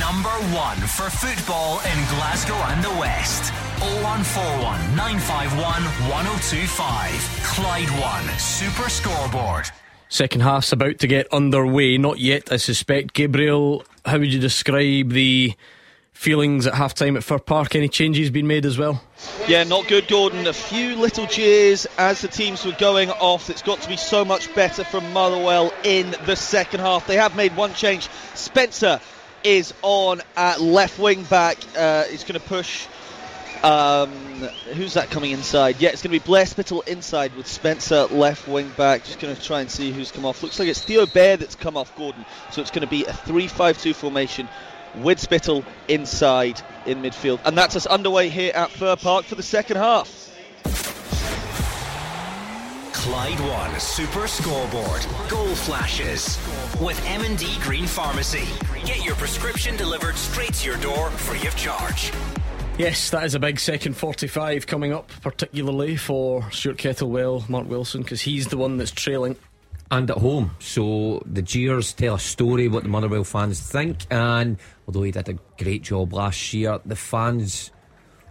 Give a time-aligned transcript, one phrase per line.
[0.00, 3.52] Number one for football in Glasgow and the West.
[3.80, 5.60] 0141 951
[6.08, 7.40] 1025.
[7.44, 9.66] Clyde One Super Scoreboard.
[10.08, 11.98] Second half's about to get underway.
[11.98, 13.12] Not yet, I suspect.
[13.12, 15.52] Gabriel, how would you describe the
[16.14, 17.74] feelings at half time at Fir Park?
[17.74, 19.04] Any changes been made as well?
[19.46, 20.46] Yeah, not good, Gordon.
[20.46, 23.50] A few little cheers as the teams were going off.
[23.50, 27.06] It's got to be so much better from Motherwell in the second half.
[27.06, 28.08] They have made one change.
[28.34, 28.98] Spencer
[29.44, 31.58] is on at left wing back.
[31.76, 32.86] Uh, he's going to push.
[33.62, 34.10] Um,
[34.74, 35.80] who's that coming inside?
[35.80, 39.04] Yeah, it's going to be Blair Spittal inside with Spencer left wing back.
[39.04, 40.42] Just going to try and see who's come off.
[40.42, 42.24] Looks like it's Theo Bair that's come off Gordon.
[42.52, 44.48] So it's going to be a 3 5 2 formation
[44.96, 47.40] with Spittal inside in midfield.
[47.44, 50.20] And that's us underway here at Fir Park for the second half.
[52.92, 55.06] Clyde One Super Scoreboard.
[55.28, 56.38] Goal flashes
[56.80, 58.48] with M&D Green Pharmacy.
[58.84, 62.12] Get your prescription delivered straight to your door free of charge.
[62.78, 68.02] Yes, that is a big second 45 coming up, particularly for Stuart Kettlewell, Mark Wilson,
[68.02, 69.36] because he's the one that's trailing.
[69.90, 70.56] And at home.
[70.58, 74.06] So the jeers tell a story what the Motherwell fans think.
[74.10, 77.70] And although he did a great job last year, the fans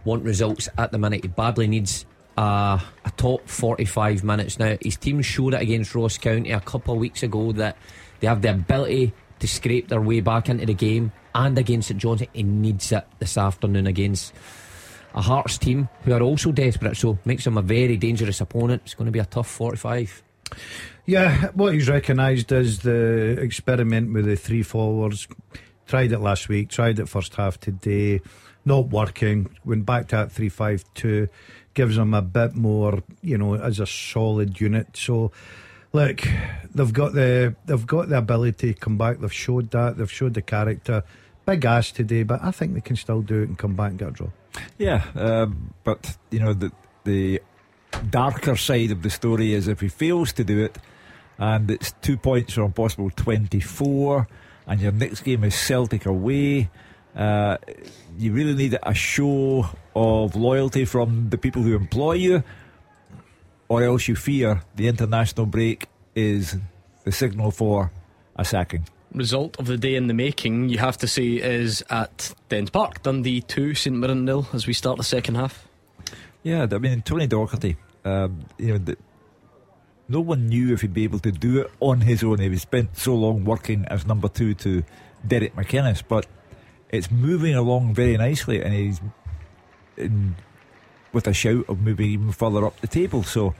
[0.04, 1.22] want results at the minute.
[1.22, 4.58] He badly needs a, a top 45 minutes.
[4.58, 7.76] Now, his team showed it against Ross County a couple of weeks ago that
[8.20, 12.00] they have the ability to scrape their way back into the game and against St
[12.00, 12.22] John's.
[12.32, 14.34] He needs it this afternoon against
[15.14, 18.82] a Hearts team who are also desperate, so makes him a very dangerous opponent.
[18.84, 20.22] It's going to be a tough 45.
[21.06, 25.26] Yeah, what he's recognised is the experiment with the three forwards.
[25.86, 28.20] Tried it last week, tried it first half today,
[28.64, 29.50] not working.
[29.64, 31.28] Went back to that 3 5 2,
[31.80, 34.88] gives him a bit more, you know, as a solid unit.
[34.92, 35.32] So,
[35.94, 36.20] look,
[36.74, 39.18] they've got the they've got the ability to come back.
[39.18, 39.96] They've showed that.
[39.96, 41.04] They've showed the character.
[41.46, 43.98] Big ass today, but I think they can still do it and come back and
[43.98, 44.28] get a draw.
[44.76, 46.70] Yeah, um, but you know the
[47.04, 47.40] the
[48.10, 50.76] darker side of the story is if he fails to do it,
[51.38, 54.28] and it's two points from possible twenty four,
[54.66, 56.68] and your next game is Celtic away.
[57.16, 57.56] Uh,
[58.18, 62.42] you really need a show of loyalty from the people who employ you,
[63.68, 66.56] or else you fear the international break is
[67.04, 67.90] the signal for
[68.36, 68.86] a sacking.
[69.12, 73.02] Result of the day in the making, you have to say, is at Dens Park.
[73.02, 75.66] Dundee 2, St Mirren nil as we start the second half.
[76.42, 78.96] Yeah, I mean, Tony Docherty, um, you know, the,
[80.08, 82.38] no one knew if he'd be able to do it on his own.
[82.38, 84.82] He spent so long working as number two to
[85.26, 86.26] Derek McInnes, but
[86.90, 89.00] it's moving along very nicely, and he's
[91.12, 93.22] with a shout of moving even further up the table.
[93.22, 93.54] So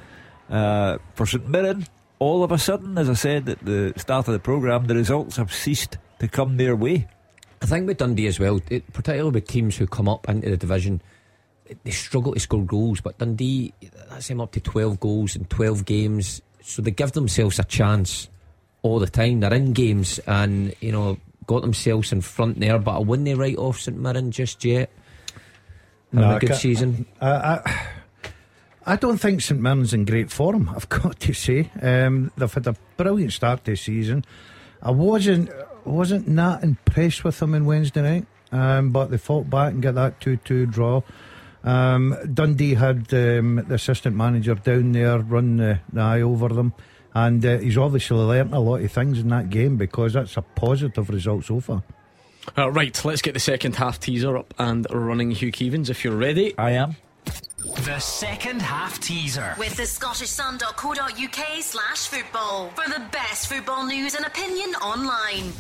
[0.49, 1.87] uh, for St Mirren,
[2.19, 5.37] all of a sudden, as I said at the start of the programme, the results
[5.37, 7.09] have ceased to come their way.
[7.63, 10.57] I think with Dundee as well, it, particularly with teams who come up into the
[10.57, 11.03] division,
[11.85, 13.01] they struggle to score goals.
[13.01, 13.75] But Dundee,
[14.09, 16.43] that's them up to 12 goals in 12 games.
[16.63, 18.29] So they give themselves a chance
[18.83, 19.41] all the time.
[19.41, 22.79] They're in games and, you know, got themselves in front there.
[22.79, 24.91] But I wouldn't write off St Mirren just yet.
[26.13, 27.07] No, a good season.
[27.21, 27.89] I, I,
[28.87, 30.69] I don't think St Mirren's in great form.
[30.69, 34.25] I've got to say, um, they've had a brilliant start to the season.
[34.83, 35.51] I wasn't
[35.85, 39.95] wasn't that impressed with them on Wednesday night, um, but they fought back and got
[39.95, 41.03] that two-two draw.
[41.63, 46.75] Um, Dundee had um, the assistant manager down there run the, the eye over them,
[47.15, 50.43] and uh, he's obviously learnt a lot of things in that game because that's a
[50.43, 51.83] positive result so far.
[52.57, 55.31] Uh, right, let's get the second half teaser up and running.
[55.31, 56.57] Hugh Keevins, if you're ready.
[56.59, 56.97] I am.
[57.85, 59.55] The second half teaser.
[59.59, 65.53] With the scottishsun.co.uk slash football for the best football news and opinion online.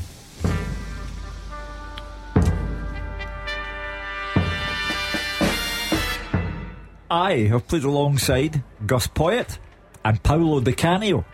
[7.10, 9.58] I have played alongside Gus Poyet
[10.04, 11.24] and Paolo Di Canio.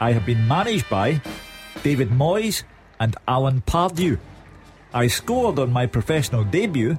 [0.00, 1.20] I have been managed by
[1.82, 2.62] David Moyes
[3.00, 4.18] and Alan Pardew.
[4.92, 6.98] I scored on my professional debut,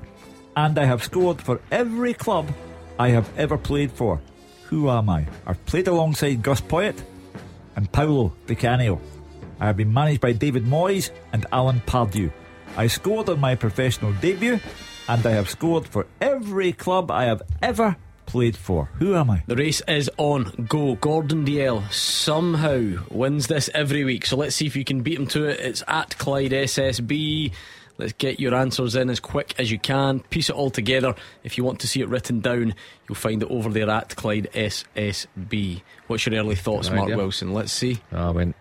[0.55, 2.49] and I have scored for every club
[2.97, 4.21] I have ever played for.
[4.67, 5.27] Who am I?
[5.45, 7.03] I've played alongside Gus Poyet
[7.75, 9.01] and Paolo Di Canio.
[9.59, 12.31] I have been managed by David Moyes and Alan Pardew.
[12.77, 14.59] I scored on my professional debut,
[15.09, 18.85] and I have scored for every club I have ever played for.
[18.99, 19.43] Who am I?
[19.47, 20.65] The race is on.
[20.69, 20.95] Go.
[20.95, 24.25] Gordon Dalziel somehow wins this every week.
[24.25, 25.59] So let's see if you can beat him to it.
[25.59, 27.51] It's at Clyde SSB.
[28.01, 30.21] Let's get your answers in as quick as you can.
[30.21, 31.13] Piece it all together.
[31.44, 32.74] If you want to see it written down,
[33.07, 35.83] you'll find it over there at Clyde SSB.
[36.07, 37.18] What's your early thoughts, No Mark idea.
[37.18, 37.53] Wilson?
[37.53, 38.00] Let's see.
[38.12, 38.56] I went,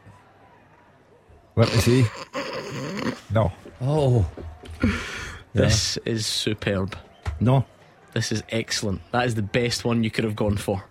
[1.57, 2.05] Let me see.
[3.33, 3.51] No.
[3.81, 4.31] oh,
[5.55, 6.95] This is superb.
[7.41, 7.65] No.
[8.13, 9.01] This is excellent.
[9.13, 10.85] That is the best one you could have gone for.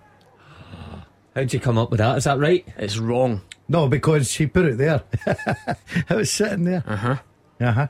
[1.35, 2.17] How'd you come up with that?
[2.17, 2.67] Is that right?
[2.77, 3.41] It's wrong.
[3.67, 5.03] No, because she put it there.
[5.27, 6.83] it was sitting there.
[6.87, 7.15] Uh huh.
[7.61, 7.87] Uh huh.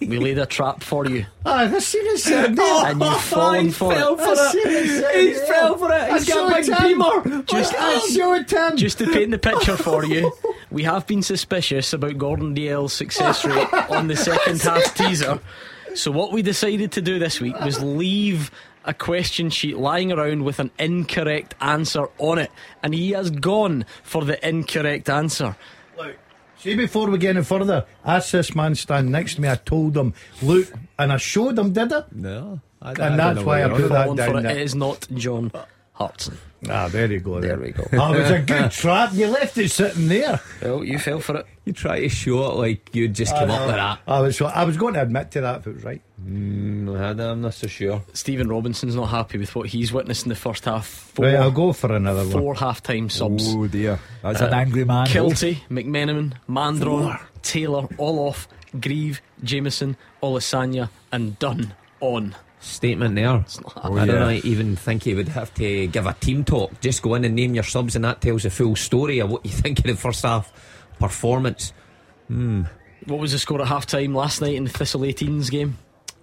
[0.00, 2.86] We laid a trap for you, Ah, I seen it sitting there.
[2.86, 3.98] and you've fallen for it.
[3.98, 6.00] I seen it sitting He's fell for it.
[6.02, 7.42] I He's got saw a big it, beamer.
[7.44, 8.76] Just- I saw it, Tim.
[8.76, 10.32] Just to paint the picture for you,
[10.72, 15.38] we have been suspicious about Gordon Dalziel's success rate on the second half teaser.
[15.94, 18.50] So what we decided to do this week was leave
[18.84, 22.50] a question sheet lying around with an incorrect answer on it,
[22.82, 25.54] and he has gone for the incorrect answer.
[26.58, 29.48] Look, see, before we get any further, ask this man standing next to me.
[29.48, 30.12] I told him,
[30.42, 30.66] look,
[30.98, 32.02] and I showed him, did I?
[32.12, 32.60] No.
[32.82, 34.38] I, And that's why I put that Fallen for down it.
[34.50, 34.58] It there.
[34.58, 35.50] is not John
[35.98, 36.38] Hartson.
[36.68, 37.40] Ah, there you go.
[37.40, 37.84] There we go.
[37.92, 39.10] Oh, it was a good trap.
[39.12, 40.40] You left it sitting there.
[40.62, 41.46] Well, you fell for it.
[41.64, 44.00] You try to show it like you just came up with that.
[44.06, 46.00] I was, I was going to admit to that if it was right.
[46.18, 48.02] No, I'm not so sure.
[48.12, 50.86] Stephen Robinson's not happy with what he's witnessed in the first half.
[50.86, 52.30] Four, Right, I'll go for another one.
[52.30, 53.54] four half-time subs.
[53.54, 55.06] Oh dear, that's an angry man.
[55.06, 58.48] Kiltie, McMenamy, Mandron, Taylor, all off,
[58.80, 62.34] Greive, Jameson, Olusanya, and Dunn on.
[62.60, 63.26] Statement there.
[63.26, 63.44] not
[63.84, 66.80] I don't even think he would have to give a team talk.
[66.80, 69.44] Just go in and name your subs, and that tells the full story of what
[69.46, 70.52] you think of the first half
[70.98, 71.72] performance.
[72.26, 72.62] Hmm.
[73.06, 75.78] What was the score at half time last night in the Thistle 18s game?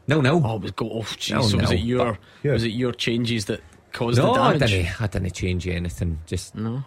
[0.08, 0.42] No, no.
[0.46, 0.90] Oh, it was go.
[0.92, 1.34] Oh, jeez.
[1.34, 2.52] No, so was it your Yeah.
[2.52, 3.62] was it your changes that
[3.94, 4.70] caused no, the I damage?
[4.72, 5.02] didn't.
[5.02, 6.20] I didn't change anything.
[6.28, 6.84] Just No.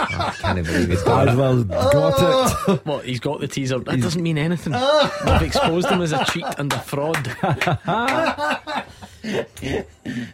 [0.00, 1.32] Oh, I can't believe he's got it.
[1.32, 2.56] Gladwell got it.
[2.68, 2.80] Oh.
[2.84, 3.04] What?
[3.04, 3.78] He's got the teaser.
[3.80, 4.72] That doesn't mean anything.
[4.76, 5.10] Oh.
[5.26, 7.36] We've exposed him as a cheat and a fraud.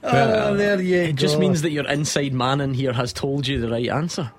[0.03, 3.59] Oh, there you It just means that your inside man in here has told you
[3.61, 4.31] the right answer.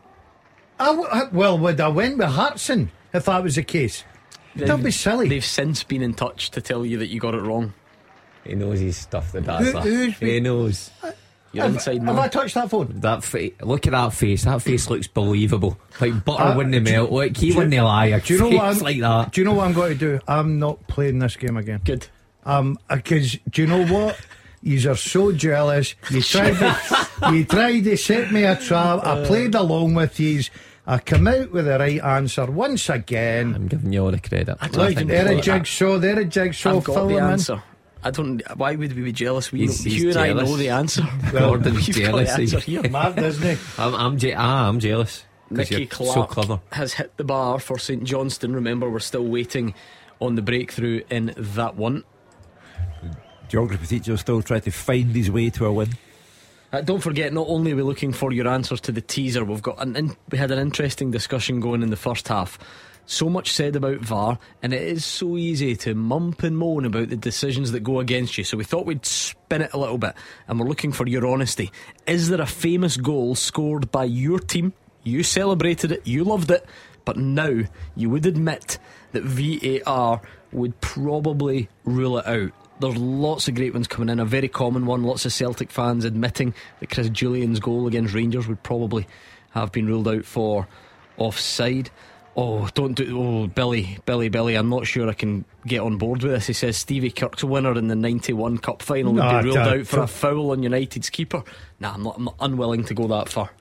[0.79, 4.03] I w- I- well, would I went with Hartson if that was the case?
[4.55, 5.27] Don't be silly.
[5.27, 7.73] They've since been in touch to tell you that you got it wrong.
[8.45, 9.31] He knows his stuff.
[9.31, 9.81] The Who- dazzler.
[9.81, 10.91] who's- He knows
[11.55, 12.99] Your have, inside have I touched that phone?
[13.01, 13.53] that face.
[13.61, 14.43] Look at that face.
[14.43, 15.77] That face looks believable.
[16.01, 17.11] Like butter Uh, wouldn't do you- melt.
[17.11, 18.07] Like he do- wouldn't lie.
[18.07, 18.51] A Do you know what?
[18.73, 19.31] face I'm, like that.
[19.31, 20.19] Do you know what I'm going to do?
[20.27, 21.81] I'm not playing this game again.
[21.83, 22.07] Good.
[22.45, 24.19] Um, because do you know what?
[24.61, 25.95] You are so jealous.
[26.09, 29.05] You tried to, you tried to set me a trap.
[29.05, 30.49] I played along with yous.
[30.87, 33.55] I come out with the right answer once again.
[33.55, 34.55] I'm giving you all the credit.
[34.61, 35.43] I don't Look, even they're a play that.
[35.43, 35.97] jigsaw.
[35.97, 36.77] They're a jigsaw.
[36.77, 37.29] I've got the them in.
[38.05, 38.21] Answer.
[38.21, 38.57] I don't.
[38.57, 39.51] Why would we be jealous?
[39.51, 41.03] We, He's- he's you and I know the answer.
[41.31, 42.35] Gordon's We've got jealous.
[42.35, 42.89] the answer here.
[42.89, 43.63] Mad, isn't he?
[43.81, 45.23] I'm, I'm, je- ah, I'm jealous.
[45.49, 46.59] 'Cause Nicky Clark so clever.
[46.71, 48.53] has hit the bar for St Johnstone.
[48.53, 49.75] Remember, we're still waiting
[50.19, 52.03] on the breakthrough in that one.
[53.47, 55.89] Geography teacher still trying to find his way to a win.
[56.73, 59.61] Uh, don't forget, not only are we looking for your answers to the teaser, we've
[59.61, 62.57] got an in, we had an interesting discussion going in the first half.
[63.07, 67.09] So much said about VAR, and it is so easy to mump and moan about
[67.09, 68.43] the decisions that go against you.
[68.43, 70.15] So we thought we'd spin it a little bit,
[70.47, 71.71] and we're looking for your honesty.
[72.07, 74.73] Is there a famous goal scored by your team?
[75.03, 76.65] You celebrated it, you loved it,
[77.05, 77.61] but now
[77.95, 78.79] you would admit
[79.11, 80.21] that VAR
[80.51, 82.51] would probably rule it out.
[82.79, 84.19] There's lots of great ones coming in.
[84.19, 85.03] A very common one.
[85.03, 89.07] Lots of Celtic fans admitting that Chris Julian's goal against Rangers would probably
[89.51, 90.67] have been ruled out for
[91.17, 91.89] offside.
[92.37, 93.17] Oh, don't do.
[93.17, 94.55] Oh, Billy, Billy, Billy.
[94.55, 96.47] I'm not sure I can get on board with this.
[96.47, 99.87] He says Stevie Kirk's winner in the '91 Cup final would Nah, be ruled out
[99.87, 101.43] for a foul on United's keeper.
[101.79, 102.15] Nah, I'm not.
[102.17, 103.51] I'm unwilling to go that far.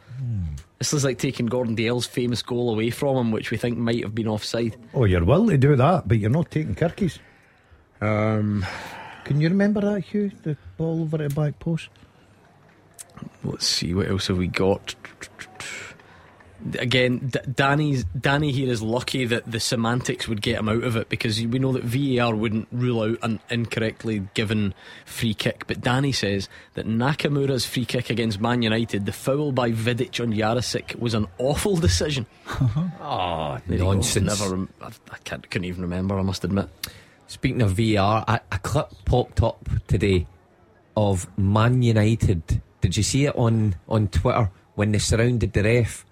[0.78, 4.02] This is like taking Gordon Dalziel's famous goal away from him, which we think might
[4.02, 4.76] have been offside.
[4.92, 7.18] Oh, you're willing to do that, but you're not taking Kirky's.
[8.00, 8.66] Um,
[9.24, 10.30] Can you remember that, Hugh?
[10.42, 11.88] The ball over at the back post?
[13.44, 14.94] Let's see what else have we got.
[16.78, 20.96] Again, D- Danny's Danny here is lucky that the semantics would get him out of
[20.96, 24.72] it because we know that VAR wouldn't rule out an incorrectly given
[25.04, 25.66] free kick.
[25.66, 30.32] But Danny says that Nakamura's free kick against Man United, the foul by Vidic on
[30.32, 32.24] Jarosik, was an awful decision.
[33.00, 34.40] Oh, There nonsense.
[34.40, 36.18] Never, rem- I I can't, couldn't even remember.
[36.18, 36.68] I must admit.
[37.26, 40.26] Speaking of VAR, a, a clip popped up today
[40.96, 42.62] of Man United.
[42.80, 46.06] Did you see it on, on Twitter when they surrounded the ref?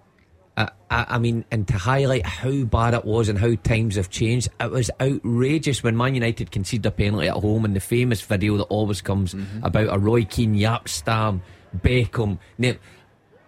[0.56, 4.10] I, I, I mean, and to highlight how bad it was and how times have
[4.10, 8.20] changed, it was outrageous when Man United conceded a penalty at home and the famous
[8.20, 11.42] video that always comes about a Roy Keane, Jaap Stam,
[11.76, 12.78] Beckham, name,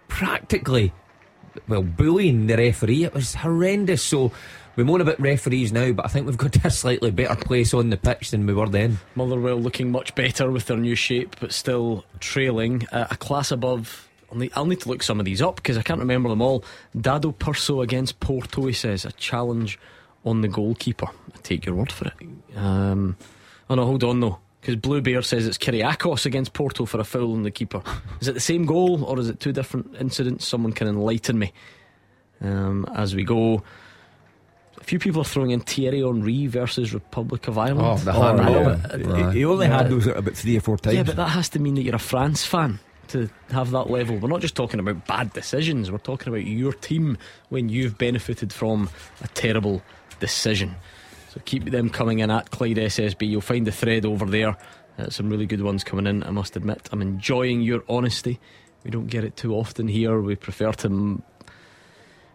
[0.08, 0.92] practically
[1.68, 3.04] well, bullying the referee.
[3.04, 4.02] It was horrendous.
[4.02, 4.32] So
[4.76, 7.74] we moan about referees now, but I think we've got to a slightly better place
[7.74, 8.98] on the pitch than we were then.
[9.14, 14.08] Motherwell looking much better with their new shape, but still trailing uh, a class above.
[14.30, 16.42] I'll need, I'll need to look some of these up because I can't remember them
[16.42, 16.64] all.
[16.98, 19.78] Dado Pršo against Porto, he says, a challenge
[20.24, 21.06] on the goalkeeper.
[21.06, 22.14] I take your word for it.
[22.56, 23.16] Um,
[23.68, 24.38] oh no, hold on though.
[24.60, 27.82] Because Blue Bear says it's Kyrgiakos against Porto for a foul on the keeper.
[28.20, 30.46] Is it the same goal or is it two different incidents?
[30.48, 31.52] Someone can enlighten me
[32.40, 33.62] um, as we go.
[34.80, 37.86] A few people are throwing in Thierry Henry versus Republic of Ireland.
[37.86, 39.08] Oh, the Oh, hand yeah.
[39.12, 39.30] ball.
[39.30, 39.78] He, he only Yeah.
[39.82, 40.96] had those about three or four times.
[40.96, 44.16] Yeah, but that has to mean that you're a France fan to have that level.
[44.16, 47.18] We're not just talking about bad decisions, we're talking about your team
[47.48, 48.90] when you've benefited from
[49.22, 49.82] a terrible
[50.20, 50.74] decision.
[51.30, 53.28] So keep them coming in at Clyde SSB.
[53.28, 54.56] You'll find the thread over there.
[54.96, 56.88] Uh, some really good ones coming in, I must admit.
[56.92, 58.38] I'm enjoying your honesty.
[58.84, 60.20] We don't get it too often here.
[60.20, 61.22] We prefer to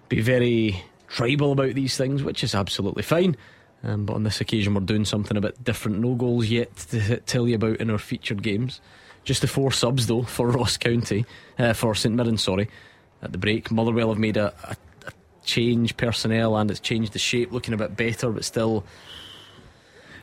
[0.10, 3.38] be very tribal about these things, which is absolutely fine.
[3.84, 6.00] Um, but on this occasion, we're doing something a bit different.
[6.00, 8.82] No goals yet to tell you about in our featured games.
[9.30, 11.24] Just the four subs, though, for Ross County,
[11.60, 12.68] uh, for St Mirren, sorry,
[13.22, 13.70] at the break.
[13.70, 15.12] Motherwell have made a, a, a
[15.46, 18.84] change personnel and it's changed the shape, looking a bit better, but still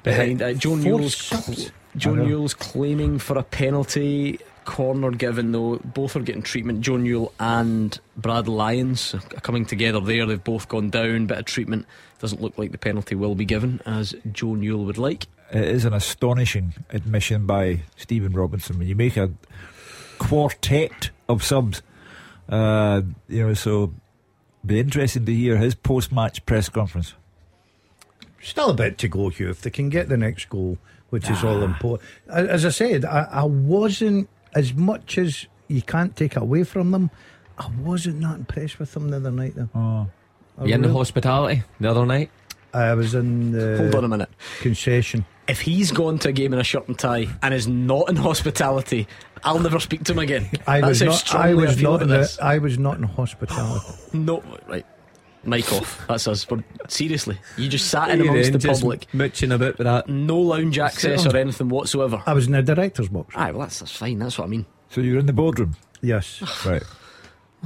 [0.03, 0.43] behind.
[0.43, 1.71] Uh, Joe Newell's, subs?
[1.97, 4.41] Joe Newell's claiming for a penalty.
[4.65, 6.81] Corner given though, both are getting treatment.
[6.81, 10.27] Joe Newell and Brad Lyons are coming together there.
[10.27, 11.27] They've both gone down.
[11.27, 11.87] Bit of treatment.
[12.19, 15.29] Doesn't look like the penalty will be given as Joe Newell would like.
[15.53, 19.31] It is an astonishing admission by Stephen Robinson when you make a
[20.19, 21.83] quartet of subs.
[22.49, 23.93] Uh, you know, so
[24.65, 27.15] be interesting to hear his post-match press conference.
[28.43, 29.51] Still a bit to go, Hugh.
[29.51, 30.79] If they can get the next goal,
[31.11, 31.49] which is Ah.
[31.49, 32.09] all important.
[32.29, 37.11] As I said, I, I wasn't as much as you can't take away from them.
[37.59, 39.55] I wasn't that impressed with them the other night.
[39.57, 39.69] Though.
[39.75, 40.09] Oh,
[40.59, 42.31] I You in the hospitality the other night?
[42.73, 44.29] I was in the Hold on a minute.
[44.61, 45.25] concession.
[45.49, 48.17] If he's gone to a game in a shirt and tie and is not in
[48.31, 49.07] hospitality,
[49.45, 50.49] I'll never speak to him again.
[50.67, 51.47] I That's was how not.
[51.47, 52.03] I was feel not.
[52.03, 52.39] In about the.
[52.45, 53.87] I was not in hospitality.
[54.13, 54.85] No, right.
[55.45, 56.05] Mic off.
[56.09, 56.45] That's us.
[56.45, 59.07] But seriously, you just sat in amongst the just public.
[59.15, 60.09] Mooching about with that.
[60.09, 62.21] No lounge access or anything whatsoever.
[62.27, 63.33] I was in the director's box.
[63.37, 64.19] Aye, well, that's, that's fine.
[64.19, 64.67] That's what I mean.
[64.89, 66.43] so you're in the boardroom, Yes.
[66.67, 66.83] right?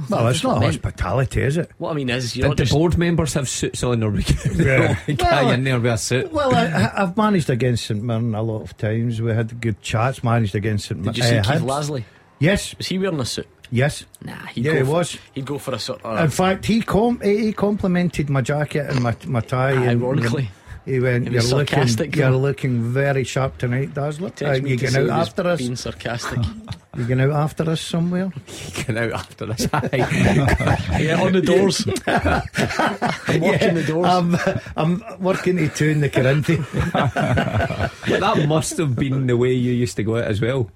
[0.09, 1.69] Well, it's not what hospitality, is it?
[1.77, 2.73] What I mean is, you're Did the just.
[2.73, 4.23] board members have suits on or we
[4.55, 4.97] Yeah.
[5.17, 6.31] guy Well, in there with a suit?
[6.31, 9.21] Well, I, I- I've managed against St Mirren a lot of times.
[9.21, 10.23] We had good chats.
[10.23, 11.13] Managed against St Mirren.
[11.13, 12.03] Did you see uh, Keith Lasley?
[12.39, 12.75] Yes.
[12.77, 13.47] Was he wearing a suit?
[13.73, 14.05] Yes.
[14.25, 15.17] Nah, he'd Yeah, go he for, was.
[15.33, 16.19] He'd go for a sort of.
[16.19, 19.71] In fact, he com- he he complimented my jacket and my my tie.
[19.71, 20.49] and- Ironically.
[20.85, 21.27] He went.
[21.27, 22.13] He You're was looking.
[22.13, 24.31] You're looking very sharp tonight, Dazzler.
[24.41, 25.59] Uh, you to getting out he was after us?
[25.59, 26.39] Being sarcastic.
[26.97, 28.33] You getting out after us somewhere?
[28.73, 29.61] getting out after us?
[29.71, 31.87] yeah, on the doors.
[32.07, 34.07] I'm watching the doors.
[34.07, 34.35] I'm,
[34.75, 36.65] I'm working to two in the Corinthian.
[36.73, 40.69] that must have been the way you used to go out as well.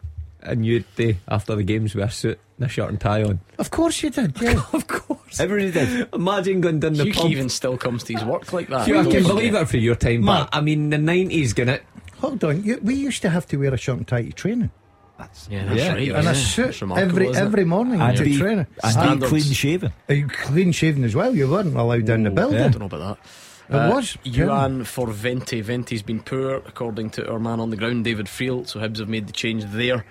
[0.48, 3.40] And you'd uh, after the games with a suit and a shirt and tie on.
[3.60, 4.40] of course you did.
[4.42, 4.62] Yeah.
[4.74, 5.40] Of course.
[5.40, 6.08] Everybody did.
[6.14, 7.32] Imagine going down the Hugh pub.
[7.32, 8.86] Keevins still comes to his work like that.
[8.88, 10.52] Hugh, I Don't can believe it for your time, Mark.
[10.52, 11.84] but I mean the nineties, can it?
[12.20, 12.64] Hold on.
[12.64, 14.72] You, we used to have to wear a shirt and tie to training,
[15.20, 15.90] Yeah, that's Yeah.
[15.94, 15.98] right.
[16.12, 16.30] and yeah.
[16.32, 17.46] a suit every isn't it?
[17.46, 18.68] every morning And to be, training.
[18.84, 19.92] and be clean shaven.
[20.08, 21.36] Are you clean shaven as well?
[21.36, 22.62] You weren't allowed in the building.
[22.62, 23.30] I don't know about that.
[23.68, 24.16] It was.
[24.24, 25.60] Youan for Vente.
[25.62, 28.68] Vente's been poor, according to our man on the ground, David Friel.
[28.68, 30.06] So Hibs have made the change there,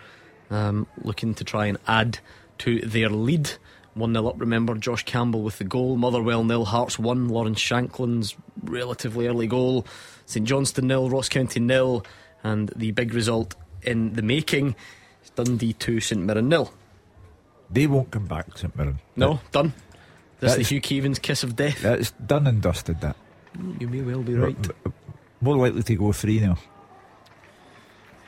[0.50, 2.18] um, looking to try and add
[2.58, 3.50] to their lead.
[3.94, 4.74] 1 0 up, remember.
[4.74, 5.96] Josh Campbell with the goal.
[5.96, 7.28] Motherwell nil, Hearts 1.
[7.28, 8.34] Lawrence Shankland's
[8.64, 9.86] relatively early goal.
[10.26, 12.04] St Johnstone nil, Ross County nil.
[12.42, 14.74] And the big result in the making
[15.22, 16.72] is Dundee 2, St Mirren nil.
[17.70, 18.98] They won't come back, St Mirren.
[19.16, 19.72] No, done.
[20.40, 21.80] This is That's- the Hugh Keevins kiss of death.
[21.82, 23.00] That's done and dusted.
[23.00, 23.16] That
[23.78, 24.56] You may well be right.
[25.40, 26.58] more likely to go three now.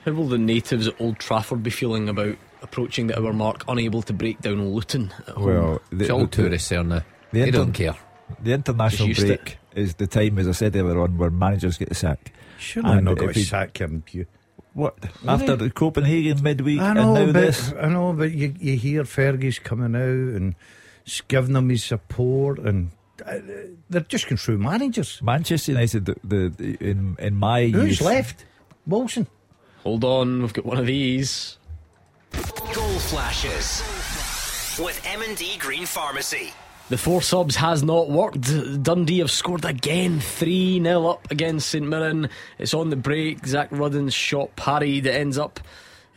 [0.06, 4.02] How will the natives at Old Trafford be feeling about approaching the hour mark, unable
[4.02, 5.44] to break down Luton at home?
[5.44, 7.00] Well, the, It's all the- tourists there now.
[7.32, 7.96] the They inter- don't care.
[8.40, 11.76] The international Just to break is the time, as I said earlier on, where managers
[11.76, 12.32] get the sack.
[12.58, 14.04] Surely I'm And not going to sack him.
[14.12, 14.26] You.
[14.74, 14.96] What
[15.26, 17.72] after the Copenhagen midweek I and know, now but this?
[17.80, 20.54] I know, but you you hear Fergie's coming out and
[21.28, 22.90] giving them his support, and
[23.24, 23.38] uh,
[23.90, 25.20] they're just going through managers.
[25.22, 28.44] Manchester United, the, the, the- in in my Who's youth, left?
[28.86, 29.26] Wilson.
[29.86, 31.58] Hold on, we've got one of these.
[32.32, 33.84] Goal flashes
[34.84, 36.52] with M&D Green Pharmacy.
[36.88, 38.82] The four subs has not worked.
[38.82, 42.28] Dundee have scored again, 3 0 up against St Mirren.
[42.58, 43.46] It's on the break.
[43.46, 45.06] Zak Rudden's shot parried.
[45.06, 45.60] It ends up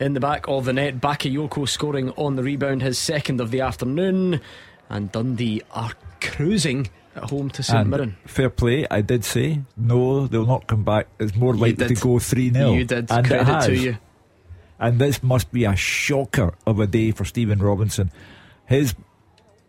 [0.00, 1.00] in the back of the net.
[1.00, 4.40] Bakayoko scoring on the rebound, his second of the afternoon.
[4.88, 8.16] And Dundee are cruising at home to St Mirren.
[8.26, 8.86] fair play.
[8.90, 11.06] I did say no, they'll not come back.
[11.18, 13.10] It's more likely to go three 0 You did.
[13.10, 13.66] and it Credit has.
[13.66, 13.98] to you.
[14.78, 18.10] And this must be a shocker of a day for Stephen Robinson.
[18.66, 18.94] His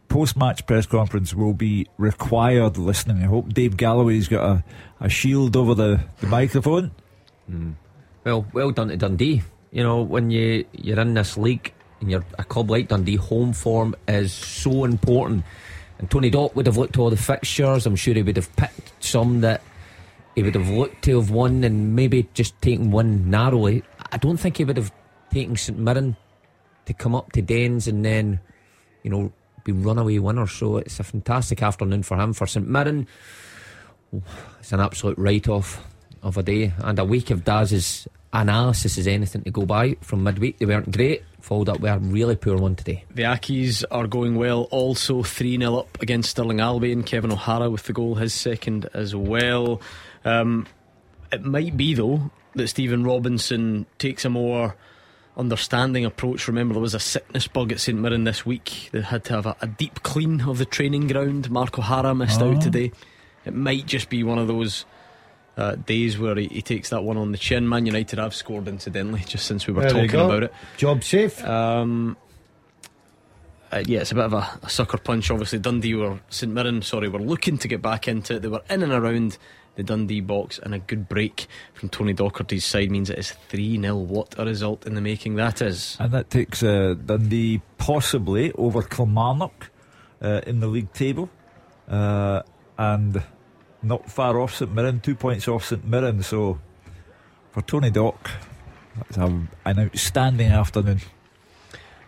[0.07, 3.23] post match press conference will be required listening.
[3.23, 4.63] I hope Dave Galloway's got a,
[4.99, 6.91] a shield over the, the microphone.
[7.47, 7.71] Hmm.
[8.23, 9.41] Well, well done to Dundee.
[9.71, 13.51] You know, when you you're in this league and you're a club like Dundee, home
[13.53, 15.43] form is so important.
[16.01, 17.85] And Tony Dock would have looked all the fixtures.
[17.85, 19.61] I'm sure he would have picked some that
[20.35, 23.83] he would have looked to have won and maybe just taken one narrowly.
[24.11, 24.91] I don't think he would have
[25.31, 26.17] taken St Mirren
[26.85, 28.39] to come up to Dens and then,
[29.03, 29.31] you know,
[29.63, 30.51] be runaway winners.
[30.51, 32.33] So it's a fantastic afternoon for him.
[32.33, 33.07] For St Mirren,
[34.59, 35.85] it's an absolute write off
[36.23, 40.23] of a day and a week of Daz's analysis is anything to go by from
[40.23, 40.57] midweek.
[40.57, 43.05] They weren't great, followed up with a really poor one today.
[43.13, 47.03] The Accies are going well, also 3 0 up against Stirling Albion.
[47.03, 49.81] Kevin O'Hara with the goal, his second as well.
[50.23, 50.67] Um,
[51.31, 54.75] it might be, though, that Stephen Robinson takes a more
[55.37, 56.47] understanding approach.
[56.47, 58.89] Remember, there was a sickness bug at St Mirren this week.
[58.91, 61.49] They had to have a, a deep clean of the training ground.
[61.49, 62.91] Mark O'Hara missed out today.
[63.45, 64.85] It might just be one of those.
[65.57, 67.67] Uh, days where he, he takes that one on the chin.
[67.67, 70.53] Man United have scored incidentally, just since we were There talking about it.
[70.77, 71.43] Job safe.
[71.43, 72.15] Um,
[73.71, 75.29] uh, yeah, it's a bit of a, a sucker punch.
[75.31, 76.81] Obviously, Dundee were St Mirren.
[76.81, 78.41] Sorry, were looking to get back into it.
[78.41, 79.37] They were in and around
[79.75, 83.79] the Dundee box, and a good break from Tony Docherty's side means it is three
[83.79, 85.95] 0 What a result in the making that is.
[85.99, 89.71] And that takes uh, Dundee possibly over Kilmarnock
[90.21, 91.29] uh, in the league table.
[91.87, 92.41] Uh,
[92.77, 93.23] and
[93.83, 96.23] not far off St Mirren, two points off St Mirren.
[96.23, 96.59] So
[97.51, 98.29] for Tony Dock,
[98.97, 99.25] that's a,
[99.65, 101.01] an outstanding afternoon.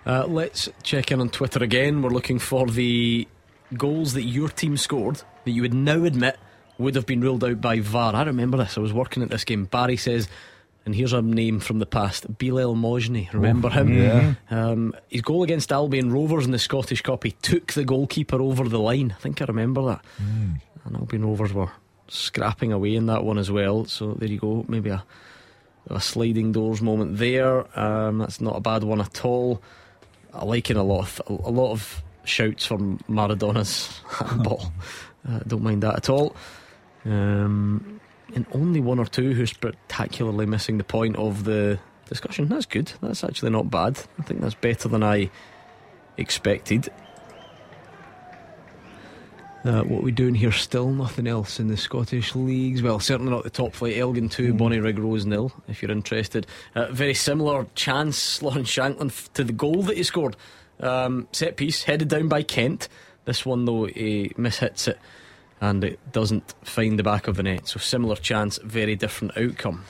[0.05, 2.01] Uh, let's check in on Twitter again.
[2.01, 3.27] We're looking for the
[3.77, 6.37] goals that your team scored that you would now admit
[6.77, 8.15] would have been ruled out by VAR.
[8.15, 8.77] I remember this.
[8.77, 9.65] I was working at this game.
[9.65, 10.27] Barry says,
[10.85, 13.31] and here's a name from the past Bilel Mohsni.
[13.31, 13.93] Remember him?
[13.97, 14.33] yeah.
[14.49, 18.67] Um, his goal against Albion Rovers in the Scottish Cup, he took the goalkeeper over
[18.67, 19.13] the line.
[19.17, 20.05] I think I remember that.
[20.85, 21.71] And Albion Rovers were
[22.07, 23.85] scrapping away in that one as well.
[23.85, 24.65] So there you go.
[24.67, 25.03] Maybe a,
[25.89, 27.79] a sliding doors moment there.
[27.79, 29.61] Um, that's not a bad one at all.
[30.33, 31.19] I like it a lot.
[31.19, 34.71] Of, a lot of shouts from Maradona's handball.
[35.27, 36.35] uh, don't mind that at all.
[37.05, 37.99] Um,
[38.33, 42.47] and only one or two who are spectacularly missing the point of the discussion.
[42.47, 42.91] That's good.
[43.01, 43.99] That's actually not bad.
[44.19, 45.29] I think that's better than I
[46.17, 46.89] expected.
[49.65, 50.51] Uh, what we doing here?
[50.51, 52.81] Still nothing else in the Scottish leagues.
[52.81, 53.97] Well, certainly not the top flight.
[53.97, 55.53] Elgin two, Bonnyrigg Rose nil.
[55.69, 56.45] If you're interested,
[56.75, 58.41] uh, very similar chance.
[58.41, 60.35] Lawrence Shankland f- to the goal that he scored.
[60.81, 62.89] Um, set piece headed down by Kent.
[63.23, 64.99] This one though he mishits it,
[65.61, 67.65] and it doesn't find the back of the net.
[67.69, 69.85] So similar chance, very different outcome.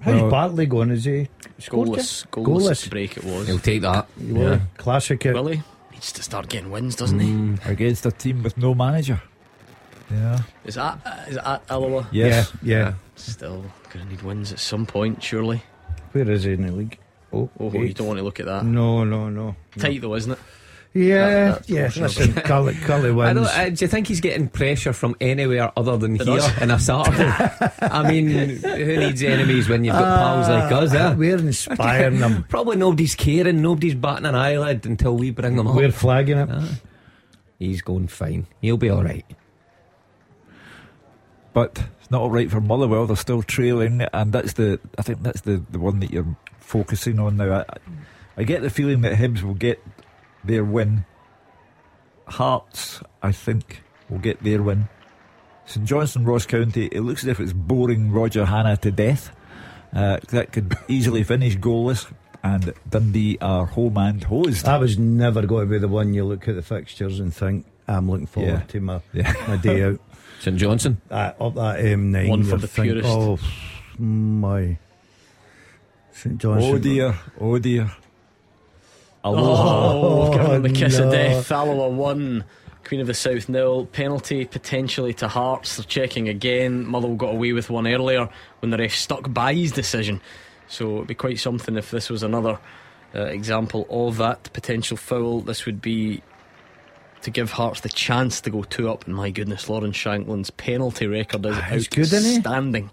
[0.00, 0.90] How's Well- Bartley going?
[0.90, 2.30] Is he scored Goalless, yet?
[2.32, 3.46] goalless, break it was.
[3.46, 4.06] He'll take that.
[4.18, 4.60] Yeah.
[4.76, 5.22] Classic.
[5.24, 5.62] Will he?
[6.00, 7.58] Needs to start getting wins, doesn't he?
[7.70, 9.20] Against a team with no manager.
[10.10, 10.38] Yeah.
[10.64, 12.08] Is that uh, is that Alloa?
[12.10, 12.50] Yes.
[12.62, 12.94] Yeah, yeah.
[13.16, 15.62] Still gonna need wins at some point, surely.
[16.12, 16.98] Where is he in the league?
[17.34, 18.64] Oh, Oh, you don't want to look at that.
[18.64, 19.56] No, no, no.
[19.76, 20.38] Tight though, isn't it?
[20.92, 21.88] Yeah, That- yeah.
[21.96, 23.34] Listen, Cully, Cully I wins.
[23.46, 26.60] don't, uh, do you think he's getting pressure from anywhere other than Than here us?
[26.60, 27.30] on a Saturday?
[27.82, 31.14] I mean, who needs enemies when you've got pals like us, eh?
[31.14, 32.42] We're inspiring them.
[32.48, 35.76] Probably nobody's caring, nobody's batting an eyelid until we bring them up.
[35.76, 36.48] We're flagging it.
[36.50, 36.68] Ah,
[37.60, 38.48] he's going fine.
[38.60, 39.24] He'll be all right.
[41.52, 43.06] But it's not all right for Motherwell.
[43.06, 44.78] They're still trailing, and that's the.
[44.98, 47.64] I think that's the, the one that you're focusing on now.
[47.68, 47.76] I,
[48.36, 49.82] I get the feeling that Hibs will get
[50.44, 51.04] their win.
[52.26, 54.88] Hearts, I think, will get their win.
[55.66, 56.86] St Johnstone, Ross County.
[56.86, 59.34] It looks as if it's boring Roger Hanna to death.
[59.92, 62.10] Uh, that could easily finish goalless,
[62.44, 64.66] and Dundee are home and hosed.
[64.66, 67.66] I was never going to be the one you look at the fixtures and think,
[67.88, 68.60] I'm looking forward Yeah.
[68.60, 69.32] to my, Yeah.
[69.48, 70.00] my day out.
[70.40, 71.00] St Johnstone.
[71.10, 72.28] Uh, up that M9.
[72.28, 73.08] One for the think, purist.
[73.10, 73.38] Oh,
[73.98, 74.78] my.
[76.12, 76.74] St Johnstone.
[76.74, 77.90] Oh dear, oh dear.
[79.24, 79.92] Aloha.
[79.92, 81.06] Oh, give him the kiss no.
[81.06, 81.50] of death.
[81.52, 82.44] Alloa one.
[82.84, 83.86] Queen of the South nil.
[83.86, 85.76] Penalty potentially to Hearts.
[85.76, 86.86] They're checking again.
[86.86, 88.28] Motherwell got away with one earlier
[88.60, 90.20] when the ref stuck by his decision.
[90.68, 92.58] So it'd be quite something if this was another
[93.14, 95.40] uh, example of that potential foul.
[95.40, 96.22] This would be
[97.22, 99.06] to give Hearts the chance to go two up.
[99.06, 102.90] And my goodness, Lawrence Shankland's penalty record is Ah, he's good, outstanding.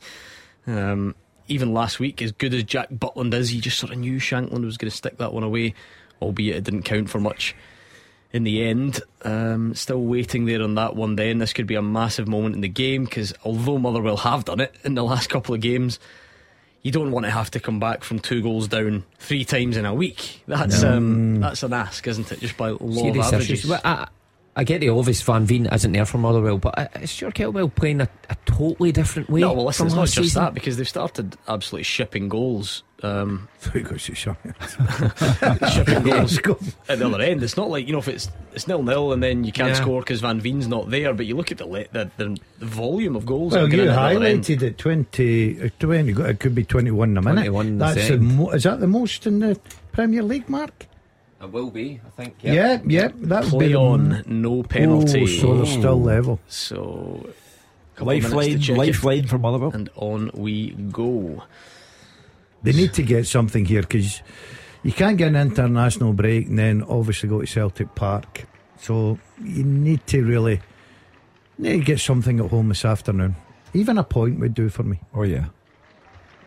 [0.65, 1.15] Um,
[1.47, 4.65] even last week, as good as Jack Butland is, he just sort of knew Shanklin
[4.65, 5.73] was going to stick that one away,
[6.21, 7.55] albeit it didn't count for much
[8.31, 9.01] in the end.
[9.23, 11.39] Um, still waiting there on that one then.
[11.39, 14.75] This could be a massive moment in the game because although Motherwell have done it
[14.83, 15.99] in the last couple of games,
[16.81, 19.85] you don't want to have to come back from two goals down three times in
[19.85, 20.43] a week.
[20.47, 22.39] That's um, that's an ask, isn't it?
[22.39, 23.65] Just by law of Serious averages.
[23.67, 24.07] Well, I,
[24.55, 27.73] I get the obvious Van Veen isn't there for Motherwell, but uh, is Stuart Kettlewell
[27.73, 29.41] playing a, a totally different way?
[29.41, 30.43] No, well, listen, from it's not just season?
[30.43, 32.83] that because they've started absolutely shipping goals.
[33.03, 34.37] Um, Sorry, go to shut
[35.71, 36.39] shipping goals
[36.89, 37.43] at the other end.
[37.43, 39.75] It's not like you know if it's it's nil nil and then you can't Yeah.
[39.75, 41.13] score because Van Veen's not there.
[41.13, 43.53] But you look at the le- the, the, the volume of goals.
[43.53, 44.43] Well, you in at the other end.
[44.43, 47.45] highlighted it 20, uh, 20, it could be 21 in a minute.
[47.45, 49.59] 21 That's the mo- is that the most in the
[49.91, 50.87] Premier League, Mark?
[51.39, 52.37] It will be, I think.
[52.41, 55.21] Yeah, yeah, that would be Play the on, no penalty.
[55.21, 56.39] Oh, so they're still level.
[56.47, 57.29] So,
[57.95, 59.71] couple of minutes Lifeline, to check it, lifeline for Motherwell.
[59.71, 61.43] and on we go.
[62.67, 64.21] They need to get something here because
[64.83, 68.45] you can't get an international break and then obviously go to Celtic Park.
[68.77, 70.59] So you need to really
[71.57, 73.37] need to get something at home this afternoon.
[73.73, 74.99] Even a point would do for me.
[75.13, 75.45] Oh yeah.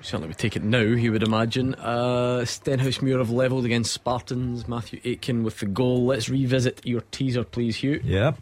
[0.03, 1.75] Certainly would take it now, you would imagine.
[1.77, 4.69] Uh, Stenhousemuir have levelled against Spartans.
[4.69, 6.05] Matthew Aitken with the goal.
[6.05, 8.03] Let's revisit your teaser, please, Hugh.
[8.05, 8.33] Yeah.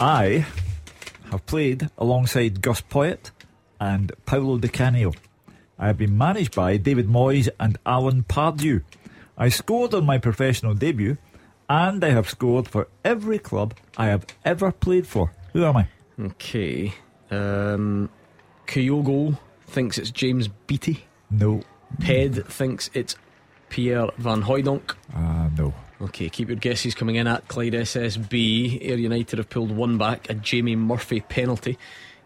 [0.00, 0.46] I
[1.30, 3.32] have played alongside Gus Poyet
[3.78, 5.12] and Paolo Di Canio.
[5.78, 8.82] I have been managed by David Moyes and Alan Pardew.
[9.36, 11.18] I scored on my professional debut,
[11.68, 15.32] and I have scored for every club I have ever played for.
[15.52, 15.88] Who am I?
[16.18, 16.94] Okay.
[17.30, 18.08] Um,
[18.66, 21.04] Kyogo thinks it's James Beattie.
[21.30, 21.62] No.
[22.00, 23.16] Ped thinks it's
[23.68, 24.94] Pierre Van Hooydonk.
[25.14, 25.74] Ah, no.
[26.00, 28.82] Okay, keep your guesses coming in at Clyde SSB.
[28.82, 31.78] Ayr United have pulled one back, a Jamie Murphy penalty.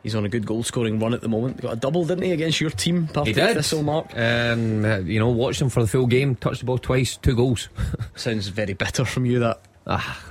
[0.03, 1.61] He's on a good goal scoring run at the moment.
[1.61, 3.55] Got a double, didn't he, against your team, He did.
[3.57, 4.07] Thistle Mark?
[4.17, 7.35] Um, uh, you know, watched him for the full game, touched the ball twice, two
[7.35, 7.69] goals.
[8.17, 9.61] Sounds very bitter from you, that.
[9.87, 10.25] ah,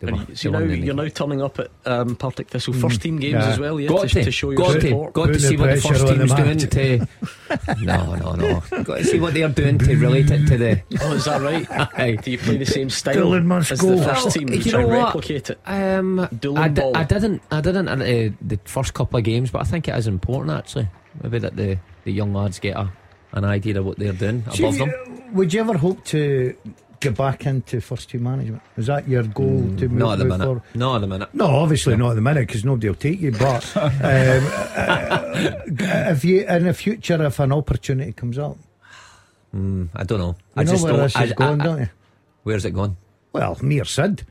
[0.00, 2.16] they And were- you- so they now, won, didn't you're now turning up at um,
[2.16, 3.48] Partick Thistle first team games yeah.
[3.50, 5.12] as well, yeah, Got to, to, to show your got to, support.
[5.12, 7.78] got to Putting see what the first on the team's doing match.
[7.78, 7.84] to.
[7.84, 8.82] No, no, no.
[8.84, 10.82] Got to see what they're doing to relate it to the.
[11.02, 11.66] Oh, is that right?
[11.98, 12.16] Aye.
[12.22, 13.96] Do you play the same style as go.
[13.96, 14.48] the first team?
[14.48, 15.06] you You know what?
[15.14, 15.60] replicate it.
[15.66, 16.96] Um, Dylan I, di- Ball.
[16.96, 17.42] I didn't.
[17.50, 20.56] I didn't at uh, the first couple of games, but I think it is important
[20.56, 20.88] actually.
[21.22, 22.90] Maybe that the, the young lads get a,
[23.32, 24.92] an idea of what they're doing above See, them.
[25.34, 26.56] Would you ever hope to
[27.00, 28.62] get back into first team management?
[28.76, 30.44] Is that your goal to move, Not at the minute.
[30.44, 30.62] forward?
[30.74, 31.34] Not at the minute.
[31.34, 33.32] No, obviously not at the minute because nobody will take you.
[33.32, 35.52] But um, uh,
[36.10, 38.56] if you in the future, if an opportunity comes up,
[39.52, 40.36] Mm, I don't know.
[40.54, 41.02] you I know just where don't.
[41.02, 41.88] this I, is going, I- I- don't you?
[42.44, 42.96] where's it going?
[43.32, 44.24] Well, mere Sid.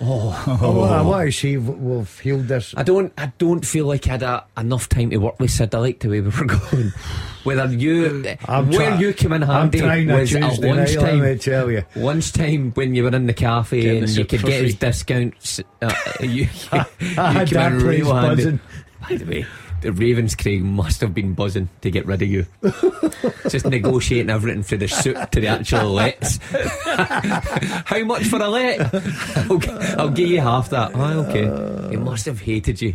[0.00, 2.74] Oh, oh I want to see if we've healed this.
[2.76, 3.12] I don't.
[3.16, 5.74] I don't feel like I had a, enough time to work with Sid.
[5.74, 6.92] I like the way we were going.
[7.44, 11.20] Whether you, I'm where you came in I'm handy was at night, lunchtime.
[11.20, 11.84] me tell you.
[11.94, 15.60] Lunchtime when you were in the cafe Getting the and you could get his discounts.
[15.80, 18.60] Uh, you, you, I had came that place buzzing.
[19.08, 19.46] By the way,
[19.82, 22.46] the Ravens Craig must have been buzzing to get rid of you.
[23.48, 26.38] Just negotiating everything from the suit to the actual lets.
[26.96, 28.94] How much for a let?
[29.50, 30.92] I'll, g- I'll give you half that.
[30.94, 31.90] Oh, okay.
[31.90, 32.94] He must have hated you.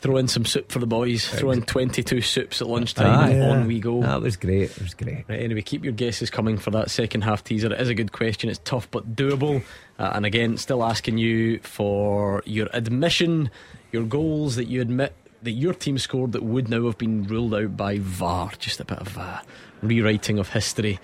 [0.00, 1.28] Throw in some soup for the boys.
[1.28, 3.06] Throw in 22 soups at lunchtime.
[3.18, 3.30] Aye.
[3.30, 3.50] and Yeah.
[3.50, 4.00] On we go.
[4.00, 4.70] That was great.
[4.70, 5.24] It was great.
[5.28, 7.70] Right, anyway, keep your guesses coming for that second half teaser.
[7.70, 8.48] It is a good question.
[8.48, 9.62] It's tough but doable.
[9.98, 13.50] Uh, and again, still asking you for your admission,
[13.92, 17.54] your goals that you admit that your team scored that would now have been ruled
[17.54, 18.50] out by VAR.
[18.58, 19.40] Just a bit of uh,
[19.82, 21.00] rewriting of history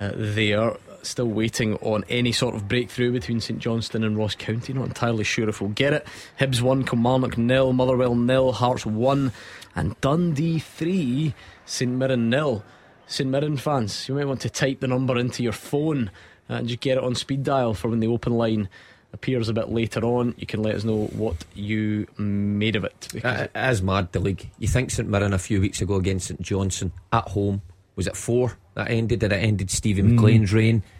[0.00, 0.76] uh, there.
[1.02, 4.72] Still waiting on any sort of breakthrough between St Johnstone and Ross County.
[4.72, 6.06] Not entirely sure if we'll get it.
[6.38, 9.32] Hibs 1, Kilmarnock nil, Motherwell nil, Hearts 1,
[9.74, 12.62] and Dundee 3, St Mirren nil.
[13.06, 16.10] St Mirren fans, you might want to type the number into your phone
[16.48, 18.68] and just get it on speed dial for when the open line
[19.12, 20.34] appears a bit later on.
[20.38, 23.08] You can let us know what you made of it.
[23.12, 24.48] Because Uh, It is mad, the league.
[24.58, 27.62] You think St Mirren a few weeks ago against St Johnstone at home
[27.96, 29.20] was it four that ended?
[29.20, 30.82] Did it ended Stevie McLean's reign?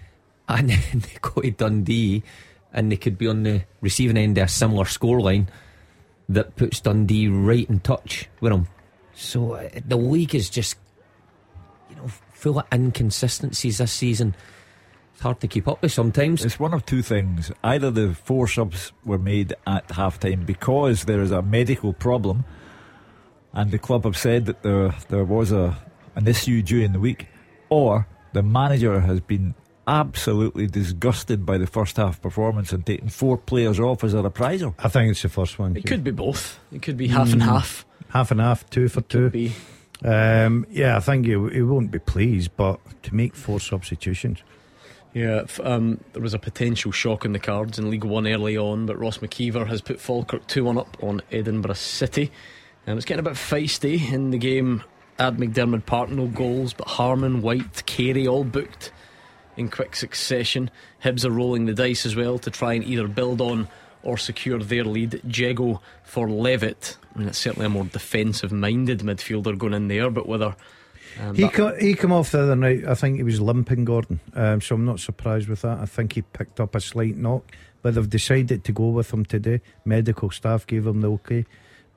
[0.49, 2.25] And then they go to Dundee
[2.73, 5.47] and they could be on the receiving end of a similar scoreline
[6.29, 8.67] that puts Dundee right in touch with them.
[9.15, 10.77] So uh, the league is just,
[11.89, 14.35] you know, full of inconsistencies this season.
[15.21, 16.47] It's hard to keep up with sometimes.
[16.47, 17.53] It's one of two things.
[17.63, 22.47] Either the four subs were made at halftime because there is a medical problem,
[23.53, 25.77] and the club have said that there there was a
[26.15, 27.27] an issue during the week,
[27.69, 29.55] or the manager has been
[29.87, 34.75] absolutely disgusted by the first half performance and taken four players off as a reprisal.
[34.79, 35.77] I think it's the first one.
[35.77, 36.59] it could be both.
[36.73, 37.85] It could be half and half.
[38.09, 39.25] half and half, two for two.
[39.25, 39.53] Could be.
[40.03, 44.43] Um, yeah, I think he, he won't be pleased, but to make four substitutions.
[45.13, 48.87] Yeah, um, there was a potential shock in the cards in League One early on,
[48.87, 52.31] but Ross MacIver has put Falkirk 2 1 up on Edinburgh City.
[52.87, 54.85] And it's getting a bit feisty in the game
[55.19, 56.11] at McDiarmid Park.
[56.11, 58.93] No goals, but Harmon, White, Carey all booked
[59.57, 60.71] in quick succession.
[61.03, 63.69] Hibs are rolling the dice as well to try and either build on
[64.05, 65.21] or secure their lead.
[65.27, 66.97] Jeggo for Levitt.
[67.15, 70.55] I mean, it's certainly a more defensive minded midfielder going in there, but whether.
[71.19, 72.85] Um, He that- co- he came off the other night.
[72.87, 75.79] I think he was limping Gordon, um, so I'm not surprised with that.
[75.79, 77.45] I think he picked up a slight knock,
[77.83, 79.61] but they've decided to go with him today.
[79.85, 81.47] Medical staff gave him the okay,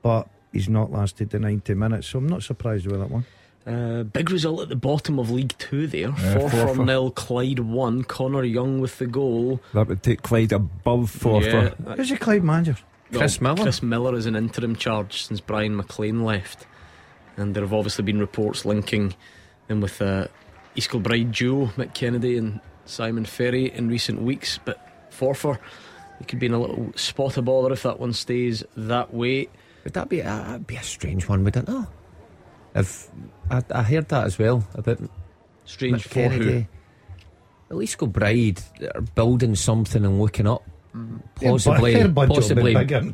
[0.02, 3.24] but he's not lasted the 90 minutes, so I'm not surprised with that one.
[3.66, 6.10] Uh, big result at the bottom of League Two there.
[6.10, 7.10] Yeah, four four for for- nil.
[7.10, 8.02] Clyde one.
[8.04, 9.58] Connor Young with the goal.
[9.72, 11.42] That would take Clyde above four.
[11.42, 12.76] Yeah, Who's your Clyde manager?
[13.10, 13.62] Chris Miller.
[13.62, 16.66] Chris Miller is an interim charge since Brian McLean left,
[17.36, 19.14] and there have obviously been reports linking
[19.68, 20.28] him with uh,
[20.74, 24.58] East Kilbride duo Mick Kennedy and Simon Ferry in recent weeks.
[24.64, 24.78] But
[25.10, 25.58] Forfar,
[26.18, 29.48] he could be in a little spot of bother if that one stays that way.
[29.84, 31.72] Would that be a, be a strange one, wouldn't it?
[31.72, 31.86] No.
[32.74, 33.08] If
[33.50, 34.98] I, I heard that as well about
[35.64, 36.64] Strange Mick for who?
[37.70, 38.60] At least go Bride
[38.94, 40.62] are building something and looking up.
[41.36, 43.12] Possibly, Their budget will be possibly, bigger than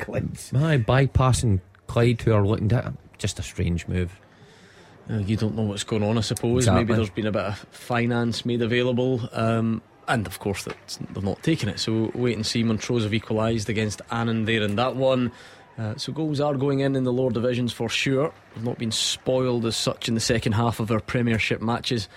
[0.85, 4.19] bypassing Clyde, who are looking at just a strange move.
[5.09, 6.65] Uh, you don't know what's going on, I suppose.
[6.65, 6.85] Exactly.
[6.85, 9.29] Maybe there's been a bit of finance made available.
[9.33, 10.77] Um, and of course, that
[11.11, 11.79] they're not taking it.
[11.79, 12.65] So wait and see.
[12.65, 15.31] Montrose have equalised against Annan there in that one.
[15.79, 18.33] Uh, so goals are going in in the lower divisions for sure.
[18.55, 22.09] They've not been spoiled as such in the second half of our Premiership matches.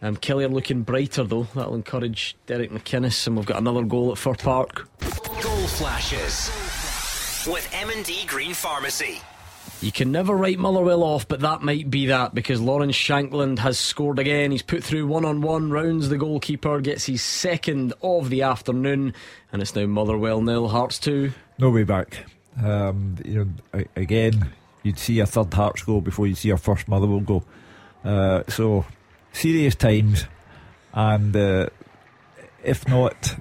[0.00, 1.46] Um, Kelly are looking brighter though.
[1.54, 4.88] That'll encourage Derek McInnes, and we've got another goal at Fir Park.
[5.42, 6.50] Goal flashes
[7.46, 9.20] with M&D Green Pharmacy.
[9.80, 13.78] You can never write Motherwell off, but that might be that because Lawrence Shankland has
[13.78, 14.50] scored again.
[14.50, 16.10] He's put through one on one rounds.
[16.10, 19.14] The goalkeeper gets his second of the afternoon,
[19.52, 21.32] and it's now Motherwell nil, Hearts two.
[21.58, 22.26] No way back.
[22.62, 24.50] Um, you know, again,
[24.82, 27.44] you'd see a third Hearts goal before you see a first Motherwell goal.
[28.04, 28.84] Uh, so
[29.32, 30.26] serious times,
[30.92, 31.68] and uh,
[32.62, 33.36] if not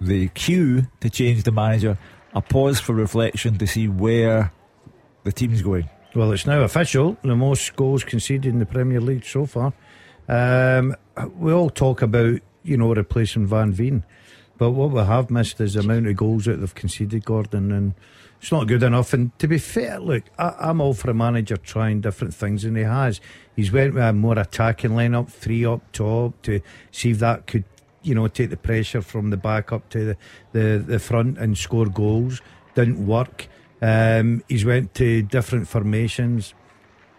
[0.00, 1.96] the cue to change the manager,
[2.34, 4.52] a pause for reflection to see where
[5.24, 5.88] the team's going.
[6.14, 7.16] Well, it's now official.
[7.22, 9.72] The most goals conceded in the Premier League so far.
[10.28, 10.94] Um,
[11.36, 14.04] we all talk about, you know, replacing Van Veen.
[14.56, 17.94] But what we have missed is the amount of goals that they've conceded, Gordon, and
[18.40, 19.12] it's not good enough.
[19.12, 22.76] And to be fair, look, I, I'm all for a manager trying different things, and
[22.76, 23.20] he has.
[23.56, 26.60] He's went with a more attacking lineup, three up top, to
[26.92, 27.64] see if that could,
[28.02, 30.16] you know, take the pressure from the back up to the,
[30.52, 32.40] the, the front and score goals.
[32.76, 33.48] Didn't work.
[33.84, 36.54] Um, he's went to different formations.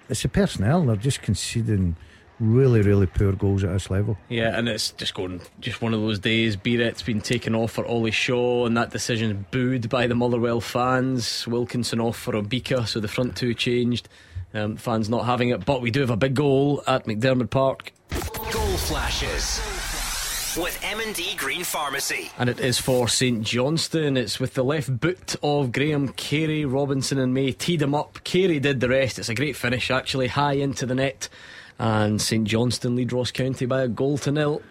[0.10, 1.96] It's the personnel; they're just conceding
[2.40, 4.18] really, really poor goals at this level.
[4.30, 6.56] Yeah, and it's just going, just one of those days.
[6.56, 11.48] Biereth's been taken off for Ollie Shaw, and that decision booed by the Motherwell fans.
[11.48, 14.10] Wilkinson off for Obika, so the front two changed.
[14.56, 17.92] Um, fans not having it, but we do have a big goal at McDiarmid Park.
[18.10, 19.85] Goal flashes
[20.58, 22.32] with M&D Green Pharmacy.
[22.38, 24.18] And it is for St Johnstone.
[24.18, 26.66] It's with the left boot of Graham Carey.
[26.66, 28.24] Robinson and May teed him up.
[28.24, 29.20] Carey did the rest.
[29.20, 31.28] It's a great finish, actually, high into the net.
[31.78, 34.62] And St Johnstone lead Ross County by a goal to nil.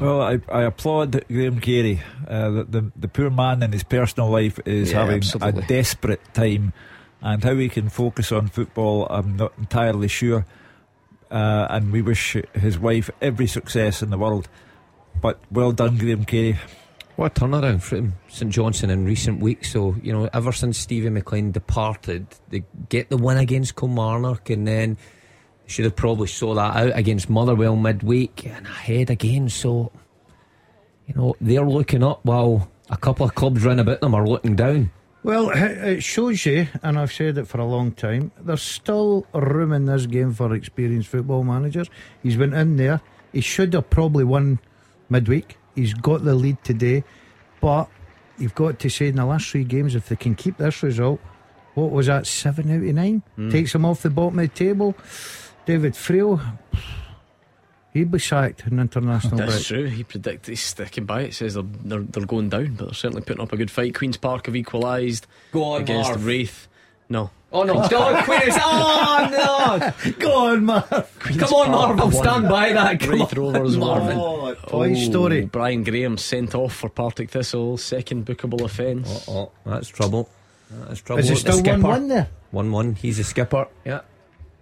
[0.00, 2.00] Well, I, I applaud Graham Carey.
[2.26, 5.62] Uh, the, the the poor man in his personal life is Yeah, having absolutely.
[5.62, 6.72] a desperate time,
[7.20, 10.46] and how he can focus on football, I'm not entirely sure.
[11.30, 14.48] Uh, and we wish his wife every success in the world.
[15.20, 16.58] But well done, Graham Carey.
[17.16, 19.72] What a turnaround from St Johnstone in recent weeks.
[19.72, 24.66] So, you know, ever since Stevie McLean departed, they get the win against Kilmarnock and
[24.66, 24.96] then
[25.66, 29.48] should have probably saw that out against Motherwell midweek and ahead again.
[29.48, 29.92] So,
[31.06, 34.56] you know, they're looking up while a couple of clubs round about them are looking
[34.56, 34.90] down.
[35.22, 39.26] Well, it it shows you, and I've said it for a long time, there's still
[39.32, 41.88] room in this game for experienced football managers.
[42.22, 43.00] He's been in there.
[43.32, 44.58] He should have probably won
[45.08, 45.58] midweek.
[45.74, 47.04] He's got the lead today.
[47.60, 47.88] But
[48.38, 51.20] you've got to say in the last three games, if they can keep this result,
[51.74, 53.22] what was that, seven out of nine?
[53.36, 53.50] Hmm.
[53.50, 54.94] Takes him off the bottom of the table.
[55.66, 56.40] David Friel,
[57.92, 59.64] he'd be sacked in international That's break.
[59.66, 59.84] true.
[59.86, 61.34] He predicted he's sticking by it.
[61.34, 63.94] Says they're, they're, they're going down, but they're certainly putting up a good fight.
[63.94, 66.68] Queen's Park have equalised Go on, against Raith.
[67.08, 67.30] No.
[67.54, 68.56] Oh no, God, Queen's.
[68.56, 70.12] Oh no!
[70.18, 71.18] Go on, Marv.
[71.20, 72.98] Come on, Marvel, stand by that.
[72.98, 74.16] Come Raith on, Rovers Marvin.
[74.16, 74.58] Marvin.
[74.64, 75.44] Oh, Toy oh, Story.
[75.44, 77.76] Brian Graham sent off for Partick Thistle.
[77.76, 79.28] Second bookable offence.
[79.28, 80.28] Oh, that's trouble.
[80.68, 81.20] That's trouble.
[81.20, 81.78] Is it still skipper.
[81.78, 82.28] 1 1 there?
[82.50, 82.94] 1 1.
[82.96, 83.68] He's a skipper.
[83.84, 84.00] Yeah.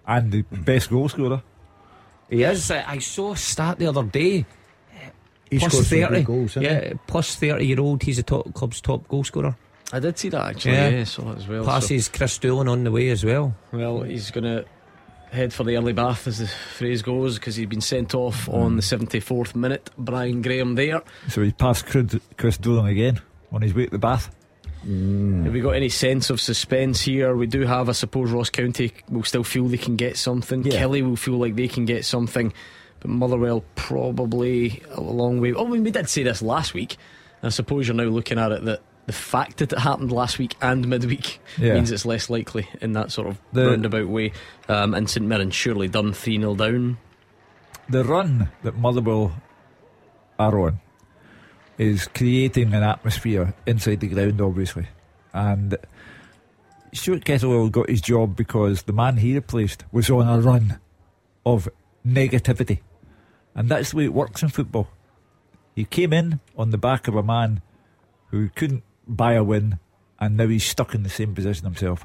[0.07, 1.43] And the best goal scorer.
[2.29, 2.71] He is.
[2.71, 4.45] I I saw a stat the other day.
[5.51, 6.23] He Plus scored 30.
[6.25, 8.03] goals, yeah, plus 30 year old.
[8.03, 9.57] He's the top club's top goal scorer.
[9.93, 10.73] I did see that actually.
[10.73, 10.89] Yeah.
[10.89, 11.65] Yeah, saw that as well.
[11.65, 13.55] so- Passes Chris Doolan on the way as well.
[13.73, 14.65] well, he's going to
[15.31, 18.77] head for the early bath, as the phrase goes, because he'd been sent off on
[18.77, 19.91] the 74th minute.
[19.97, 21.03] Brian Graham there.
[21.29, 24.35] So he's passed Chris, Chris Doolan again on his way to the bath.
[24.87, 25.45] Mm.
[25.45, 27.37] Have we got any sense of suspense here?
[27.37, 30.65] We do have, I suppose, Ross County will still feel they can get something.
[30.65, 30.73] Yeah.
[30.79, 32.53] Kelly will feel like they can get something.
[33.01, 35.53] But Motherwell probably a long way.
[35.53, 36.97] Oh, I mean, we did say this last week.
[37.43, 40.55] I suppose you're now looking at it that the fact that it happened last week
[40.63, 41.75] and midweek Yeah.
[41.75, 44.33] means it's less likely in that sort of The- roundabout way.
[44.69, 46.99] Um, and St Mirren surely done 3 0 down.
[47.89, 49.33] The run that Motherwell
[50.39, 50.81] are on
[51.79, 54.87] is creating an atmosphere inside the ground, obviously.
[55.35, 55.77] And
[56.93, 60.79] Stuart Kettlewell got his job because the man he replaced was on a run
[61.45, 61.69] of
[62.07, 62.81] negativity.
[63.55, 64.89] And that's the way it works in football.
[65.75, 67.63] He came in on the back of a man
[68.29, 69.79] who couldn't buy a win,
[70.21, 72.05] and now he's stuck in the same position himself.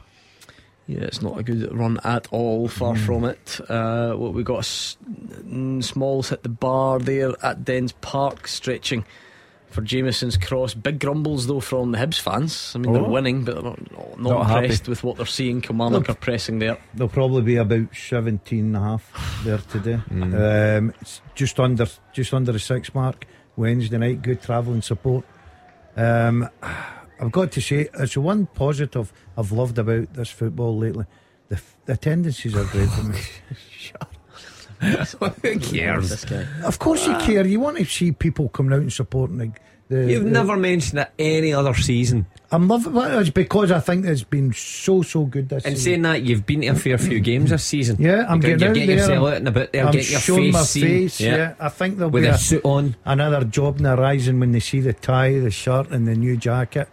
[0.87, 2.69] Yeah, it's not a good run at all.
[2.69, 3.59] Far from it.
[3.69, 4.59] Uh, what we got?
[4.59, 9.03] S- mm, Smalls hit the bar there at Dens Park, stretching
[9.69, 10.73] for Jamieson's cross.
[10.73, 12.71] Big grumbles though from the Hibs fans.
[12.73, 13.09] I mean, they're Oh.
[13.09, 14.59] winning, but they're not, not, Not happy.
[14.67, 15.59] impressed with what they're seeing.
[15.59, 16.77] Kilmarnock are pressing there.
[16.93, 19.99] They'll probably be about 17 and a half there today.
[20.09, 23.27] Um, it's just under just under the six mark.
[23.57, 25.25] Wednesday night, good travelling support.
[25.97, 26.49] Um,
[27.19, 31.05] I've got to say, it's the one positive I've loved about this football lately.
[31.49, 33.19] The, f- the attendances are great for me.
[35.41, 36.11] Who cares?
[36.63, 37.47] Of course, you care.
[37.47, 39.51] You want to see people coming out and supporting the.
[39.89, 42.25] The You've the- never mentioned it any other season.
[42.49, 45.65] I'm loving It's because I think it's been so so good this.
[45.65, 45.83] And season.
[45.91, 47.97] saying that, you've been to a fair few games this season.
[47.99, 50.43] Yeah, I'm you're, getting you're getting yourself out and about there, I'm getting your showing
[50.43, 50.83] face my seen.
[50.85, 51.19] face.
[51.19, 51.55] Yeah.
[51.59, 52.95] I think there'll with be a a, suit on.
[53.03, 56.37] another job in the horizon when they see the tie, the shirt, and the new
[56.37, 56.87] jacket.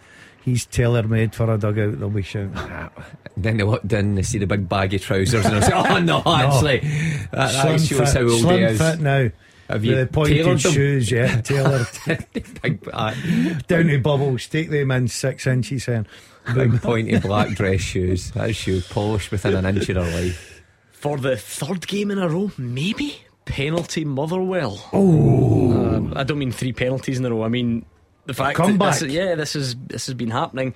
[0.44, 1.98] He's tailor made for a dugout.
[2.00, 2.52] They'll be shouting.
[3.36, 6.22] Then they walked in, they see the big baggy trousers, and they say, "Oh no,
[6.24, 9.28] actually, that, that shows fit, how old slim he is." fit now.
[9.68, 10.72] Have you the pointed tailored them?
[10.72, 11.86] shoes, yeah, tailored
[12.62, 14.46] big, aye, down to bubbles.
[14.46, 16.06] Take them in six inches in.
[16.54, 18.30] big pointy black dress shoes.
[18.32, 20.62] That shoe polished within an inch of their life.
[20.92, 24.88] For the third game in a row, maybe penalty Motherwell.
[24.92, 27.42] Oh, um, I don't mean three penalties in a row.
[27.42, 27.84] I mean
[28.26, 28.94] the fact that comeback.
[28.94, 30.74] this is, yeah, this is this has been happening.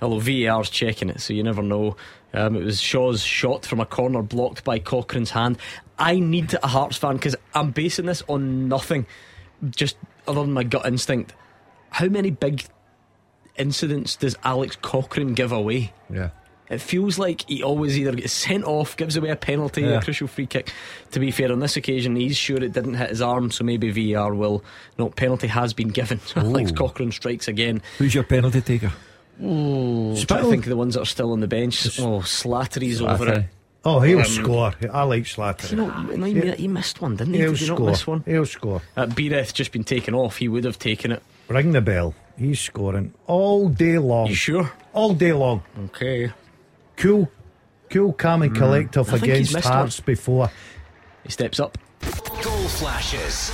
[0.00, 1.96] Although VAR's checking it, so you never know.
[2.34, 5.58] Um, it was Shaw's shot from a corner blocked by Cochrane's hand.
[5.98, 9.06] I need a Hearts fan because I'm basing this on nothing,
[9.70, 11.34] just other than my gut instinct.
[11.90, 12.64] How many big
[13.56, 15.92] incidents does Alex Cochrane give away?
[16.12, 16.30] Yeah.
[16.70, 19.98] It feels like he always either gets sent off, gives away a penalty, Yeah.
[19.98, 20.70] a crucial free kick.
[21.12, 23.90] To be fair, on this occasion, he's sure it didn't hit his arm, so maybe
[24.12, 24.62] VAR will.
[24.98, 26.20] No, penalty has been given.
[26.20, 27.80] So Alex Cochrane strikes again.
[27.96, 28.92] Who's your penalty taker?
[29.42, 30.50] Oh, I Spittal.
[30.50, 31.98] think of the ones that are still on the bench.
[32.00, 33.44] Oh, Slattery's over it.
[33.84, 34.74] Oh, he'll Um, score.
[34.92, 35.70] I like Slattery.
[35.70, 37.40] You know, no, he, mi- he missed one, didn't he?
[37.40, 37.90] he'll Did he not score.
[37.90, 38.22] miss one?
[38.26, 38.82] He'll score.
[38.96, 40.36] Uh, Biereth just been taken off.
[40.38, 41.22] He would have taken it.
[41.48, 42.14] Ring the bell.
[42.36, 44.26] He's scoring all day long.
[44.26, 44.72] You sure?
[44.92, 45.62] All day long.
[45.86, 46.32] Okay.
[46.96, 47.30] Cool,
[47.90, 49.12] cool, calm and collective Mm.
[49.12, 50.50] I against missed Hearts before.
[51.24, 51.78] He steps up,
[52.42, 53.50] Goal flashes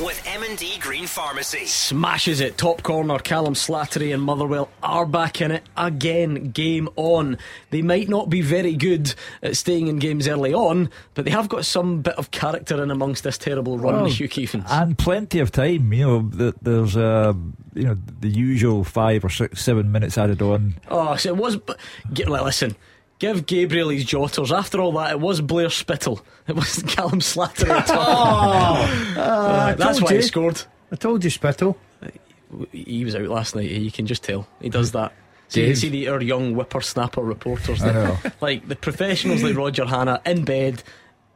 [0.00, 1.66] with M&D Green Pharmacy.
[1.66, 2.56] smashes it.
[2.56, 3.18] Top corner.
[3.18, 6.50] Callum Slattery and Motherwell are back in it again.
[6.52, 7.36] Game on.
[7.70, 11.48] They might not be very good at staying in games early on, but they have
[11.48, 13.94] got some bit of character in amongst this terrible run.
[13.94, 14.64] Well, Hugh Keevins.
[14.70, 15.92] and plenty of time.
[15.92, 17.34] You know, th- there's uh,
[17.74, 20.76] you know the usual five or six, seven minutes added on.
[20.88, 21.56] Oh, so it was.
[21.56, 21.78] but-
[22.12, 22.74] Get, like, listen,
[23.20, 24.50] give Gabriel his jotters.
[24.50, 26.20] After all that, it was Blair Spittal.
[26.48, 28.76] It wasn't Callum Slattery at all.
[29.20, 30.60] Uh, that's why he scored.
[30.90, 31.76] I told you, Spittal.
[32.72, 33.70] He was out last night.
[33.70, 34.48] You can just tell.
[34.60, 35.12] He does that.
[35.48, 35.78] See, Dave.
[35.78, 37.82] see the our young whippersnapper reporters.
[37.82, 38.04] I there.
[38.04, 38.18] know.
[38.40, 40.82] like the professionals like Roger Hanna in bed,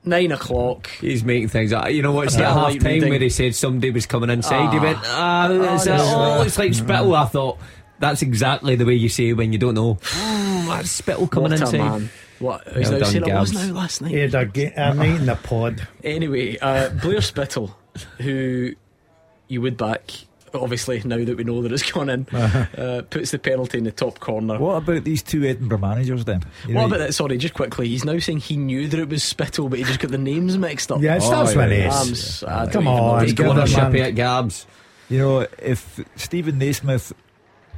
[0.04, 0.88] nine o'clock.
[1.00, 1.90] He's making things up.
[1.90, 2.26] You know what?
[2.26, 3.10] It's Uh, at half time reading.
[3.10, 4.82] where he said somebody was coming inside, he Ah.
[4.82, 6.14] went, ah, is that, Honestly.
[6.16, 7.14] oh, it's like spittle.
[7.14, 7.58] I thought,
[7.98, 9.98] that's exactly the way you say when you don't know.
[10.64, 11.74] Mm, that's spittle coming what inside.
[11.74, 12.10] a man.
[12.38, 12.66] What?
[12.68, 14.10] He's Well now done, saying it was now last night.
[14.12, 15.86] He had a, a night in the pod.
[16.02, 17.76] Anyway, uh, Blair Spittal,
[18.18, 18.72] who
[19.48, 20.10] you would back,
[20.54, 23.92] obviously, now that we know that it's gone in, uh, puts the penalty in the
[23.92, 24.58] top corner.
[24.58, 26.42] What about these two Edinburgh managers then?
[26.66, 27.12] You What know, about that?
[27.14, 27.88] Sorry, just quickly.
[27.88, 30.56] He's now saying he knew that it was Spittal, but he just got the names
[30.56, 31.02] mixed up.
[31.02, 31.86] Yeah, it starts Oh, with yeah, an yeah.
[31.88, 32.06] S.
[32.06, 33.68] I'm s- I don't Come on, what's Take give going him on.
[33.68, 34.66] a ownership at Gabs.
[35.10, 37.12] You know, if Stephen Naismith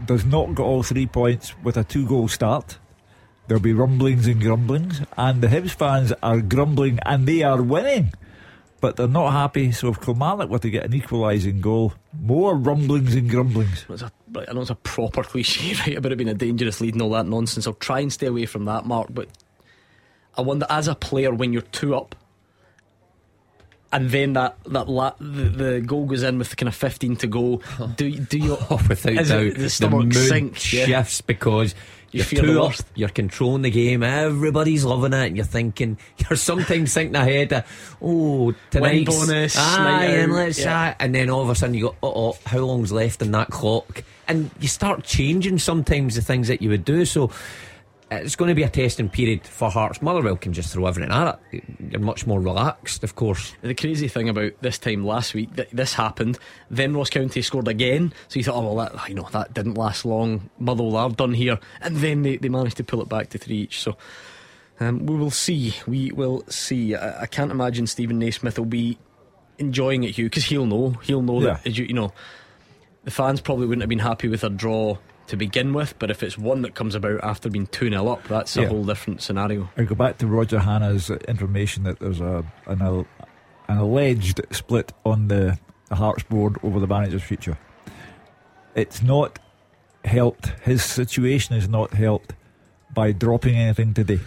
[0.04, 2.78] does not get all three points with a two goal start,
[3.46, 8.12] there'll be rumblings and grumblings, and the Hibs fans are grumbling and they are winning.
[8.80, 13.14] But they're not happy, so if Kilmarnock were to get an equalising goal, more rumblings
[13.14, 13.86] and grumblings.
[13.88, 14.12] It's a,
[14.48, 17.10] I know it's a proper cliche, right, about it being a dangerous lead and all
[17.10, 17.66] that nonsense.
[17.66, 19.28] I'll try and stay away from that, Mark, but
[20.36, 22.14] I wonder as a player when you're two up,
[23.96, 27.26] and then that that la- the, the goal goes in with kind of 15 to
[27.26, 27.60] go.
[27.96, 30.72] Do do you Oh, without doubt, it the the stomach mood sinks?
[30.72, 30.84] Yeah.
[30.84, 31.74] shifts because
[32.12, 36.36] You you're two up, you're controlling the game, everybody's loving it, and you're thinking, you're
[36.36, 40.94] sometimes thinking ahead, of, oh, tonight's bonus, aye, and let's yeah.
[41.00, 44.04] and then all of a sudden you go, oh, how long's left in that clock?
[44.28, 47.04] And you start changing sometimes the things that you would do.
[47.04, 47.30] So
[48.10, 50.00] it's going to be a testing period for Hearts.
[50.00, 51.64] Motherwell can just throw everything at it.
[51.90, 53.52] You're much more relaxed, of course.
[53.62, 56.38] The crazy thing about this time last week, that this happened.
[56.70, 59.74] Then Ross County scored again, so you thought, oh well, that you know that didn't
[59.74, 60.50] last long.
[60.58, 63.56] Motherwell are done here, and then they, they managed to pull it back to three
[63.62, 63.80] each.
[63.80, 63.96] So
[64.78, 65.74] um, we will see.
[65.88, 66.94] We will see.
[66.94, 68.98] I, I can't imagine Stephen Naismith will be
[69.58, 70.90] enjoying it, Hugh, because he'll know.
[71.02, 71.54] He'll know Yeah.
[71.54, 72.12] that as you, you know,
[73.04, 74.98] the fans probably wouldn't have been happy with a draw
[75.28, 78.26] to begin with, but if it's one that comes about after being two 0 up,
[78.28, 78.68] that's a Yeah.
[78.68, 79.68] whole different scenario.
[79.76, 85.28] I go back to Roger Hanna's information that there's a an, an alleged split on
[85.28, 85.58] the,
[85.88, 87.58] the Hearts board over the manager's future.
[88.74, 89.38] It's not
[90.04, 90.48] helped.
[90.62, 92.34] His situation is not helped
[92.94, 94.20] by dropping anything today,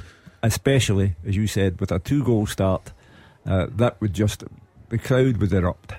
[0.44, 2.92] especially as you said with a two goal start.
[3.46, 4.44] Uh, that would just
[4.90, 5.94] the crowd would erupt.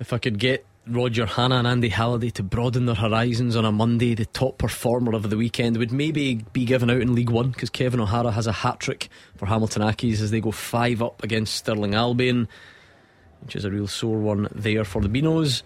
[0.00, 3.70] If I could get Roger Hanna and Andy Halliday to broaden their horizons on a
[3.70, 7.50] Monday, the top performer of the weekend would maybe be given out in League One
[7.50, 11.22] because Kevin O'Hara has a hat trick for Hamilton Accies as they go five up
[11.22, 12.48] against Stirling Albion,
[13.42, 15.62] which is a real sore one there for the Binos.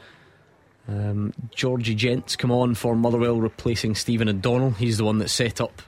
[0.87, 4.73] Um, Georgie Gent's come on for Motherwell replacing Stephen O'Donnell.
[4.73, 5.81] He's the one that set up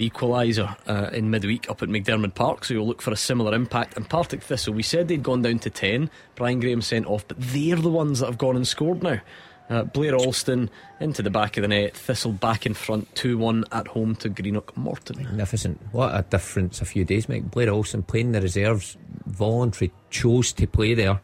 [0.00, 3.96] equaliser uh, in midweek up at McDiarmid Park, so you'll look for a similar impact.
[3.96, 6.10] And Partick Thistle, we said they'd gone down to 10.
[6.34, 9.20] Brian Graham sent off, but they're the ones that have gone and scored now.
[9.70, 13.64] Uh, Blair Alston into the back of the net, Thistle back in front, 2 1
[13.72, 15.22] at home to Greenock Morton.
[15.22, 15.78] Magnificent.
[15.92, 17.50] What a difference a few days make.
[17.50, 18.96] Blair Alston playing the reserves,
[19.26, 21.20] voluntary, chose to play there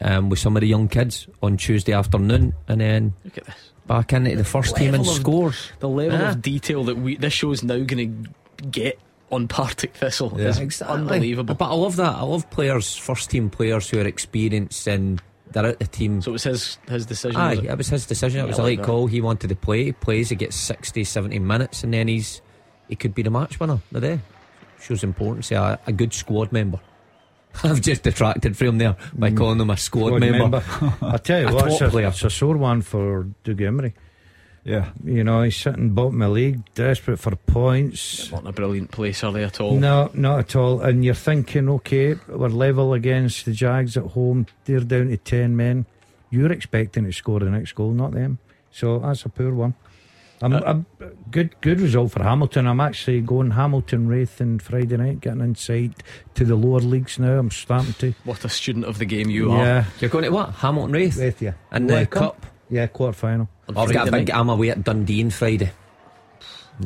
[0.00, 3.72] um, with some of the young kids on Tuesday afternoon and then Look at this.
[3.86, 5.70] Back into the first team and scores.
[5.80, 6.30] The level Ah.
[6.30, 8.24] of detail that we this show's now going
[8.60, 8.98] to get
[9.30, 10.48] on Partick Thistle Yeah.
[10.48, 10.96] is Exactly.
[10.96, 11.54] unbelievable.
[11.54, 12.14] But I love that.
[12.16, 15.20] I love players, first team players who are experienced and
[15.52, 16.20] they're out the team.
[16.22, 17.40] so it was his, his decision.
[17.40, 17.64] Aye, was it?
[17.66, 18.40] it was his decision.
[18.40, 19.06] It Yeah, was a late call.
[19.06, 19.84] He wanted to play.
[19.84, 20.28] He plays.
[20.28, 22.40] He gets 60, 70 minutes, and then he's
[22.88, 24.20] he could be the match winner today.
[24.80, 25.50] Shows importance.
[25.50, 26.78] A, a good squad member.
[27.64, 29.36] I've just detracted from him there by mm.
[29.36, 30.64] calling him a squad, Squad member.
[31.02, 32.08] I tell you A what, it's a, player.
[32.08, 33.92] it's a sore one for Dougie Imrie.
[34.64, 38.32] Yeah, You know, he's sitting bottom of the league, desperate for points.
[38.32, 39.76] Not a brilliant place, are they at all?
[39.76, 40.80] No, not at all.
[40.80, 44.46] And you're thinking, okay, we're level against the Jags at home.
[44.64, 45.86] They're down to 10 men.
[46.30, 48.40] You're expecting to score the next goal, not them.
[48.72, 49.74] So that's a poor one.
[50.42, 50.86] I'm, Uh, I'm-
[51.30, 52.66] good, good result for Hamilton.
[52.66, 55.94] I'm actually going Hamilton Raith on Friday night, getting inside
[56.34, 57.38] to the lower leagues now.
[57.38, 58.14] I'm starting to.
[58.24, 59.86] What a student of the game you are.
[60.00, 60.50] You're going to what?
[60.56, 61.52] Hamilton Raith Raith, yeah.
[61.70, 62.46] and the World cup.
[62.68, 63.48] Yeah, quarter final.
[63.68, 64.28] I've got a big.
[64.28, 64.36] night.
[64.36, 65.70] I'm away at Dundee on Friday.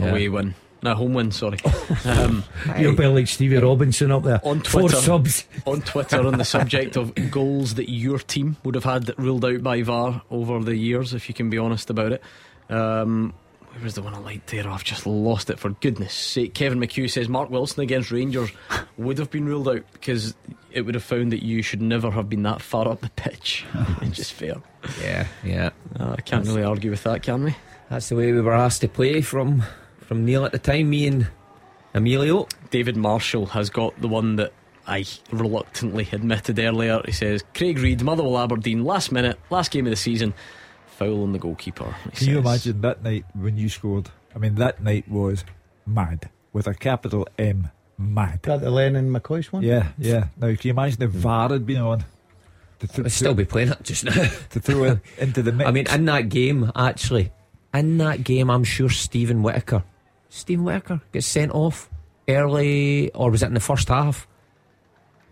[0.01, 0.55] away win.
[0.83, 1.59] No, home win, sorry.
[2.07, 2.43] um,
[2.79, 4.41] You'll be like Stevie Robinson up there.
[4.45, 4.97] On Twitter, Four Twitter.
[5.05, 5.45] subs.
[5.67, 9.45] on Twitter on the subject of goals that your team would have had that ruled
[9.45, 12.23] out by VAR over the years, if you can be honest about it.
[12.71, 13.35] Um,
[13.73, 14.69] where was the one I liked there?
[14.69, 16.55] I've just lost it for goodness sake.
[16.55, 18.51] Kevin McHugh says Mark Wilson against Rangers
[18.97, 20.35] would have been ruled out because
[20.73, 23.65] it would have found that you should never have been that far up the pitch.
[24.03, 24.57] it's just fair.
[25.01, 25.71] Yeah, yeah.
[25.99, 27.57] Uh, I can't really argue with that, can we?
[27.89, 29.63] That's the way we were asked to play from
[30.01, 30.91] from Neil at the time.
[30.91, 31.29] Me and
[31.95, 32.49] Emilio.
[32.71, 34.53] David Marshall has got the one that
[34.87, 37.01] I reluctantly admitted earlier.
[37.05, 40.35] He says Craig Reed, Motherwell Aberdeen, last minute, last game of the season,
[41.01, 41.97] foul on the goalkeeper.
[42.05, 44.11] He Can you imagine that night when you scored?
[44.35, 45.45] I mean, that night was
[45.87, 47.71] mad with a capital M.
[47.99, 48.43] Mad.
[48.43, 49.63] Got the Lennon McCoy's one?
[49.63, 50.29] Yeah, yeah.
[50.37, 51.19] Now, can you imagine if hmm.
[51.19, 52.05] VAR had been on
[52.81, 54.13] to, th- We'll still be playing it just now.
[54.13, 55.69] to throw it into the mix?
[55.69, 57.33] I mean, in that game, actually,
[57.75, 59.85] in that game, I'm sure Steven Whittaker,
[60.29, 61.91] Steven Whittaker gets sent off
[62.29, 64.27] early, or was it in the first half?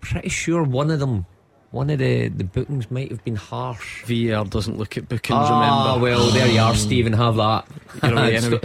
[0.01, 1.27] Pretty sure one of them,
[1.71, 4.03] one of the, the bookings might have been harsh.
[4.05, 6.03] VAR doesn't look at bookings, Ah, remember.
[6.05, 7.13] well, there you are, Stephen.
[7.13, 7.67] Have that.
[8.03, 8.59] You're anyway.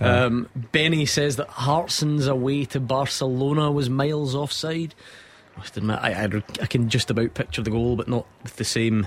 [0.00, 4.94] Um, Benny says that Hartson's away to Barcelona was miles offside.
[5.54, 8.56] I must admit, I, I, I can just about picture the goal, but not with
[8.56, 9.06] the same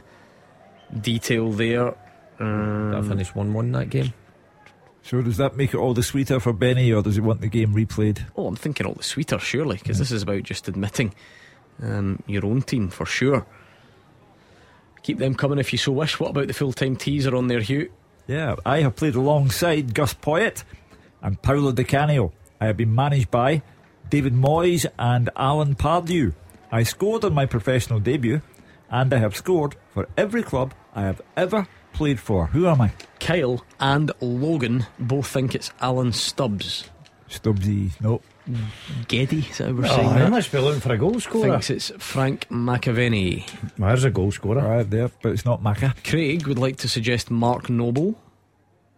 [1.02, 1.96] detail there.
[2.40, 4.14] I Um, finished one-one that game.
[5.04, 7.48] so does that make it all the sweeter for Benny, or does he want the
[7.48, 8.20] game replayed?
[8.38, 11.14] oh, I'm thinking all the sweeter, surely, because this is about just admitting
[11.82, 13.46] um, your own team for sure.
[15.04, 16.20] Keep them coming if you so wish.
[16.20, 17.92] What about the full time teaser on there, Hugh?
[18.28, 20.64] Yeah, I have played alongside Gus Poyet
[21.22, 22.32] and Paolo Di Canio.
[22.62, 23.64] I have been managed by
[24.10, 26.34] David Moyes and Alan Pardew.
[26.72, 28.42] I scored on my professional debut,
[28.92, 32.48] and I have scored for every club I have ever played for.
[32.48, 32.92] Who am I?
[33.20, 36.90] Kyle and Logan both think it's Alan Stubbs.
[37.30, 38.00] Stubbsy.
[38.02, 38.22] No.
[39.08, 40.32] Geddy, is that we're Oh, saying I that?
[40.32, 41.52] must be looking for a goal scorer.
[41.52, 43.46] Thinks it's Frank McAvenny.
[43.78, 44.62] There's a goal scorer.
[44.68, 45.94] Right there, but it's not Macca.
[46.04, 48.16] Craig would like to suggest Mark Noble.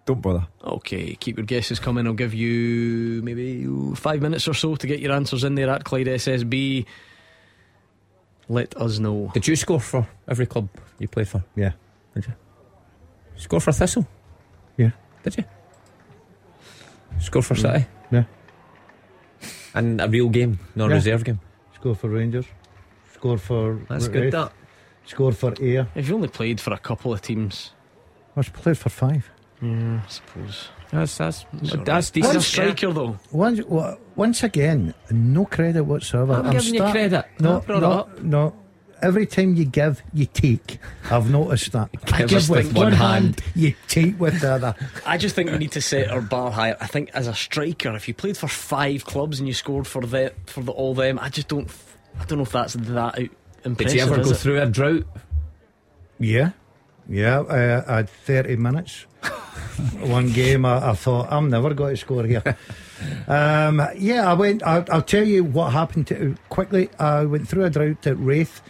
[0.05, 0.47] Don't bother.
[0.63, 2.07] Okay, keep your guesses coming.
[2.07, 5.83] I'll give you maybe five minutes or so to get your answers in there at
[5.83, 6.85] Clyde SSB.
[8.49, 9.31] Let us know.
[9.33, 11.43] Did you score for every club you played for?
[11.55, 11.71] Yeah.
[12.15, 12.33] Did you?
[13.37, 14.07] Score for Thistle?
[14.77, 14.91] Yeah.
[15.23, 15.43] Did you?
[17.19, 17.85] Score for City?
[18.11, 18.23] Yeah.
[19.73, 20.95] And a real game, not a Yeah.
[20.95, 21.39] reserve game.
[21.75, 22.45] Score for Rangers.
[23.13, 23.79] Score for.
[23.89, 24.13] That's Raith.
[24.13, 24.51] good, that.
[25.05, 25.87] Score for Ayr.
[25.95, 27.71] If you only played for a couple of teams,
[28.35, 29.29] I was played for five.
[29.61, 30.69] yeah, I suppose.
[30.91, 32.25] That's, that's, It's that's right.
[32.25, 33.17] He's a striker, though.
[33.31, 36.33] Once, wa- once again, no credit whatsoever.
[36.33, 37.25] I'm giving you start- credit.
[37.39, 38.21] No, I brought it no, up.
[38.21, 38.53] no.
[39.01, 40.77] Every time you give, you take.
[41.09, 41.89] I've noticed that.
[42.17, 44.75] Give give with with one one hand, you take with the other.
[45.05, 46.77] I just think we need to set our bar higher.
[46.79, 50.01] I think as a striker, if you played for five clubs and you scored for
[50.01, 51.69] the for the, all them, I just don't.
[52.19, 53.17] I don't know if that's that out-
[53.63, 53.77] impressive.
[53.77, 54.37] Did you ever go it?
[54.37, 55.05] through a drought?
[56.19, 56.51] Yeah,
[57.09, 57.39] yeah.
[57.39, 59.05] Uh, I had thirty minutes.
[60.01, 62.43] One game, I, I thought I'm never going to score here.
[63.27, 64.61] um, yeah, I went.
[64.63, 66.89] I, I'll tell you what happened to quickly.
[66.99, 68.61] I went through a drought at Raith.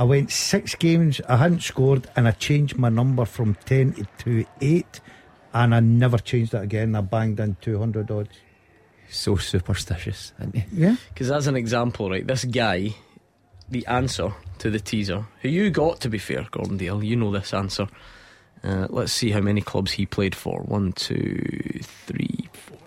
[0.00, 1.20] I went six games.
[1.28, 5.00] I hadn't scored, and I changed my number from ten to, to eight,
[5.52, 6.94] and I never changed it again.
[6.96, 8.30] I banged in two hundred odds.
[9.10, 10.64] So superstitious, isn't he?
[10.72, 12.94] Yeah, Because as an example, right, this guy,
[13.68, 17.30] the answer to the teaser, who you got to be fair, Gordon Dalziel, you know
[17.32, 17.86] this answer.
[18.62, 20.60] Uh, let's see how many clubs he played for.
[20.62, 22.78] One, two, three, four.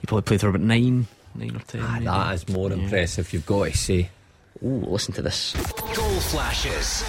[0.00, 1.80] He probably played for about nine, nine or ten.
[1.82, 2.76] Ah, that is more Yeah.
[2.76, 4.10] impressive, you've got to say.
[4.62, 5.54] Ooh, listen to this.
[5.94, 7.02] Goal flashes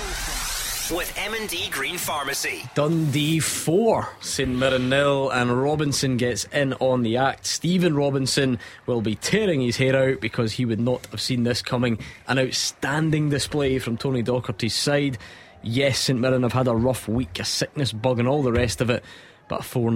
[0.89, 2.63] with M&D Green Pharmacy.
[2.75, 7.45] Dundee 4, St Mirren nil, and Robinson gets in on the act.
[7.45, 11.61] Stephen Robinson will be tearing his hair out because he would not have seen this
[11.61, 11.99] coming.
[12.27, 15.17] An outstanding display from Tony Docherty's side.
[15.61, 18.81] Yes, St Mirren have had a rough week, a sickness bug, and all the rest
[18.81, 19.03] of it,
[19.47, 19.91] but 4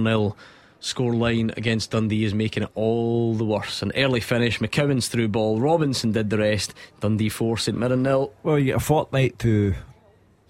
[0.82, 3.82] 0 scoreline against Dundee is making it all the worse.
[3.82, 6.74] An early finish, McCowan's through ball, Robinson did the rest.
[7.00, 8.32] Dundee 4, St Mirren nil.
[8.42, 9.74] Well, you get a fortnight to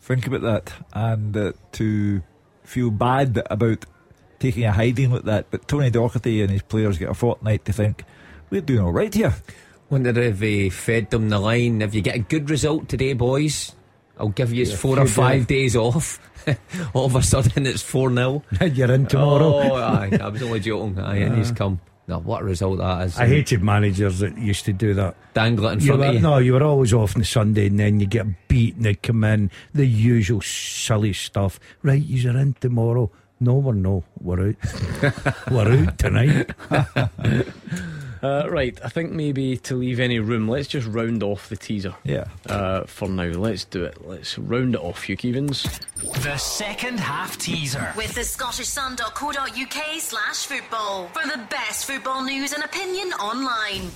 [0.00, 2.22] think about that and uh, to
[2.64, 3.84] feel bad about
[4.38, 5.50] taking a hiding like that.
[5.50, 8.04] But Tony Docherty and his players get a fortnight to think
[8.50, 9.34] we're doing all right here.
[9.88, 11.80] Wonder if he fed them the line.
[11.80, 13.72] If you get a good result today, boys,
[14.18, 16.18] I'll give you Yeah, four or few five days off.
[16.94, 18.42] All of a sudden, it's 4 0.
[18.72, 19.54] you're in tomorrow.
[19.54, 20.98] Oh, aye, I was only joking.
[21.00, 21.80] Aye, and he's come.
[22.08, 23.18] No, what a result that is.
[23.18, 23.26] I eh?
[23.26, 25.16] hated managers that used to do that.
[25.34, 26.20] Dangle it in You front were, of you.
[26.20, 28.94] no, you were always off on the Sunday and then you get beat and they
[28.94, 31.58] come in, the usual silly stuff.
[31.82, 33.10] Right, you're in tomorrow.
[33.40, 35.50] No, we're no, we're out.
[35.50, 36.50] we're out tonight.
[38.26, 41.94] Uh, right, I think maybe to leave any room, let's just round off the teaser.
[42.02, 42.24] Yeah.
[42.48, 43.26] uh, for now.
[43.26, 44.04] Let's do it.
[44.04, 45.62] Let's round it off, Hugh Keevins.
[46.24, 47.92] The second half teaser.
[47.96, 53.90] With the scottishsun.co.uk slash football for the best football news and opinion online.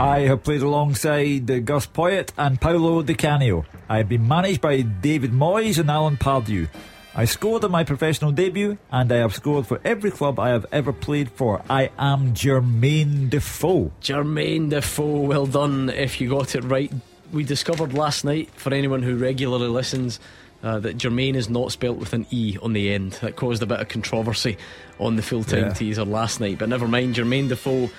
[0.00, 3.64] I have played alongside Gus Poyet and Paolo Di Canio.
[3.88, 6.66] I have been managed by David Moyes and Alan Pardew.
[7.14, 10.64] I scored on my professional debut, and I have scored for every club I have
[10.70, 11.60] ever played for.
[11.68, 13.90] I am Jermaine Defoe.
[14.00, 16.92] Jermaine Defoe, well done if you got it right.
[17.32, 20.20] We discovered last night, for anyone who regularly listens,
[20.62, 23.12] uh, that Jermaine is not spelt with an E on the end.
[23.22, 24.56] That caused a bit of controversy
[25.00, 25.72] on the full time Yeah.
[25.72, 26.58] teaser last night.
[26.58, 27.90] But never mind, Jermaine Defoe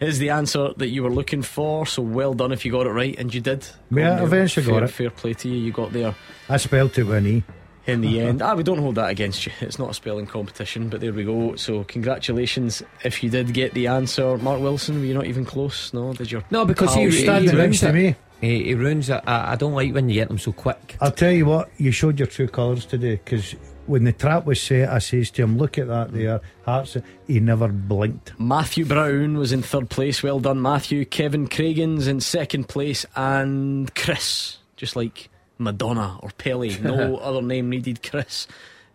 [0.00, 1.86] is the answer that you were looking for.
[1.86, 3.66] So well done if you got it right, and you did.
[3.90, 4.90] Yeah, eventually fair, got it.
[4.90, 5.58] Fair play to you.
[5.58, 6.14] You got there.
[6.48, 7.42] I spelled it with an E.
[7.88, 8.42] in the end.
[8.42, 9.52] Ah, we don't hold that against you.
[9.60, 11.56] It's not a spelling competition, but there we go.
[11.56, 14.36] So, congratulations if you did get the answer.
[14.38, 15.92] Mark Wilson, were you not even close?
[15.92, 17.22] No, did your No, because pal he, beat he.
[17.22, 17.92] Standing ruins next to it.
[17.94, 18.14] me.
[18.40, 19.22] He, he ruins it.
[19.26, 20.96] I, I don't like when you get them so quick.
[21.00, 24.60] I'll tell you what, you showed your true colours today because when the trap was
[24.60, 26.40] set, I says to him, Look at that there.
[26.64, 28.38] Hearts, he never blinked.
[28.38, 30.22] Matthew Brown was in third place.
[30.22, 31.04] Well done, Matthew.
[31.04, 37.70] Kevin Cragen's in second place, and Chris, just like Madonna or Pele, no other name
[37.70, 38.02] needed.
[38.02, 38.46] Chris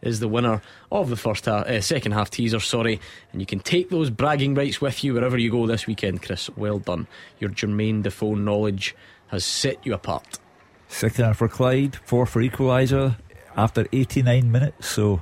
[0.01, 0.61] is the winner
[0.91, 2.59] of the first half, uh, second half teaser.
[2.59, 2.99] Sorry,
[3.31, 6.49] and you can take those bragging rights with you wherever you go this weekend, Chris.
[6.55, 7.07] Well done.
[7.39, 8.95] Your Jermaine Defoe knowledge
[9.27, 10.39] has set you apart.
[10.87, 13.17] Second half for Clyde, four for equaliser
[13.55, 14.87] after 89 minutes.
[14.87, 15.21] So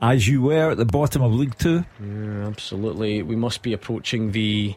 [0.00, 1.84] as you were at the bottom of League Two.
[2.00, 3.22] Yeah, absolutely.
[3.22, 4.74] We must be approaching the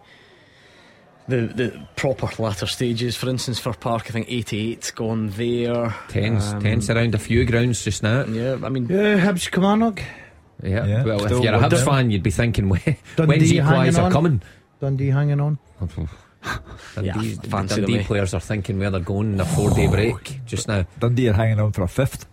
[1.27, 3.15] the the proper latter stages.
[3.15, 5.93] For instance, Fir Park, I think 88's gone there.
[6.09, 8.25] Tens, Um, tens around a few grounds just now.
[8.25, 10.01] Yeah, I mean, Yeah, Hibs Kilmarnock.
[10.63, 10.85] Yeah.
[10.85, 12.79] Yeah, Well, if still you're a Hibs fan, you'd be thinking, when,
[13.15, 13.63] Dundee when's hanging
[13.93, 14.11] equaliser on.
[14.11, 14.41] coming?
[14.79, 15.57] Dundee hanging on.
[17.01, 18.03] Yeah, Dundee, I fancy Dundee eh?
[18.05, 20.85] players are thinking where they're going in a four day break just now.
[20.99, 22.27] Dundee are hanging on for a fifth.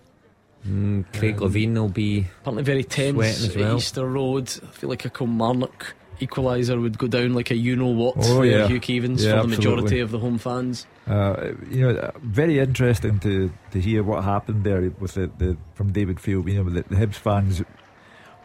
[0.68, 2.26] Mm, Craig Levein will be.
[2.42, 3.76] apparently very tense Sweating as at well.
[3.78, 4.52] Easter Road.
[4.62, 5.94] I feel like a Kilmarnock
[6.26, 8.66] equaliser would go down like a you know what Oh, for yeah.
[8.68, 10.00] Hugh Keevins Yeah, for the majority absolutely.
[10.00, 10.86] of the home fans.
[11.06, 15.56] Uh, you know, uh, very interesting to, to hear what happened there with the, the
[15.74, 16.46] from David Friel.
[16.48, 17.62] You know, the, the Hibs fans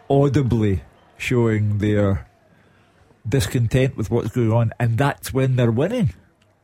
[0.10, 0.82] audibly
[1.18, 2.28] showing their
[3.28, 6.14] discontent with what's going on, and that's when they're winning.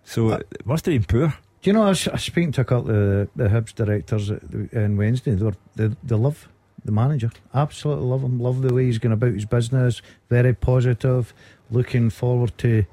[0.03, 1.28] So Uh, it must have been poor.
[1.61, 3.74] Do you know, I was, I was speaking to a couple of the, the Hibs
[3.74, 5.36] directors on Wednesday.
[5.36, 6.49] They, were, they, they love
[6.86, 7.32] the manager.
[7.54, 8.40] Absolutely love him.
[8.40, 10.02] Love the way he's going about his business.
[10.30, 11.34] Very positive.
[11.72, 12.86] Looking forward to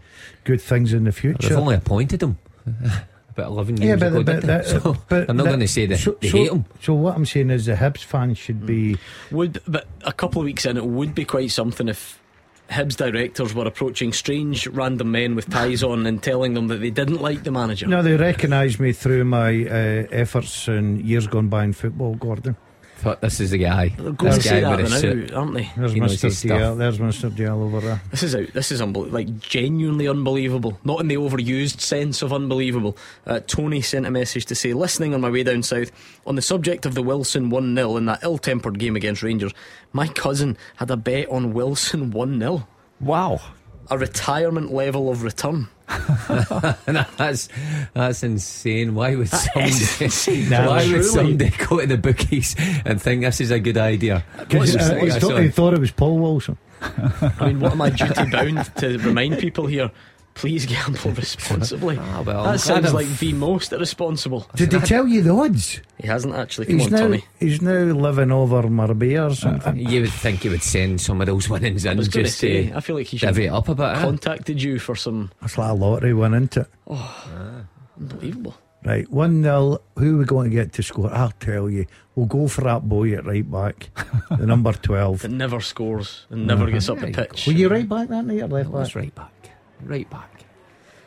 [0.45, 1.57] good things in the They've future.
[1.57, 2.39] only appointed him
[3.31, 4.69] about 11 Yeah, but, ago, but, didn't they?
[4.69, 6.65] So but I'm not going to say they, so, they so, hate him.
[6.81, 8.97] So what I'm saying is the Hibs fans should be.
[9.31, 12.21] Would but a couple of weeks in, it would be quite something if
[12.71, 16.91] Hibs directors were approaching strange random men with ties on and telling them that they
[16.91, 17.87] didn't like the manager.
[17.87, 22.57] No, they recognise me through my uh, efforts in years gone by in football, Gordon.
[23.01, 23.89] Thought this is the guy.
[23.89, 25.33] They're going to This say guy that with a now, suit.
[25.33, 25.71] aren't they?
[25.75, 26.23] There's He knows Mr.
[26.23, 26.51] his stuff.
[26.61, 26.77] DL.
[26.79, 27.31] There's Mr.
[27.31, 28.03] DL over there.
[28.11, 28.53] This is out.
[28.53, 29.15] This is unbelievable.
[29.19, 30.79] Like genuinely unbelievable.
[30.85, 32.99] Not in the overused sense of unbelievable.
[33.27, 35.91] Uh, Tony sent a message to say, listening on my way down south
[36.27, 39.53] on the subject of the Wilson one 0 in that ill-tempered game against Rangers.
[39.95, 42.69] My cousin had a bet on Wilson one 0
[43.01, 43.41] Wow.
[43.91, 45.69] A retirement level of return.
[47.17, 47.49] that's
[47.95, 48.95] that's insane.
[48.95, 49.49] Why would is
[50.01, 50.45] insane.
[50.51, 50.69] somebody?
[50.69, 50.93] why Truly.
[50.99, 54.25] would somebody go to the bookies and think this is a good idea?
[54.39, 56.57] Because uh, he, what's- he thought it was Paul Wilson.
[56.81, 59.91] I mean, what am I duty bound to remind people here?
[60.35, 61.99] Please gamble responsibly.
[62.01, 64.47] Ah, well, I'm that sounds I've- like the most irresponsible.
[64.55, 65.81] Did he tell you the odds?
[65.99, 66.67] He hasn't actually.
[66.67, 67.25] Come He's on, now Tony.
[67.39, 69.77] he's now living over Marbella or something.
[69.77, 72.29] You would think he would send some of those winnings I in was going to
[72.31, 73.85] just say, to I feel like he should divvy it up a bit.
[73.85, 74.01] eh?
[74.01, 76.67] contacted you for some That's like a lottery win, isn't it?
[77.99, 78.55] unbelievable.
[78.83, 79.79] Right, 1 0.
[79.99, 81.13] Who are we going to get to score?
[81.13, 81.85] I'll tell you.
[82.15, 83.91] We'll go for that boy at right back,
[84.31, 85.19] the number 12.
[85.23, 87.15] that never scores and never gets up the Right.
[87.15, 87.47] pitch.
[87.47, 88.97] Were you right back that night or left That's back?
[88.97, 89.33] right back,
[89.83, 90.45] right back.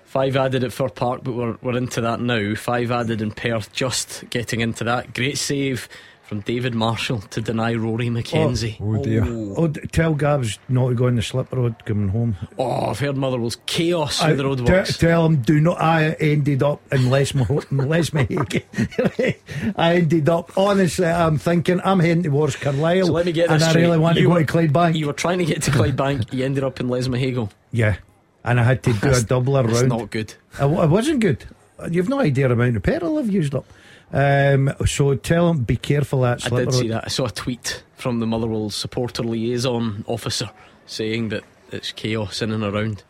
[0.06, 2.54] Five added at Fir Park, but we're, we're into that now.
[2.56, 5.14] Five added in Perth, just getting into that.
[5.16, 5.90] Great save
[6.22, 8.78] from David Marshall to deny Rory McKenzie.
[8.80, 9.24] Oh, oh dear.
[9.26, 9.54] Oh.
[9.58, 12.36] oh, d- tell Gabs not to go on the slip road coming home.
[12.60, 14.98] Oh, I've heard Motherwell's chaos I- with the road te- works.
[15.00, 15.82] tell him, do not.
[15.82, 18.14] I ended up in Les, Maho- Les
[19.78, 23.08] I ended up, honestly, I'm thinking, I'm heading towards Carlisle.
[23.08, 23.82] So let me get And this I straight.
[23.84, 24.96] really want You to go were- to Clydebank.
[24.96, 27.50] You were trying to get to Clydebank, you ended up in Lesmahagow.
[27.72, 27.98] Yeah.
[28.44, 29.90] And I had to do a That's- doubler It's round.
[29.90, 30.34] not good.
[30.60, 31.46] I, I wasn't good.
[31.90, 33.66] You've no idea the amount of petrol I've used up.
[34.12, 36.74] Um, so tell him, be careful that I did road.
[36.74, 37.06] see that.
[37.06, 40.50] I saw a tweet from the Motherwell supporter liaison officer
[40.86, 43.04] saying that it's chaos in and around.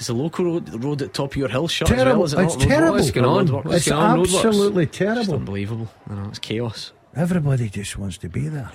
[0.00, 2.24] Is the local road, the road at top of your hill shut as well?
[2.24, 2.66] Is it It's not?
[2.66, 2.94] Terrible.
[2.96, 3.46] What's going on?
[3.48, 3.64] Roadworks?
[3.64, 4.18] What's It's going on?
[4.18, 4.44] Roadworks?
[4.46, 5.34] absolutely It's terrible.
[5.34, 5.88] unbelievable.
[6.10, 6.92] I know, it's chaos.
[7.14, 8.72] Everybody just wants to be there.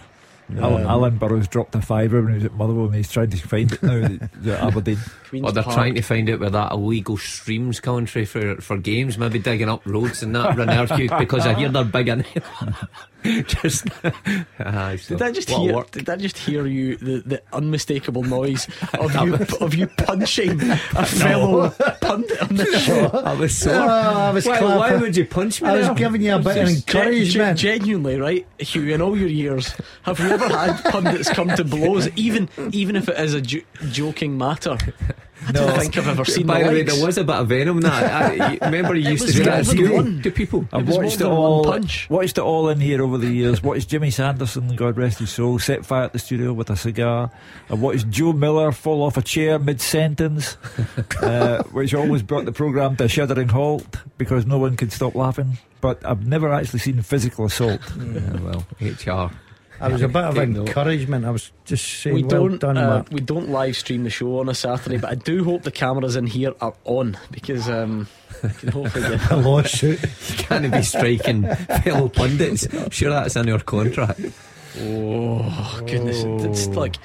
[0.58, 3.30] Alan, um, Alan Burrows dropped a fiver when he was at Motherwell and he's trying
[3.30, 4.98] to find it now at at Aberdeen.
[5.30, 5.76] Queen's Or they're Park.
[5.76, 9.86] trying to find out where that illegal streams commentary for, for games, maybe digging up
[9.86, 10.70] roads and that run
[11.20, 12.26] because I hear they're big in
[13.48, 13.88] Just
[14.60, 15.74] Aye, so Did I just hear?
[15.76, 15.92] work.
[15.92, 18.68] Did I just hear you the, the unmistakable noise
[19.00, 20.62] of you of you punching
[20.96, 21.70] a fellow
[22.02, 23.08] pundit on the show?
[23.24, 23.72] I was so.
[23.74, 25.68] Oh, I was why, why would you punch me?
[25.70, 27.58] I was giving you a bit of Just gen- encouragement.
[27.58, 28.88] gen- genuinely, right, Hugh?
[28.94, 33.10] In all your years, have you ever had pundits come to blows, even even if
[33.10, 33.60] it is a jo-
[33.90, 34.78] joking matter?
[35.48, 37.48] I don't think I've ever seen By the the way, there was a bit of
[37.48, 38.40] venom in that.
[38.42, 40.66] I, remember, you used to do that at school to people.
[40.74, 41.64] I've was watched it more than one all.
[41.64, 42.10] punch.
[42.10, 43.64] Watched it all in here over the years.
[43.64, 47.32] Watched Jimmy Sanderson, God rest his soul, set fire at the studio with a cigar.
[47.70, 50.58] I watched Joe Miller fall off a chair mid sentence,
[51.22, 55.16] uh, which always brought the programme to a shuddering halt because no one could stop
[55.16, 55.58] laughing.
[55.82, 57.82] But I've never actually seen physical assault.
[57.98, 59.34] Yeah, well, HR.
[59.82, 61.26] I was a bit of encouragement.
[61.26, 63.12] I was just saying, we well don't done, uh, Matt.
[63.12, 66.16] we don't live stream the show on a Saturday, but I do hope the cameras
[66.16, 68.08] in here are on because um,
[68.60, 70.02] can hopefully get A lawsuit.
[70.02, 71.44] You can't be striking
[71.84, 72.68] fellow pundits.
[72.92, 74.22] Sure, that's in your contract.
[74.80, 76.24] Oh goodness!
[76.46, 76.98] It's like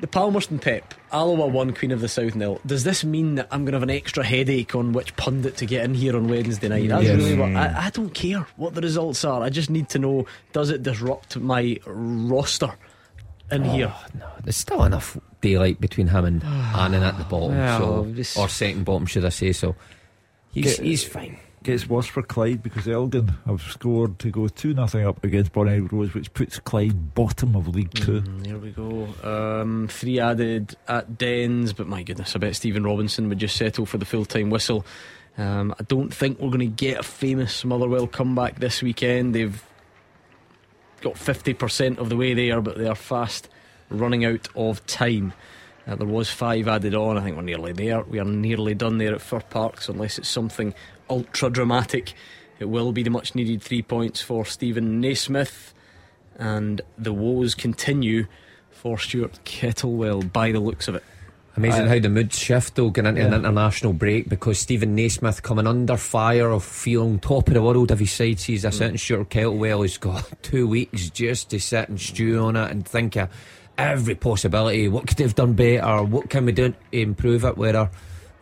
[0.00, 2.60] the Palmerston Pep, Alloa won Queen of the South nil.
[2.64, 5.66] Does this mean that I'm going to have an extra headache on which pundit to
[5.66, 6.88] get in here on Wednesday night?
[6.88, 7.16] That's Yes.
[7.16, 9.42] really what I, I don't care what the results are.
[9.42, 12.72] I just need to know: does it disrupt my roster?
[13.50, 13.94] in oh, here.
[14.18, 18.48] No, there's still enough daylight between him and Annan at the bottom, Well, so or
[18.48, 19.52] second bottom, should I say?
[19.52, 19.74] So
[20.52, 21.38] he's Get- he's fine.
[21.64, 25.80] Gets worse for Clyde because Elgin have scored to go 2 nothing up against Bonnie
[25.80, 28.20] Rose, which puts Clyde bottom of League 2.
[28.22, 29.08] Mm, Here we go.
[29.24, 33.86] Um, three added at Dens, but my goodness, I bet Stephen Robinson would just settle
[33.86, 34.86] for the full time whistle.
[35.36, 39.34] Um, I don't think we're going to get a famous Motherwell comeback this weekend.
[39.34, 39.62] They've
[41.00, 43.48] got 50% of the way there, but they are fast
[43.90, 45.32] running out of time.
[45.86, 47.16] Uh, there was five added on.
[47.16, 48.02] I think we're nearly there.
[48.02, 50.74] We are nearly done there at Fir Parks, unless it's something
[51.08, 52.12] ultra dramatic,
[52.58, 55.74] it will be the much needed three points for Stephen Naismith.
[56.36, 58.26] And the woes continue
[58.70, 61.04] for Stuart Kettlewell by the looks of it.
[61.56, 65.42] Amazing I- how the moods shift though, going into an international break because Stephen Naismith
[65.42, 68.90] coming under fire of feeling top of the world if he side sees this out,
[68.90, 72.86] and Stuart Kettlewell has got two weeks just to sit and stew on it and
[72.86, 73.28] think of
[73.76, 74.86] every possibility.
[74.86, 76.04] What could they have done better?
[76.04, 77.56] What can we do to improve it?
[77.58, 77.90] Whether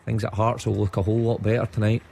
[0.05, 2.03] things at Hearts will look a whole lot better tonight.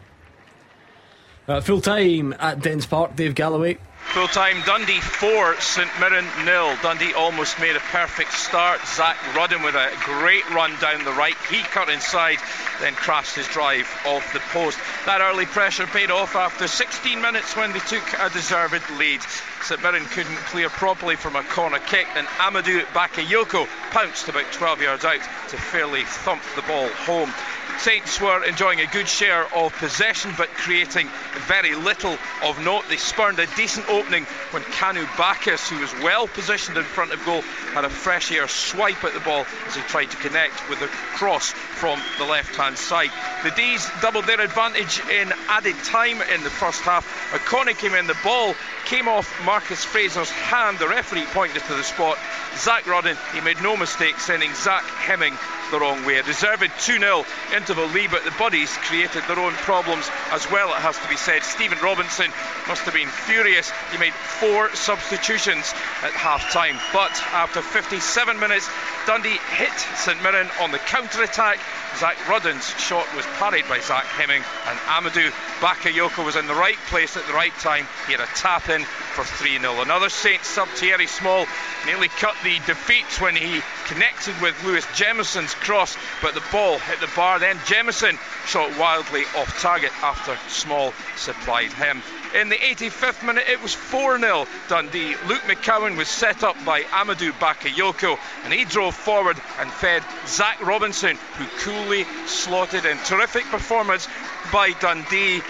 [1.47, 3.77] Uh, Full time at Dens Park, Dave Galloway.
[4.13, 6.75] Full time Dundee 4, St Mirren nil.
[6.81, 8.79] Dundee almost made a perfect start.
[8.87, 11.35] Zak Rudden with a great run down the right.
[11.49, 12.37] He cut inside,
[12.79, 14.79] then crashed his drive off the post.
[15.05, 19.21] That early pressure paid off after 16 minutes when they took a deserved lead.
[19.61, 24.81] St Mirren couldn't clear properly from a corner kick, and Amadou Bakayoko pounced about 12
[24.81, 27.31] yards out to fairly thump the ball home.
[27.79, 31.07] Saints were enjoying a good share of possession but creating
[31.47, 32.85] very little of note.
[32.89, 37.23] They spurned a decent opening when Keanu Baccus, who was well positioned in front of
[37.25, 37.41] goal,
[37.73, 40.87] had a fresh air swipe at the ball as he tried to connect with a
[40.87, 43.11] cross from the left hand side.
[43.43, 47.05] The D's doubled their advantage in added time in the first half.
[47.35, 48.55] O'Connor came in, the ball
[48.85, 50.79] came off Marcus Fraser's hand.
[50.79, 52.17] The referee pointed to the spot.
[52.55, 55.35] Zak Rudden, he made no mistake sending Zach Hemming
[55.71, 56.17] the wrong way.
[56.17, 57.25] A deserved 2 0
[57.55, 61.17] interval lead, but the Buddies created their own problems as well, it has to be
[61.17, 61.43] said.
[61.43, 62.31] Stephen Robinson
[62.67, 63.71] must have been furious.
[63.91, 65.73] He made four substitutions
[66.03, 68.69] at half time, but after 57 minutes,
[69.05, 71.59] Dundee hit St Mirren on the counter attack.
[71.97, 76.77] Zak Rudden's shot was parried by Zach Hemming, and Amadou Bakayoko was in the right
[76.87, 77.87] place at the right time.
[78.05, 79.81] He had a tap in for 3 0.
[79.81, 81.45] Another Saints sub Thierry Small
[81.85, 86.99] nearly cut the defeat when he connected with Lewis Jamieson's cross, but the ball hit
[86.99, 87.39] the bar.
[87.39, 88.17] Then Jemison
[88.47, 92.01] shot wildly off target after Small supplied him.
[92.33, 95.15] In the 85th minute, it was 4 0 Dundee.
[95.27, 100.59] Luke McCowan was set up by Amadou Bakayoko, and he drove forward and fed Zach
[100.65, 102.97] Robinson, who coolly slotted in.
[102.99, 104.07] Terrific performance
[104.51, 105.41] by Dundee.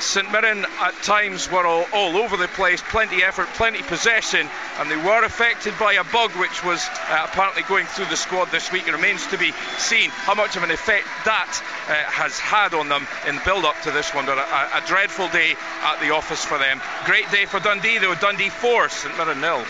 [0.00, 4.90] St Mirren at times were all, all over the place, plenty effort, plenty possession, and
[4.90, 8.70] they were affected by a bug which was uh, apparently going through the squad this
[8.72, 8.88] week.
[8.88, 12.88] It remains to be seen how much of an effect that uh, has had on
[12.88, 14.26] them in the build up to this one.
[14.26, 16.80] But a, a dreadful day at the office for them.
[17.04, 18.14] Great day for Dundee, though.
[18.14, 19.64] Dundee 4, St Mirren nil.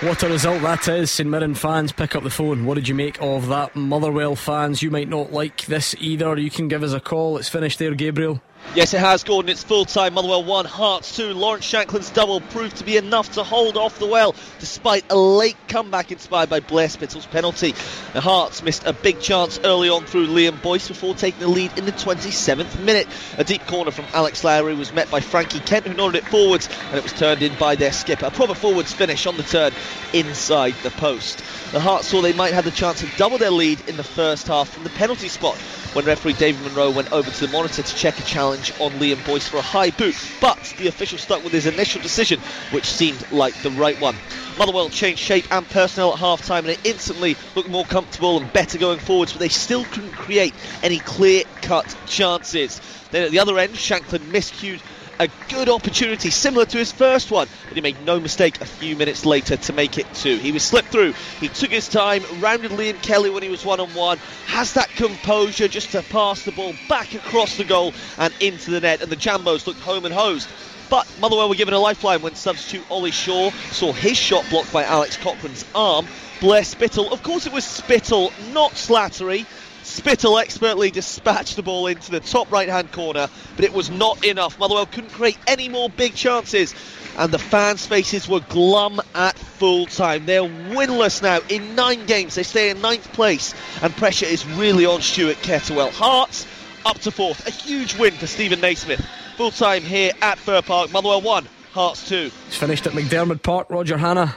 [0.00, 1.10] What a result that is.
[1.10, 2.64] St Mirren fans, pick up the phone.
[2.64, 3.74] What did you make of that?
[3.74, 6.38] Motherwell fans, you might not like this either.
[6.38, 7.36] You can give us a call.
[7.36, 8.40] It's finished there, Gabriel.
[8.78, 9.48] Yes, it has, Gordon.
[9.48, 10.14] It's full time.
[10.14, 11.32] Motherwell 1, Hearts 2.
[11.32, 15.56] Lawrence Shankland's double proved to be enough to hold off the well, despite a late
[15.66, 17.72] comeback inspired by Blair Spittal's penalty.
[18.12, 21.76] The Hearts missed a big chance early on through Liam Boyce before taking the lead
[21.76, 23.08] in the 27th minute.
[23.36, 26.68] A deep corner from Alex Lowry was met by Frankie Kent, who nodded it forwards,
[26.90, 28.26] and it was turned in by their skipper.
[28.26, 29.72] A proper forwards finish on the turn
[30.12, 31.38] inside the post.
[31.72, 34.46] The Hearts saw they might have the chance to double their lead in the first
[34.46, 35.58] half from the penalty spot
[35.98, 39.24] when referee David Munro went over to the monitor to check a challenge on Liam
[39.24, 42.38] Boyce for a high boot, but the official stuck with his initial decision,
[42.70, 44.14] which seemed like the right one.
[44.56, 48.52] Motherwell changed shape and personnel at half time and it instantly looked more comfortable and
[48.52, 52.80] better going forwards, but they still couldn't create any clear cut chances.
[53.10, 54.80] Then at the other end, Shankland miscued
[55.20, 58.94] a good opportunity similar to his first one, but he made no mistake a few
[58.96, 60.36] minutes later to make it two.
[60.36, 63.80] He was slipped through, he took his time, rounded Liam Kelly when he was one
[63.80, 68.32] on one, has that composure just to pass the ball back across the goal and
[68.40, 70.48] into the net, and the Jambos looked home and hosed.
[70.88, 74.84] But Motherwell were given a lifeline when substitute Ollie Shaw saw his shot blocked by
[74.84, 76.06] Alex Cochrane's arm.
[76.40, 79.44] Blair Spittal, of course it was Spittal, not Slattery.
[79.88, 84.22] Spittal expertly dispatched the ball into the top right hand corner, but it was not
[84.22, 84.58] enough.
[84.58, 86.74] Motherwell couldn't create any more big chances,
[87.16, 90.26] and the fans' faces were glum at full time.
[90.26, 92.34] They're winless now in nine games.
[92.34, 95.90] They stay in ninth place, and pressure is really on Stuart Kettlewell.
[95.90, 96.46] Hearts
[96.84, 97.46] up to fourth.
[97.46, 99.04] A huge win for Stephen Naismith.
[99.38, 100.92] Full time here at Fir Park.
[100.92, 102.30] Motherwell 1, Hearts 2.
[102.48, 103.68] It's finished at McDiarmid Park.
[103.70, 104.36] Roger Hanna.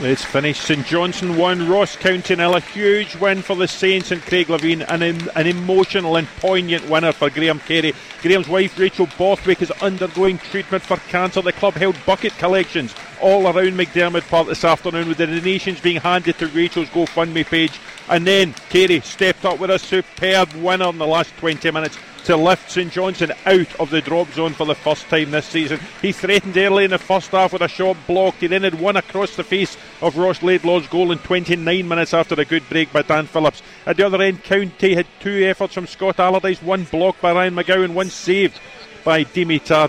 [0.00, 0.62] It's finished.
[0.62, 2.54] St Johnstone won, Ross County nil.
[2.54, 6.88] A huge win for the Saints and Craig Levein, and an, an emotional and poignant
[6.90, 7.94] winner for Graham Carey.
[8.20, 11.40] Graham's wife Rachel Borthwick is undergoing treatment for cancer.
[11.40, 16.00] The club held bucket collections all around McDiarmid Park this afternoon, with the donations being
[16.00, 17.80] handed to Rachel's GoFundMe page.
[18.10, 22.36] And then Carey stepped up with a superb winner in the last 20 minutes to
[22.36, 25.78] lift St Johnstone out of the drop zone for the first time this season.
[26.02, 28.40] He threatened early in the first half with a shot blocked.
[28.40, 32.34] He then had one across the face of Ross Laidlaw's goal in 29 minutes after
[32.34, 33.62] a good break by Dan Phillips.
[33.86, 37.54] At the other end, County had two efforts from Scott Allardice, one blocked by Ryan
[37.54, 38.58] McGowan, one saved
[39.04, 39.88] by Dimitar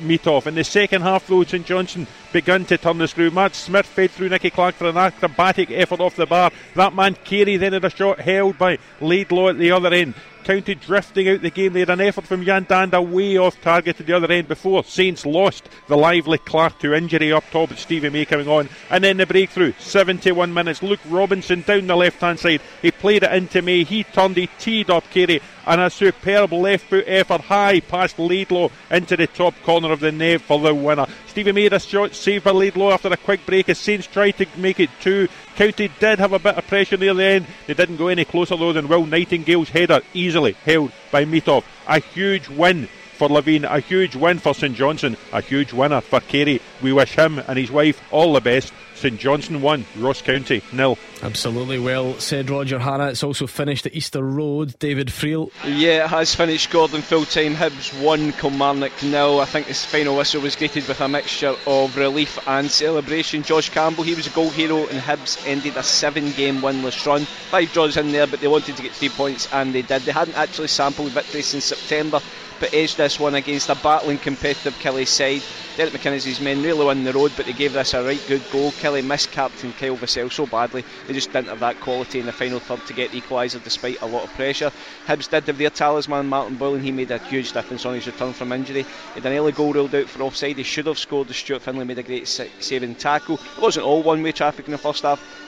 [0.00, 0.46] Mitov.
[0.46, 3.30] In the second half, though, St Johnstone begun to turn the screw.
[3.30, 6.50] Matt Smith fed through Nicky Clark for an acrobatic effort off the bar.
[6.74, 10.14] That man Carey then had a shot held by Laidlaw at the other end.
[10.44, 11.74] County drifting out the game.
[11.74, 14.82] They had an effort from Yan Dhanda way off target at the other end before
[14.82, 18.70] Saints lost the lively Clark to injury up top with Stevie May coming on.
[18.88, 20.82] And then the breakthrough, 71 minutes.
[20.82, 22.62] Luke Robinson down the left hand side.
[22.80, 23.84] He played it into May.
[23.84, 28.70] He turned, he teed up Carey and a superb left foot effort high past Laidlaw
[28.90, 31.06] into the top corner of the net for the winner.
[31.26, 34.46] Stevie made a shot saved by Laidlaw after a quick break as Saints tried to
[34.56, 35.28] make it two.
[35.56, 37.46] County did have a bit of pressure near the end.
[37.66, 41.64] They didn't go any closer though than Will Nightingale's header, easily held by Mitov.
[41.86, 42.88] A huge win
[43.18, 43.64] for Levein.
[43.64, 46.62] a huge win for St Johnstone, a huge winner for Carey.
[46.80, 48.72] We wish him and his wife all the best.
[48.94, 50.98] St Johnstone 1, Ross County nil.
[51.22, 53.08] Absolutely well said, Roger Hannah.
[53.08, 54.76] It's also finished at Easter Road.
[54.80, 55.50] David Friel.
[55.64, 56.70] Yeah, it has finished.
[56.70, 57.54] Gordon full time.
[57.54, 59.40] Hibs 1, Kilmarnock nil.
[59.40, 63.44] I think his final whistle was greeted with a mixture of relief and celebration.
[63.44, 67.22] Josh Campbell, he was a goal hero, and Hibs ended a seven game winless run.
[67.50, 70.02] Five draws in there, but they wanted to get three points, and they did.
[70.02, 72.20] They hadn't actually sampled victory since September
[72.58, 75.42] but edged this one against a battling competitive Killie side.
[75.76, 78.72] Derek McInnes's men really won the road, but they gave this a right good goal.
[78.72, 82.32] Killie missed captain Kyle Vassell so badly, they just didn't have that quality in the
[82.32, 84.72] final third to get the equaliser despite a lot of pressure.
[85.06, 88.32] Hibs did have their talisman, Martin Boylan, he made a huge difference on his return
[88.32, 88.82] from injury.
[88.82, 91.62] He had an early goal ruled out for offside, he should have scored, the Stuart
[91.62, 93.36] Findlay made a great saving tackle.
[93.36, 95.47] It wasn't all one way traffic in the first half.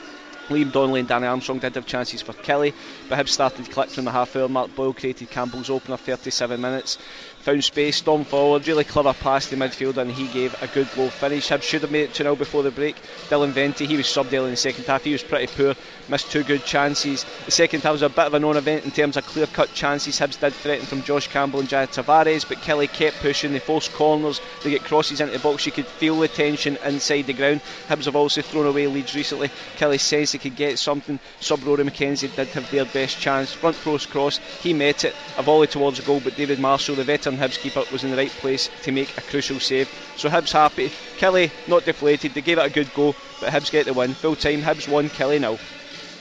[0.51, 2.73] Liam Donnelly and Danny Armstrong did have chances for Killie,
[3.07, 4.49] but Hibs started to click from the half hour.
[4.49, 6.97] Mark Boyle created Campbell's opener 37 minutes
[7.41, 11.09] found space, stormed forward, really clever pass to midfield, and he gave a good low
[11.09, 11.49] finish.
[11.49, 12.95] Hibs should have made it 2 0 before the break.
[13.29, 15.73] Dylan Vente, he was subbed early in the second half, he was pretty poor,
[16.07, 17.25] missed two good chances.
[17.45, 19.73] The second half was a bit of a non event in terms of clear cut
[19.73, 20.19] chances.
[20.19, 23.91] Hibs did threaten from Josh Campbell and Jair Tavares, but Killie kept pushing, they forced
[23.93, 27.61] corners, they get crosses into the box, you could feel the tension inside the ground.
[27.89, 29.49] Hibs have also thrown away leads recently.
[29.77, 31.19] Killie says they could get something.
[31.39, 33.51] Sub Rory McKenzie did have their best chance.
[33.51, 37.30] Front post cross, he met it, a volley towards goal, but David Marshall, the veteran
[37.37, 39.89] Hibs keeper, was in the right place to make a crucial save.
[40.17, 40.89] So Hibs happy.
[41.17, 44.13] Killie not deflated, they gave it a good go, but Hibs get the win.
[44.13, 45.59] Full time, Hibs 1, Killie nil.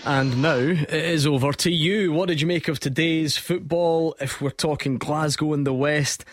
[0.04, 2.12] And now it is over to you.
[2.12, 4.16] What did you make of today's football?
[4.18, 6.24] If we're talking Glasgow in the West,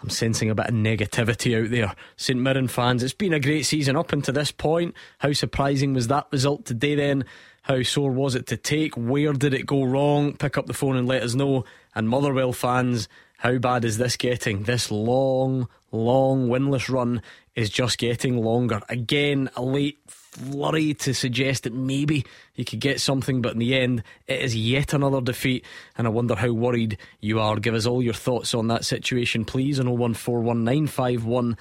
[0.00, 1.94] I'm sensing a bit of negativity out there.
[2.16, 4.94] St Mirren fans, it's been a great season up until this point.
[5.18, 7.24] How surprising was that result today then?
[7.62, 8.94] How sore was it to take?
[8.94, 10.36] Where did it go wrong?
[10.36, 11.64] Pick up the phone and let us know.
[11.96, 13.08] And Motherwell fans,
[13.38, 14.62] how bad is this getting?
[14.62, 17.22] This long, long winless run
[17.54, 18.80] is just getting longer.
[18.88, 22.24] Again, a late flurry to suggest that maybe
[22.54, 25.64] you could get something, but in the end, it is yet another defeat.
[25.96, 27.56] And I wonder how worried you are.
[27.56, 31.56] Give us all your thoughts on that situation, please, on 0141951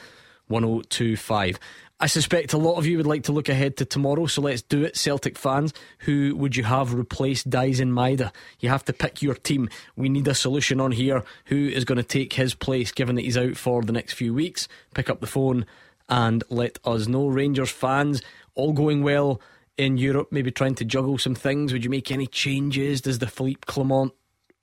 [0.48, 1.60] 1025.
[1.98, 4.62] I suspect a lot of you would like to look ahead to tomorrow, so let's
[4.62, 4.98] do it.
[4.98, 8.34] Celtic fans, who would you have replace Daizen Maeda?
[8.60, 9.70] You have to pick your team.
[9.96, 11.24] We need a solution on here.
[11.46, 14.34] Who is going to take his place, given that he's out for the next few
[14.34, 14.68] weeks?
[14.94, 15.66] Pick up the phone
[16.10, 17.28] and let us know.
[17.28, 18.22] Rangers fans,
[18.56, 19.40] all going well
[19.78, 21.72] in Europe, maybe trying to juggle some things.
[21.72, 23.00] Would you make any changes?
[23.00, 24.12] Does the Philippe Clement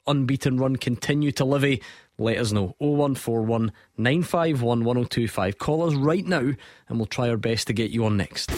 [0.07, 1.81] unbeaten run continue to Livy?
[2.19, 2.75] Let us know.
[2.79, 5.59] 0141 951 1025.
[5.59, 6.53] Call us right now
[6.89, 8.51] and we'll try our best to get you on next.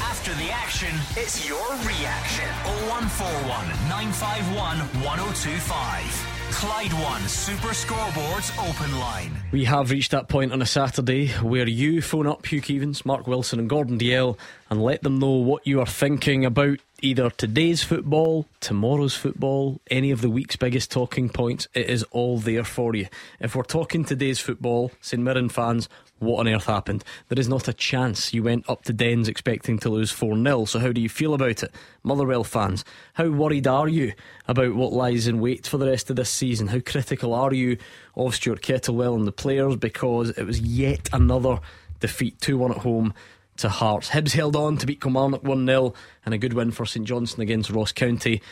[0.00, 2.48] After the action, it's your reaction.
[2.88, 6.39] 0141 951 1025.
[6.52, 9.32] Clyde One Super Scoreboards Open Line.
[9.52, 13.26] We have reached that point on a Saturday where you phone up Hugh Keevins, Mark
[13.26, 14.36] Wilson, and Gordon Dalziel
[14.68, 20.10] and let them know what you are thinking about either today's football, tomorrow's football, any
[20.10, 21.68] of the week's biggest talking points.
[21.72, 23.06] It is all there for you.
[23.38, 25.88] If we're talking today's football, St Mirren fans,
[26.20, 27.02] what on earth happened?
[27.28, 30.64] There is not a chance you went up to Dens expecting to lose 4 0.
[30.66, 31.74] So, how do you feel about it?
[32.02, 34.12] Motherwell fans, how worried are you
[34.46, 36.68] about what lies in wait for the rest of this season?
[36.68, 37.78] How critical are you
[38.16, 39.76] of Stuart Kettlewell and the players?
[39.76, 41.58] Because it was yet another
[41.98, 43.14] defeat 2 1 at home
[43.56, 44.10] to Hearts.
[44.10, 45.94] Hibs held on to beat Kilmarnock 1 0
[46.24, 48.42] and a good win for St Johnstone against Ross County.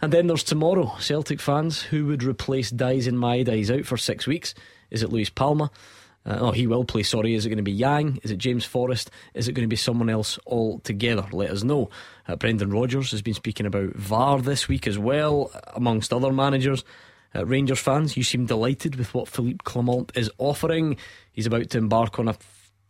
[0.00, 0.94] And then there's tomorrow.
[1.00, 4.54] Celtic fans, who would replace Daizen My He's out for six weeks.
[4.90, 5.70] Is it Luis Palma?
[6.28, 7.34] Uh, oh, he will play, sorry.
[7.34, 8.20] Is it going to be Yang?
[8.22, 9.10] Is it James Forrest?
[9.32, 11.26] Is it going to be someone else altogether?
[11.32, 11.88] Let us know.
[12.28, 16.84] Uh, Brendan Rodgers has been speaking about VAR this week as well, amongst other managers.
[17.34, 20.98] Uh, Rangers fans, you seem delighted with what Philippe Clement is offering.
[21.32, 22.36] He's about to embark on a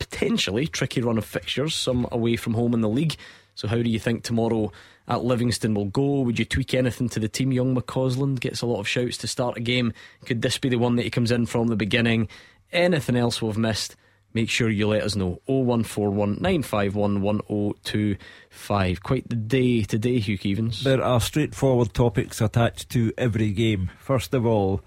[0.01, 3.17] potentially tricky run of fixtures, some away from home in the league.
[3.55, 4.73] So, how do you think tomorrow
[5.09, 6.21] at Livingston will go?
[6.21, 7.53] Would you tweak anything to the team?
[7.53, 9.93] Young McCausland gets a lot of shouts to start a game.
[10.27, 12.29] Could this be the one that he comes in from the beginning?
[12.73, 13.97] Anything else we've missed?
[14.35, 15.41] Make sure you let us know.
[15.47, 19.03] 0141 951 1025.
[19.03, 20.83] Quite the day today, Hugh Keevins.
[20.83, 23.91] There are straightforward topics attached to every game.
[23.99, 24.83] First of all,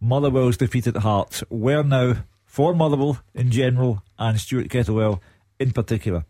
[0.00, 1.42] Motherwell's defeat at Hearts.
[1.48, 5.20] Where now for Motherwell in general and Stuart Kettlewell
[5.58, 6.24] in particular.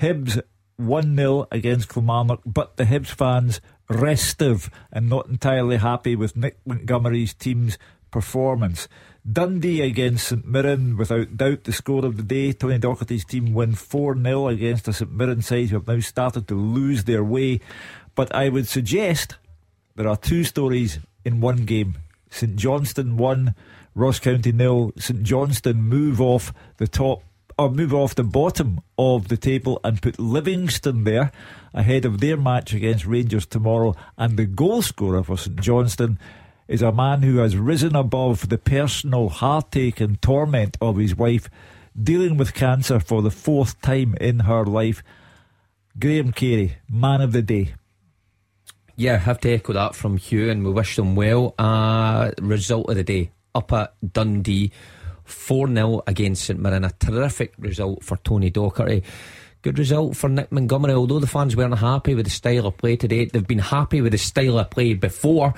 [0.00, 0.40] Hibs
[0.76, 6.58] 1 0 against Kilmarnock, but the Hibs fans restive and not entirely happy with Nick
[6.64, 7.78] Montgomery's team's
[8.10, 8.88] performance.
[9.30, 12.52] Dundee against St Mirren, without doubt the score of the day.
[12.52, 16.46] Tony Docherty's team win 4 0 against a St Mirren side who have now started
[16.48, 17.60] to lose their way.
[18.14, 19.36] But I would suggest
[19.96, 21.96] there are two stories in one game.
[22.30, 23.54] St Johnstone 1,
[23.94, 24.92] Ross County nil.
[24.96, 27.22] St Johnstone move off the top
[27.58, 31.32] or move off the bottom of the table and put Livingston there
[31.74, 33.96] ahead of their match against Rangers tomorrow.
[34.16, 36.18] And the goal scorer for St Johnstone
[36.68, 41.48] is a man who has risen above the personal heartache and torment of his wife,
[42.00, 45.02] dealing with cancer for the fourth time in her life.
[45.98, 47.74] Graham Carey, man of the day.
[48.96, 51.54] Yeah, I have to echo that from Hugh, and we wish them well.
[51.58, 54.72] Uh, result of the day up at Dundee.
[55.24, 56.84] 4 0 against St Mirren.
[56.84, 59.02] A terrific result for Tony Docherty.
[59.62, 62.96] Good result for Nick Montgomery, although the fans weren't happy with the style of play
[62.96, 63.24] today.
[63.24, 65.54] They've been happy with the style of play before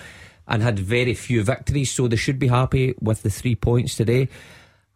[0.49, 4.29] and had very few victories, so they should be happy with the three points today.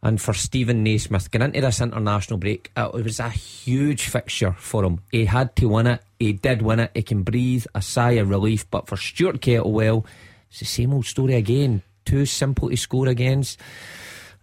[0.02, 4.84] And for Steven Naismith, going into this international break, it was a huge fixture for
[4.84, 5.00] him.
[5.12, 6.02] He had to win it.
[6.18, 6.90] He did win it.
[6.94, 8.68] He can breathe a sigh of relief.
[8.68, 10.04] But for Stuart Kettlewell,
[10.50, 11.82] it's the same old story again.
[12.04, 13.60] Too simple to score against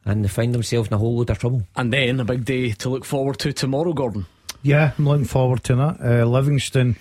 [0.06, 1.64] and they find themselves in a whole load of trouble.
[1.76, 4.26] And then a big day to look forward to tomorrow, Gordon.
[4.62, 6.02] Yeah, I'm looking forward to that.
[6.02, 6.98] Uh, Livingston,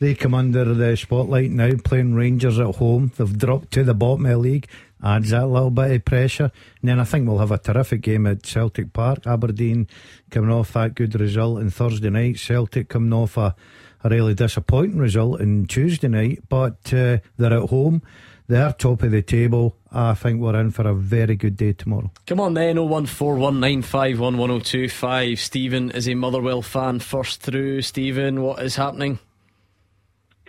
[0.00, 3.10] they come under the spotlight now, playing Rangers at home.
[3.16, 4.68] They've dropped to the bottom of the league,
[5.02, 6.52] adds that little bit of pressure.
[6.80, 9.26] And then I think we'll have a terrific game at Celtic Park.
[9.26, 9.88] Aberdeen
[10.30, 12.38] coming off that good result on Thursday night.
[12.38, 13.56] Celtic coming off a,
[14.04, 18.02] a really disappointing result on Tuesday night, but uh, they're at home.
[18.46, 19.76] They're top of the table.
[19.92, 22.10] I think we're in for a very good day tomorrow.
[22.26, 25.36] Come on then, 01419511025.
[25.36, 27.82] Stephen is a Motherwell fan first through.
[27.82, 29.18] Stephen, what is happening?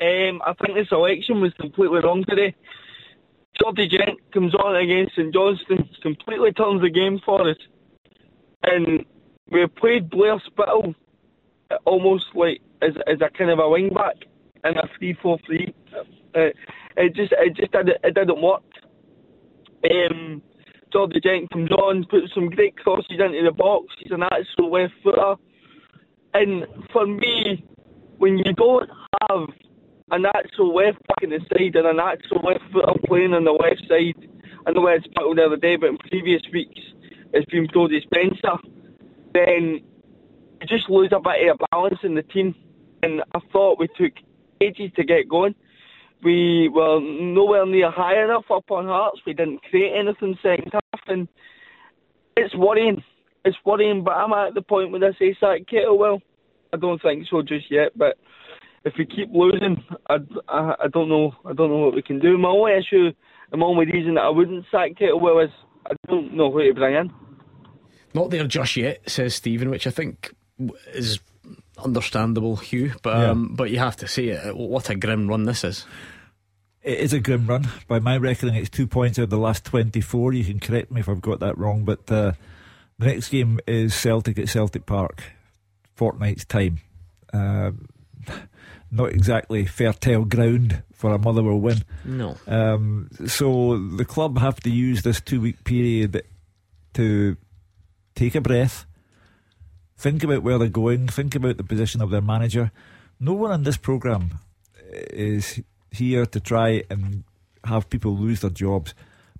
[0.01, 2.55] Um, I think the selection was completely wrong today.
[3.61, 7.57] Georgie Gent comes on against St Johnstone, completely turns the game for us.
[8.63, 9.05] And
[9.51, 10.95] we played Blair Spittal
[11.85, 14.15] almost like as, as a kind of a wing back
[14.63, 15.75] in a 3 4 3.
[16.35, 16.39] Uh,
[16.95, 18.63] it just it just didn't, it didn't work.
[19.89, 20.41] Um,
[20.91, 23.93] Georgie Gent comes on, puts some great crosses into the box.
[23.99, 25.35] He's an actual left footer.
[26.33, 27.65] And for me,
[28.17, 28.89] when you don't
[29.29, 29.47] have
[30.11, 33.51] an actual left back in the side and an actual left footer playing on the
[33.51, 34.29] left side,
[34.65, 36.79] I know it's battled the other day, but in previous weeks
[37.33, 38.57] it's been Brodie Spencer,
[39.33, 39.81] then
[40.61, 42.55] you just lose a bit of balance in the team.
[43.01, 44.13] And I thought we took
[44.61, 45.55] ages to get going
[46.23, 49.21] we were nowhere near high enough up on Hearts.
[49.25, 51.27] We didn't create anything second half, and
[52.35, 53.03] it's worrying.
[53.45, 56.19] It's worrying, but I'm at the point where I say sack Kettlewell.
[56.19, 56.21] Oh
[56.73, 58.17] I don't think so just yet, but
[58.85, 60.17] if we keep losing, I,
[60.47, 61.33] I, I don't know.
[61.45, 62.37] I don't know what we can do.
[62.37, 63.11] My only issue,
[63.51, 65.51] my only reason that I wouldn't sack Kettlewell is
[65.85, 67.11] I don't know who to bring in.
[68.13, 70.33] Not there just yet, says Stephen, which I think
[70.93, 71.19] is
[71.77, 72.93] understandable, Hugh.
[73.01, 73.29] But yeah.
[73.29, 74.55] um, but you have to say it.
[74.55, 75.85] What a grim run this is.
[76.81, 77.67] It is a grim run.
[77.87, 80.33] By my reckoning, it's two points out of the last 24.
[80.33, 81.83] You can correct me if I've got that wrong.
[81.83, 82.33] But uh,
[82.97, 85.23] the next game is Celtic at Celtic Park,
[85.95, 86.79] fortnight's time.
[87.33, 87.71] Uh,
[88.91, 91.83] not exactly fertile ground for a Motherwell win.
[92.03, 92.37] No.
[92.47, 96.23] Um, so the club have to use this two week period
[96.93, 97.37] to
[98.15, 98.85] take a breath,
[99.97, 102.71] think about where they're going, think about the position of their manager.
[103.19, 104.39] No one in this programme
[104.91, 105.61] is
[105.91, 107.23] here to try and
[107.65, 108.93] have people lose their jobs,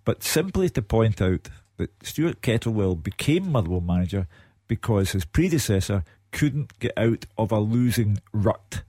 [0.06, 4.28] but simply to point out that Stuart Kettlewell became Motherwell manager
[4.68, 8.84] because his predecessor couldn't get out of a losing rut.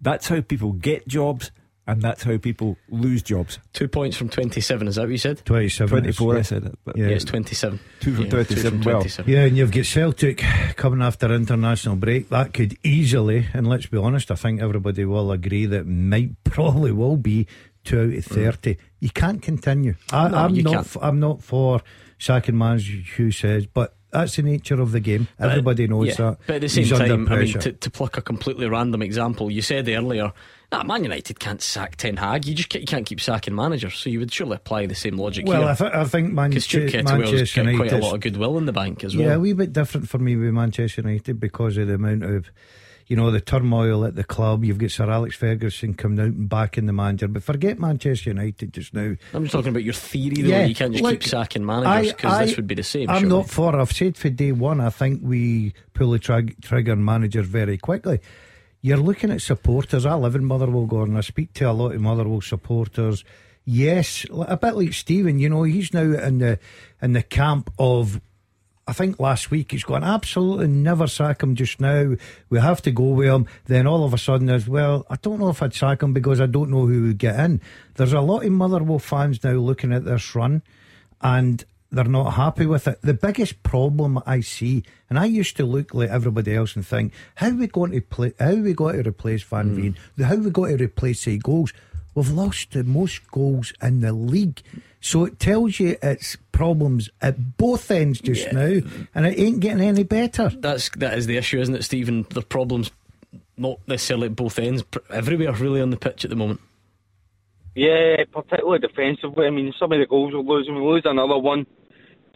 [0.00, 1.50] That's how people get jobs,
[1.86, 3.58] and that's how people lose jobs.
[3.72, 5.44] Two points from 27, is that what you said?
[5.44, 5.88] 27.
[5.88, 6.78] 24, I said it.
[6.84, 7.80] But Yeah, it's 27.
[8.00, 9.00] Two from Yeah, 27, well.
[9.00, 9.32] 27.
[9.32, 10.38] Yeah, and you've got Celtic
[10.76, 12.28] coming after international break.
[12.28, 16.92] That could easily, and let's be honest, I think everybody will agree that might probably
[16.92, 17.46] will be
[17.84, 18.24] two out of mm.
[18.24, 18.76] thirty.
[19.00, 19.94] You can't continue.
[20.12, 20.72] I, No, I'm you not.
[20.72, 20.86] can't.
[20.86, 21.80] f- I'm not for
[22.18, 25.28] sacking man's Hugh says, but that's the nature of the game.
[25.38, 26.38] But- Everybody knows yeah, that.
[26.46, 29.50] But at the same He's time, I mean, to, to pluck a completely random example,
[29.50, 30.32] you said earlier,
[30.72, 32.46] nah, Man United can't sack Ten Hag.
[32.46, 33.94] You just can't, you can't keep sacking managers.
[33.96, 35.70] So you would surely apply the same logic well, here.
[35.70, 39.04] I, th- I think Man- Manchester, got quite a lot of goodwill in the bank
[39.04, 39.26] as well.
[39.26, 42.50] Yeah, a wee bit different for me with Manchester United because of the amount of,
[43.10, 44.64] you know, the turmoil at the club.
[44.64, 47.26] You've got Sir Alex Ferguson coming out and backing the manager.
[47.26, 49.16] But forget Manchester United just now.
[49.34, 50.48] I'm just talking about your theory, though.
[50.48, 53.10] Yeah, you can't just look, keep sacking managers because this would be the same.
[53.10, 53.36] I'm surely.
[53.36, 53.74] not for.
[53.74, 54.80] I've said for day one.
[54.80, 58.20] I think we pull the trig- trigger on managers very quickly.
[58.80, 60.06] You're looking at supporters.
[60.06, 61.16] I live in Motherwell, Gordon.
[61.16, 63.24] I speak to a lot of Motherwell supporters.
[63.64, 65.40] Yes, a bit like Stephen.
[65.40, 66.60] You know, he's now in the
[67.02, 68.20] in the camp of.
[68.86, 72.16] I think last week he's gone absolutely never sack him just now.
[72.48, 73.46] We have to go with him.
[73.66, 76.40] Then all of a sudden there's well, I don't know if I'd sack him because
[76.40, 77.60] I don't know who would get in.
[77.94, 80.62] There's a lot of Motherwell fans now looking at this run
[81.20, 83.00] and they're not happy with it.
[83.02, 87.12] The biggest problem I see, and I used to look like everybody else and think,
[87.34, 88.32] how are we going to play?
[88.38, 89.76] How are we going to replace Van hmm.
[89.76, 89.96] Veen?
[90.24, 91.72] How are we going to replace say goals?
[92.14, 94.62] We've lost the most goals in the league,
[95.00, 98.52] so it tells you it's problems at both ends just Yeah.
[98.52, 98.80] now,
[99.14, 100.50] and it ain't getting any better.
[100.50, 102.26] That's that is the issue, isn't it, Stephen?
[102.28, 102.90] The problems
[103.56, 106.60] not necessarily at both ends, pr- everywhere really on the pitch at the moment.
[107.74, 109.46] Yeah, particularly defensively.
[109.46, 110.74] I mean, some of the goals we're losing.
[110.74, 111.64] We lose another one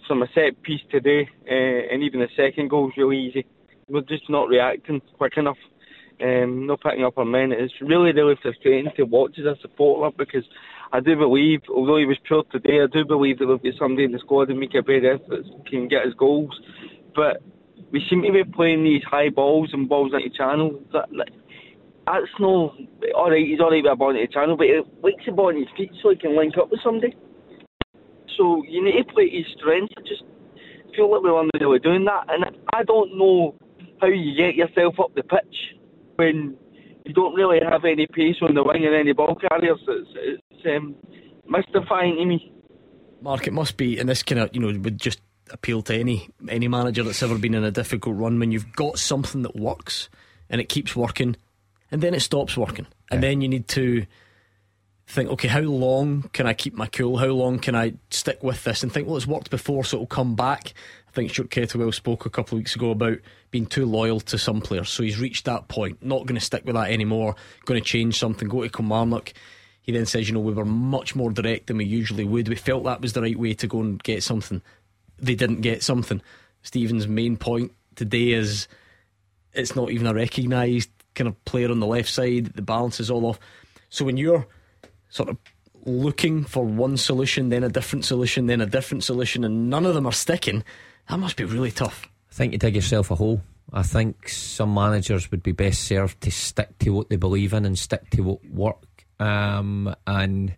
[0.08, 3.44] from a set piece today, uh, and even the second goal goal's really easy.
[3.88, 5.58] We're just not reacting quick enough.
[6.18, 7.52] Um, not picking up our men.
[7.52, 10.44] It's really, really frustrating to watch as a supporter because
[10.92, 14.04] I do believe, although he was poor today, I do believe that there'll be somebody
[14.04, 16.50] in the squad and make a better effort can get his goals.
[17.14, 17.42] But
[17.90, 20.80] we seem to be playing these high balls and balls into channel.
[20.92, 21.08] That,
[22.06, 22.74] that's no
[23.16, 23.46] all right.
[23.46, 25.90] He's all right a ball the channel, but he likes the ball on his feet
[26.02, 27.14] so he can link up with somebody.
[28.36, 29.94] So you need to play his strengths.
[29.96, 30.22] I just
[30.96, 33.54] feel like we weren't really doing that, and I don't know
[34.00, 35.78] how you get yourself up the pitch
[36.16, 36.56] when
[37.04, 39.78] you don't really have any pace on the wing and any ball carriers.
[39.86, 40.94] It's, it's um,
[41.46, 42.52] mystifying to me.
[43.20, 46.28] Mark, it must be, and this kind of you know would just appeal to any
[46.48, 50.08] any manager that's ever been in a difficult run when you've got something that works
[50.48, 51.36] and it keeps working,
[51.90, 54.06] and then it stops working, and then you need to
[55.06, 57.18] think, okay, how long can I keep my cool?
[57.18, 58.82] How long can I stick with this?
[58.82, 60.72] And think, well, it's worked before, so it'll come back.
[61.14, 63.18] I think Stuart Kettlewell spoke a couple of weeks ago about
[63.52, 66.02] being too loyal to some players, so he's reached that point.
[66.04, 67.36] Not going to stick with that anymore.
[67.66, 68.48] Going to change something.
[68.48, 69.32] Go to Kilmarnock.
[69.80, 72.48] He then says, you know, we were much more direct than we usually would.
[72.48, 74.60] We felt that was the right way to go and get something.
[75.20, 76.20] They didn't get something.
[76.62, 78.66] Stephen's main point today is
[79.52, 82.46] it's not even a recognised kind of player on the left side.
[82.56, 83.38] The balance is all off.
[83.88, 84.48] So when you're
[85.10, 85.36] sort of
[85.84, 89.94] looking for one solution, then a different solution, then a different solution, and none of
[89.94, 90.64] them are sticking,
[91.08, 92.08] that must be really tough.
[92.30, 93.42] I think you dig yourself a hole.
[93.72, 97.64] I think some managers would be best served to stick to what they believe in
[97.64, 99.04] and stick to what work.
[99.18, 100.54] Um, and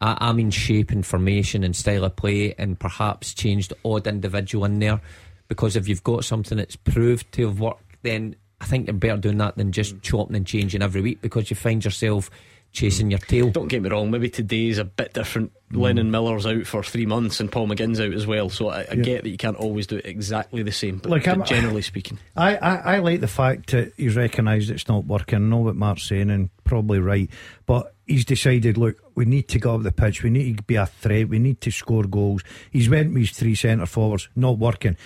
[0.00, 4.06] I, I mean shape and formation and style of play, and perhaps change the odd
[4.06, 5.00] individual in there.
[5.48, 9.16] Because if you've got something that's proved to have worked, then I think you're better
[9.16, 12.30] doing that than just chopping and changing every week because you find yourself
[12.72, 13.50] chasing your tail.
[13.50, 15.52] Don't get me wrong, maybe today's a bit different.
[15.72, 15.80] Mm.
[15.80, 18.94] Lennon Miller's out for three months and Paul McGinn's out as well, so I, I
[18.94, 19.02] Yeah.
[19.02, 21.82] get that you can't always do it exactly the same, but, Look, I'm- but generally
[21.82, 22.18] speaking.
[22.36, 25.36] I, I, I like the fact that he's recognised it's not working.
[25.36, 27.28] I know what Mark's saying, and probably right.
[27.66, 30.22] But he's decided, look, we need to go up the pitch.
[30.22, 31.28] We need to be a threat.
[31.28, 32.42] We need to score goals.
[32.70, 34.96] He's went with his three centre forwards, not working.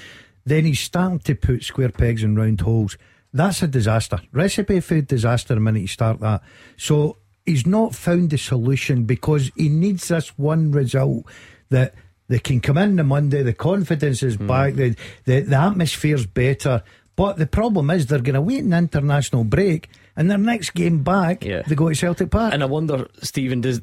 [0.45, 2.97] Then he's starting to put square pegs in round holes.
[3.33, 4.21] That's a disaster.
[4.33, 6.43] Recipe for disaster the minute you start that.
[6.77, 7.17] So
[7.47, 11.25] he's not found the solution because he needs this one result
[11.71, 11.95] that
[12.29, 14.47] they can come in on Monday, the confidence is hmm.
[14.47, 16.83] back, the, the, the atmosphere's better.
[17.15, 21.03] But the problem is they're going to wait an international break and their next game
[21.03, 21.63] back, Yeah.
[21.63, 22.53] they go to Celtic Park.
[22.53, 23.81] And I wonder, Stephen, does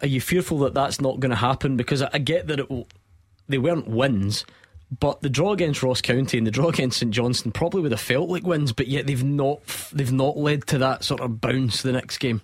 [0.00, 1.76] are you fearful that that's not going to happen?
[1.76, 2.86] Because I, I get that it will,
[3.48, 4.44] they weren't wins,
[5.00, 8.00] but the draw against Ross County and the draw against St Johnstone probably would have
[8.00, 9.60] felt like wins, but yet they've not
[9.92, 12.42] they've not led to that sort of bounce the next game.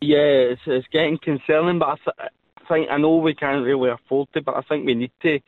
[0.00, 3.90] Yeah, it's, it's getting concerning, but I, th- I think I know we can't really
[3.90, 5.38] afford to, but I think we need to.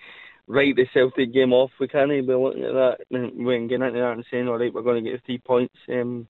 [0.47, 1.71] write the Celtic game off.
[1.79, 4.75] We can't be looking at that and when getting into that and saying, all right,
[4.75, 5.75] we're going to get three points.
[5.89, 6.27] Um,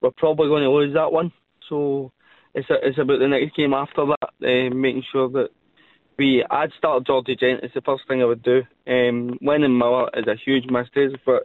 [0.00, 1.32] we're probably going to lose that one.
[1.68, 2.12] So
[2.54, 5.48] it's a, it's about the next game after that, uh, making sure that
[6.18, 6.42] we.
[6.50, 7.60] I'd start Georgie Gent.
[7.62, 8.62] It's the first thing I would do.
[8.86, 11.42] Um, winning Miller is a huge mistake, but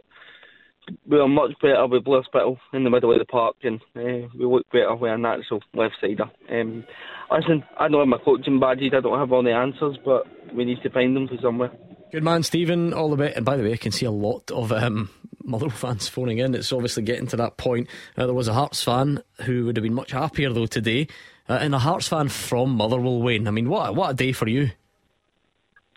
[1.06, 4.28] we are much better with Blair Spittal in the middle of the park, and uh,
[4.36, 6.30] we look better with a natural left sider.
[6.50, 6.84] Um,
[7.30, 8.92] listen, I don't have my coaching badges.
[8.94, 11.70] I don't have all the answers, but we need to find them for somewhere.
[12.10, 12.92] Good man, Stephen.
[12.92, 13.36] All the best.
[13.36, 15.10] And by the way, I can see a lot of um,
[15.44, 16.54] Motherwell fans phoning in.
[16.54, 17.88] It's obviously getting to that point.
[18.16, 21.08] Uh, there was a Hearts fan who would have been much happier though today,
[21.48, 23.20] uh, and a Hearts fan from Motherwell.
[23.20, 24.70] Wayne, I mean, what what a day for you.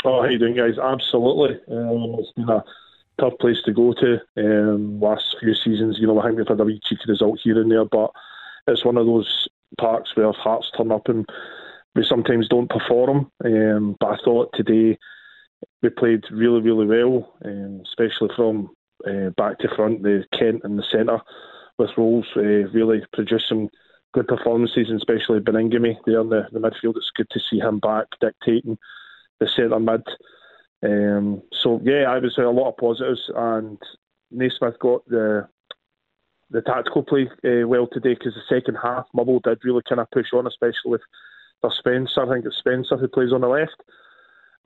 [0.03, 0.79] Oh, how you doing, guys?
[0.81, 1.59] Absolutely.
[1.71, 2.63] Um, it's been a
[3.21, 4.17] tough place to go to.
[4.37, 7.61] Um, last few seasons, you know, I think we've had a wee cheeky result here
[7.61, 8.11] and there, but
[8.67, 9.47] it's one of those
[9.79, 11.25] parks where Hearts turn up and
[11.95, 13.31] we sometimes don't perform.
[13.45, 14.97] Um, but I thought today
[15.81, 18.69] we played really, really well, um, especially from
[19.07, 21.19] uh, back to front, the Kent in the centre
[21.77, 23.69] with Rowles uh, really produced some
[24.13, 26.97] good performances, and especially Baningime there in the, the midfield.
[26.97, 28.77] It's good to see him back dictating
[29.39, 30.03] the centre mid.
[30.83, 33.77] Um, so yeah, I would say a lot of positives, and
[34.31, 35.47] Naismith got the
[36.49, 40.11] the tactical play uh, well today because the second half Motherwell did really kind of
[40.11, 41.01] push on, especially with
[41.61, 42.23] their Spencer.
[42.23, 43.81] I think it's Spencer who plays on the left,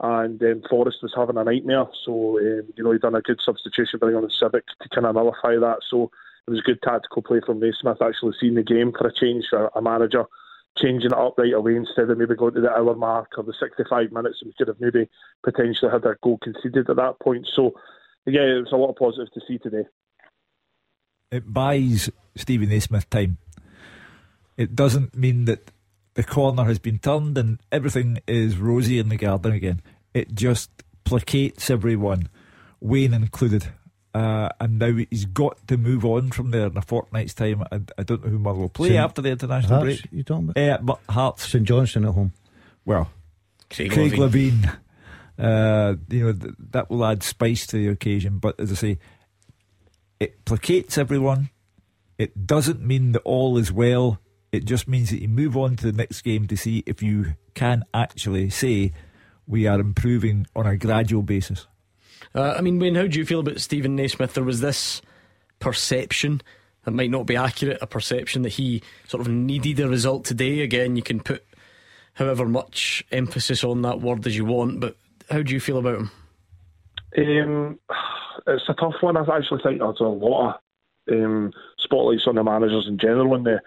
[0.00, 1.86] and um, Forrest was having a nightmare.
[2.04, 5.06] So um, you know he done a good substitution, bringing on the Sibbick to kind
[5.06, 5.78] of nullify that.
[5.88, 6.10] So
[6.46, 9.70] it was good tactical play from Naismith actually seeing the game for a change for
[9.74, 10.24] a manager
[10.76, 13.54] changing it up right away instead of maybe going to the hour mark or the
[13.58, 14.42] 65 minutes.
[14.44, 15.08] We could have maybe
[15.44, 17.46] potentially had a goal conceded at that point.
[17.54, 17.72] So,
[18.26, 19.88] yeah, it was a lot of positives to see today.
[21.30, 23.38] It buys Steven Naismith time.
[24.56, 25.70] It doesn't mean that
[26.14, 29.82] the corner has been turned and everything is rosy in the garden again.
[30.14, 30.70] It just
[31.04, 32.28] placates everyone,
[32.80, 33.68] Wayne included.
[34.16, 37.62] Uh, and now he's got to move on from there in a fortnight's time.
[37.70, 38.98] I, I don't know who Mother will play St.
[38.98, 40.08] after the international Hearts, break.
[40.10, 40.58] You talking about?
[40.58, 41.46] Uh, but Hearts.
[41.46, 42.32] St Johnstone at home.
[42.86, 43.10] Well,
[43.68, 44.62] Craig, Craig Levein.
[44.62, 44.76] Levein.
[45.38, 48.38] Uh, you know th- that will add spice to the occasion.
[48.38, 48.98] But as I say,
[50.18, 51.50] it placates everyone.
[52.16, 54.18] It doesn't mean that all is well.
[54.50, 57.34] It just means that you move on to the next game to see if you
[57.52, 58.92] can actually say
[59.46, 61.66] we are improving on a gradual basis.
[62.34, 64.34] Uh, I mean, Wayne, how do you feel about Steven Naismith?
[64.34, 65.02] There was this
[65.58, 66.42] perception
[66.84, 70.60] that might not be accurate, a perception that he sort of needed a result today.
[70.60, 71.44] Again, you can put
[72.14, 74.96] however much emphasis on that word as you want, but
[75.30, 76.10] how do you feel about him?
[77.18, 77.78] Um,
[78.46, 79.16] it's a tough one.
[79.16, 80.60] I actually think there's a lot
[81.08, 83.60] of um, spotlights on the managers in general in the,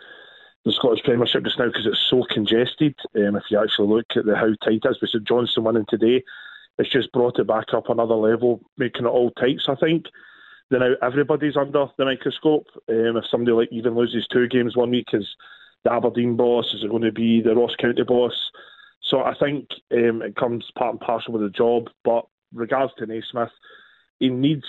[0.66, 2.96] the Scottish Premiership just now because it's so congested.
[3.16, 5.86] Um, if you actually look at the, how tight it is, with St Johnstone winning
[5.90, 6.24] today,
[6.80, 9.60] it's just brought it back up another level, making it all tight.
[9.62, 10.06] So I think
[10.72, 12.68] that now everybody's under the microscope.
[12.88, 15.28] Um, if somebody like even loses two games one week, is
[15.84, 16.74] the Aberdeen boss?
[16.74, 18.34] Is it going to be the Ross County boss?
[19.02, 21.90] So I think um, it comes part and parcel with the job.
[22.06, 23.52] But regards to Naismith,
[24.20, 24.66] he needs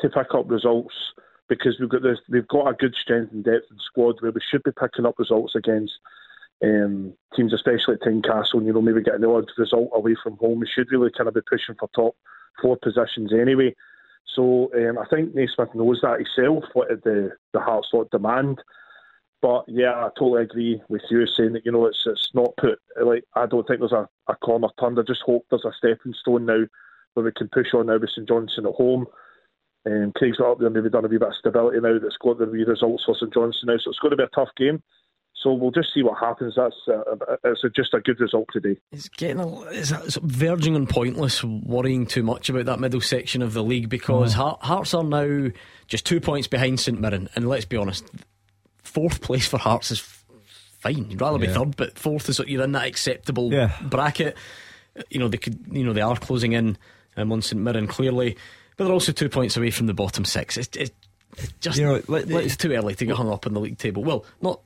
[0.00, 0.94] to pick up results
[1.48, 2.18] because we've got this.
[2.30, 5.18] We've got a good strength and depth in squad where we should be picking up
[5.18, 5.92] results against
[6.64, 8.64] um, teams, especially at Tynecastle.
[8.64, 10.60] You know, maybe getting the odd result away from home.
[10.60, 12.16] We should really kind of be pushing for top
[12.60, 13.74] four positions anyway.
[14.34, 16.64] So um, I think Naismith knows that himself.
[16.74, 18.60] What the the Hearts lot demand.
[19.42, 22.78] But yeah, I totally agree with you saying that you know it's it's not put
[23.02, 24.98] like I don't think there's a, a corner turned.
[24.98, 26.64] I just hope there's a stepping stone now
[27.14, 29.06] where we can push on now with St Johnstone at home.
[29.86, 31.98] Um, Craig's got up there, maybe done a wee bit of stability now.
[31.98, 34.28] That's got the wee results for St Johnstone now, so it's going to be a
[34.34, 34.82] tough game.
[35.42, 36.54] So we'll just see what happens.
[36.56, 37.00] That's uh,
[37.44, 38.76] it's a, just a good result today.
[38.92, 43.40] It's getting a, it's, it's verging on pointless worrying too much about that middle section
[43.40, 44.36] of the league because Oh.
[44.38, 45.50] Heart, Hearts are now
[45.86, 48.04] just two points behind St Mirren, and let's be honest,
[48.82, 50.00] fourth place for Hearts is
[50.78, 51.10] fine.
[51.10, 53.74] You'd rather be third, but fourth is you're in that acceptable Yeah.
[53.82, 54.36] bracket.
[55.08, 56.76] You know they could, you know they are closing in
[57.16, 58.36] um, on St Mirren clearly,
[58.76, 60.56] but they're also two points away from the bottom six.
[60.58, 60.90] It's, it's,
[61.38, 63.78] it's just You know, let- it's too early to get hung up in the league
[63.78, 64.02] table.
[64.04, 64.60] Well, not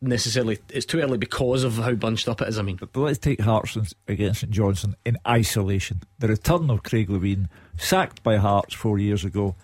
[0.00, 0.58] necessarily.
[0.68, 2.58] It's too early because of how bunched up it is.
[2.58, 2.76] I mean.
[2.76, 3.76] But let's take Hearts
[4.08, 6.02] against St Johnstone in isolation.
[6.18, 9.56] The return of Craig Levein, sacked by Hearts four years ago,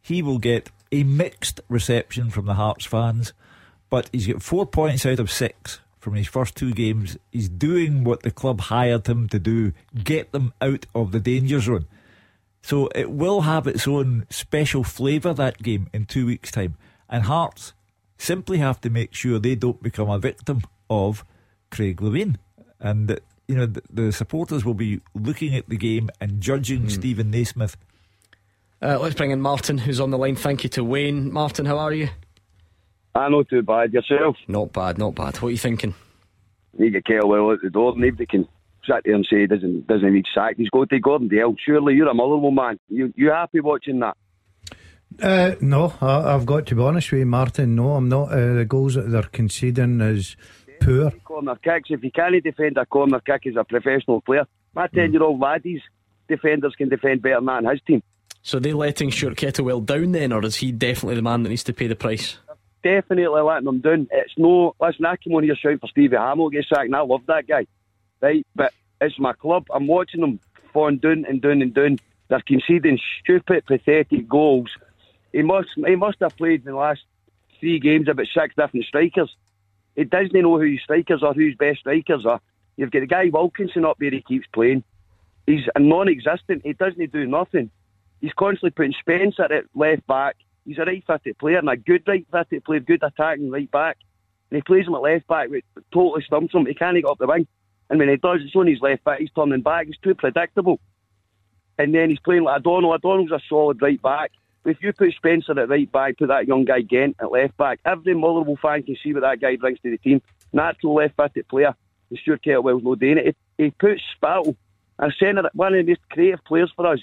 [0.00, 3.32] he will get a mixed reception from the Hearts fans,
[3.88, 7.16] but he's got four points out of six from his first two games.
[7.30, 9.72] He's doing what the club hired him to do
[10.02, 11.86] get them out of the danger zone.
[12.62, 16.76] So it will have its own special flavour that game in two weeks' time.
[17.08, 17.72] And Hearts
[18.20, 21.24] simply have to make sure they don't become a victim of
[21.70, 22.36] Craig Levein.
[22.78, 26.88] And that, you know the, the supporters will be looking at the game and judging
[26.88, 27.76] Steven Naismith.
[28.82, 30.36] Uh, let's bring in Martin, who's on the line.
[30.36, 31.32] Thank you to Wayne.
[31.32, 32.08] Martin, how are you?
[33.14, 34.36] I know too bad yourself.
[34.48, 35.36] Not bad, not bad.
[35.36, 35.94] What are you thinking?
[36.78, 37.94] You get Kettlewell at the door.
[37.96, 38.48] Nobody can
[38.86, 40.58] sit there and say he doesn't doesn't need sacked.
[40.58, 41.56] He's got to Gordon Dalziel.
[41.64, 42.78] Surely you're a Motherwell man.
[42.88, 44.16] You you happy watching that?
[45.20, 47.74] Uh, no, I, I've got to be honest with you, Martin.
[47.74, 48.32] No, I'm not.
[48.32, 50.36] Uh, the goals that they're conceding is
[50.80, 51.10] poor.
[51.24, 51.90] Corner kicks.
[51.90, 55.40] If you can't defend a corner kick as a professional player, my ten year old
[55.40, 55.82] laddies
[56.28, 58.02] defenders can defend better than that in his team.
[58.42, 61.50] So are they letting Stuart Kettlewell down then, or is he definitely the man that
[61.50, 62.38] needs to pay the price?
[62.82, 64.08] Definitely letting them down.
[64.10, 64.74] It's no.
[64.80, 67.26] Listen, I came on here shouting for Stevie Hammell to get sacked, and I love
[67.26, 67.66] that guy,
[68.22, 68.46] right?
[68.54, 68.72] But
[69.02, 69.66] it's my club.
[69.70, 70.40] I'm watching them
[70.72, 71.98] falling down and down and down.
[72.28, 74.70] They're conceding stupid, pathetic goals.
[75.32, 77.02] He must he must have played in the last
[77.58, 79.34] three games about six different strikers.
[79.96, 82.40] He doesn't know who his strikers are, who his best strikers are.
[82.76, 84.82] You've got the guy Wilkinson up there, he keeps playing.
[85.46, 87.70] He's a non existent, he doesn't do nothing.
[88.20, 90.36] He's constantly putting Spencer at left back.
[90.64, 93.96] He's a right footed player and a good right footed player, good attacking right back.
[94.50, 96.66] And he plays him at left back, which totally stumps him.
[96.66, 97.46] He can't get up the wing.
[97.88, 99.86] And when he does, it's on his left back, he's turning back.
[99.86, 100.80] He's too predictable.
[101.78, 102.92] And then he's playing like O'Donnell.
[102.92, 104.32] O'Donnell's a solid right back.
[104.64, 107.80] If you put Spencer at right back, put that young guy Gent at left back,
[107.84, 110.20] every Motherwell fan can see what that guy brings to the team.
[110.52, 111.74] Natural left footed player.
[112.10, 113.36] And Stuart Kettlewell's no doing it.
[113.56, 114.56] He, he puts Spittal,
[114.98, 116.98] a centre, one of the most creative players for us.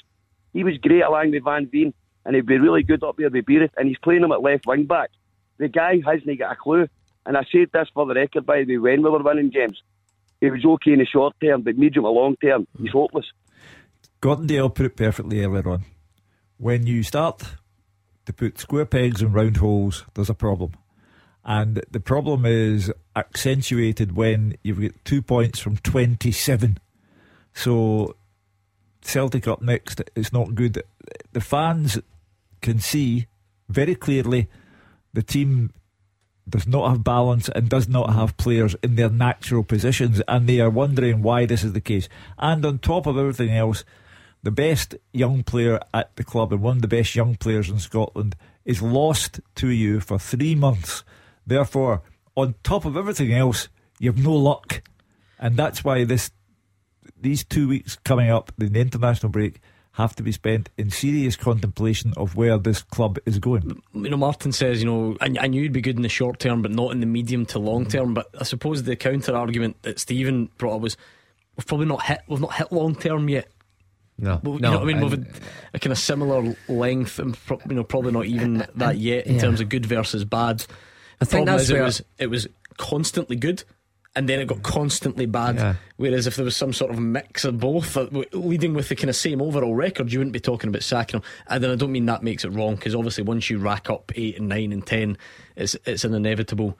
[0.54, 1.94] He was great along with Van Veen,
[2.26, 4.68] and he'd be really good up there with Biereth, and he's playing him at left
[4.68, 5.10] wing back.
[5.58, 6.88] The guy hasn't got a clue.
[7.26, 9.82] And I said this for the record, by the way, when we were winning games.
[10.40, 12.98] He was okay in the short term, but medium or long term, he's mm-hmm.
[12.98, 13.26] hopeless.
[14.22, 15.84] Gordon Dalziel put it perfectly earlier on.
[16.58, 17.44] When you start
[18.26, 20.74] to put square pegs in round holes, there's a problem.
[21.46, 26.78] And the problem is accentuated when you've got two points from 27.
[27.54, 28.16] So
[29.02, 30.84] Celtic up next, it's not good.
[31.32, 32.00] The fans
[32.62, 33.28] can see
[33.70, 34.50] very clearly
[35.14, 35.72] the team
[36.50, 40.60] does not have balance and does not have players in their natural positions, and they
[40.60, 42.08] are wondering why this is the case.
[42.38, 43.84] And on top of everything else,
[44.44, 47.80] the best young player at the club and one of the best young players in
[47.80, 48.36] Scotland
[48.66, 51.04] is lost to you for three months.
[51.46, 52.02] Therefore,
[52.36, 53.70] on top of everything else,
[54.00, 54.84] you have no luck,
[55.40, 56.32] and that's why this
[57.20, 59.60] these two weeks coming up, the international break,
[59.94, 63.82] have to be spent in serious contemplation of where this club is going.
[63.94, 66.40] You know, Martin says, you know, I, I knew he'd be good in the short
[66.40, 67.92] term, but not in the medium to long mm.
[67.92, 68.14] term.
[68.14, 70.98] But I suppose the counter argument that Stephen brought up was,
[71.56, 73.48] we've probably not hit, we've not hit long term yet.
[74.19, 74.99] No, Well, you know what I mean?
[75.02, 75.27] We've had
[75.73, 79.35] a kind of similar length, and pro- you know, probably not even that yet in
[79.35, 79.41] yeah.
[79.41, 80.65] terms of good versus bad.
[81.22, 83.64] I The think problem that's is it was it was constantly good,
[84.15, 85.56] and then it got constantly bad.
[85.56, 85.76] Yeah.
[85.98, 89.10] Whereas if there was some sort of mix of both, uh, leading with the kind
[89.10, 91.23] of same overall record, you wouldn't be talking about sacking him.
[91.48, 94.11] And then I don't mean that makes it wrong because obviously once you rack up
[94.15, 95.18] eight and nine and ten,
[95.56, 96.77] it's it's an inevitable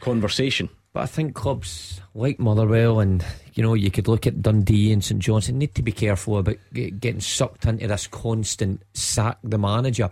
[0.00, 0.68] conversation.
[0.94, 5.02] But I think clubs like Motherwell and you know you could look at Dundee and
[5.02, 10.08] St Johnstone need to be careful about getting sucked into this constant sack the manager.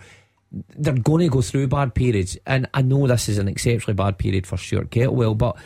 [0.76, 4.18] They're going to go through bad periods, and I know this is an exceptionally bad
[4.18, 5.38] period for Stuart Kettlewell.
[5.38, 5.56] But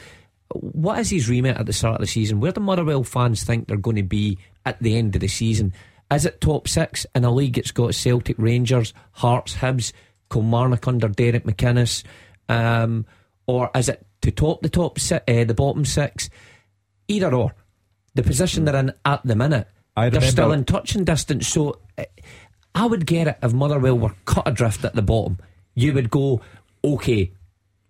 [0.52, 2.38] what is his remit at the start of the season?
[2.38, 5.72] Where do Motherwell fans think they're going to be at the end of the season?
[6.12, 7.56] Is it top six in a league?
[7.56, 9.92] It's got Celtic, Rangers, Hearts, Hibs,
[10.30, 12.04] Kilmarnock under Derek McInnes,
[12.50, 13.06] um,
[13.46, 16.28] or is it to top the top si- uh, the bottom six?
[17.08, 17.54] Either or,
[18.14, 21.46] the position they're in at the minute, they're still in touching distance.
[21.48, 22.04] So uh,
[22.74, 25.38] I would get it if Motherwell were cut adrift at the bottom.
[25.74, 26.40] You would go
[26.84, 27.30] okay,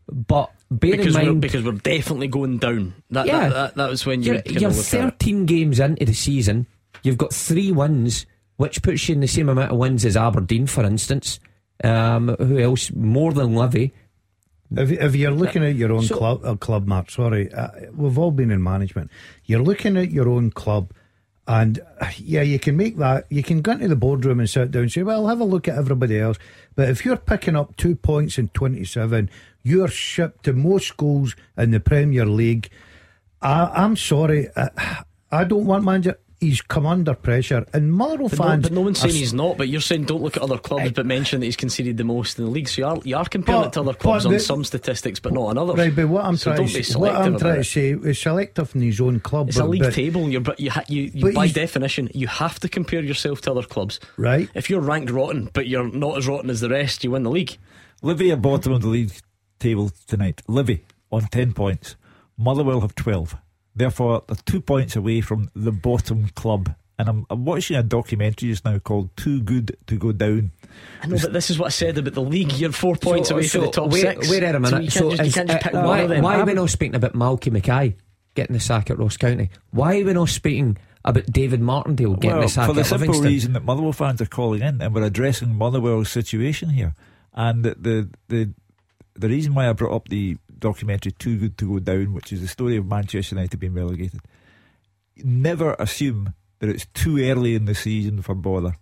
[0.09, 2.95] but bear because in we're, mind because we're definitely going down.
[3.11, 3.49] That Yeah.
[3.49, 5.19] that, that, that was when you you're, you're of look at it.
[5.19, 6.67] 13 games into the season.
[7.03, 8.27] You've got three wins,
[8.57, 11.39] which puts you in the same amount of wins as Aberdeen, for instance.
[11.85, 12.91] Um, who else?
[12.93, 13.93] More than Livy.
[14.75, 18.19] If, if you're looking at your own So- club, uh, club, Mark, sorry, uh, we've
[18.19, 19.11] all been in management.
[19.45, 20.93] You're looking at your own club,
[21.47, 23.27] and uh, yeah, you can make that.
[23.31, 25.69] You can go into the boardroom and sit down and say, "Well, have a look
[25.69, 26.39] at everybody else."
[26.75, 29.31] But if you're picking up two points in 27,
[29.63, 32.69] you're shipped to most goals in the Premier League.
[33.41, 34.69] I, I'm sorry, uh,
[35.31, 36.19] I don't want manager.
[36.39, 38.63] He's come under pressure, and Motherwell But no, fans.
[38.65, 39.57] but no one's saying he's not.
[39.57, 42.39] But you're saying don't look at other clubs, but mention that he's conceded the most
[42.39, 42.69] in the league.
[42.69, 44.63] So you are, you are comparing But- it to other clubs but on the- some
[44.63, 45.79] statistics, but not on others.
[45.79, 47.57] Right, but what I'm so trying don't to be say, what selective I'm about trying
[47.57, 49.49] to say is selective in his own club.
[49.49, 50.29] It's but, a league but- table.
[50.29, 53.63] You're, but you, you, you But by definition, you have to compare yourself to other
[53.63, 53.99] clubs.
[54.19, 54.51] Right.
[54.55, 57.31] If you're ranked rotten, but you're not as rotten as the rest, you win the
[57.31, 57.57] league.
[58.03, 59.13] Livy are bottom of the league
[59.59, 60.43] table tonight.
[60.49, 61.97] Livy on 10 points.
[62.37, 63.37] Motherwell have 12.
[63.77, 66.75] Therefore, they're two points away from the bottom club.
[66.99, 70.53] And I'm, I'm watching a documentary just now called Too Good to Go Down.
[71.03, 72.53] I know, but this is what I said about the league.
[72.53, 74.31] You're four points away from the top wait, six.
[74.31, 74.71] Wait a minute.
[74.71, 76.47] So you can't So just, you is- can't just uh, pick one why, why are
[76.47, 77.97] we not speaking about Malky Mackay
[78.35, 79.51] getting the sack at Ross County?
[79.73, 82.87] Why are we not speaking about David Martindale getting well, the sack for the at
[82.87, 83.31] simple Livingston?
[83.31, 86.95] reason that Motherwell fans are calling in and we're addressing Motherwell's situation here.
[87.35, 88.55] And the, the the
[89.19, 92.41] the reason why I brought up the documentary Too Good to Go Down, which is
[92.41, 94.21] the story of Manchester United being relegated,
[95.17, 98.77] never assume that it's too early in the season for bother.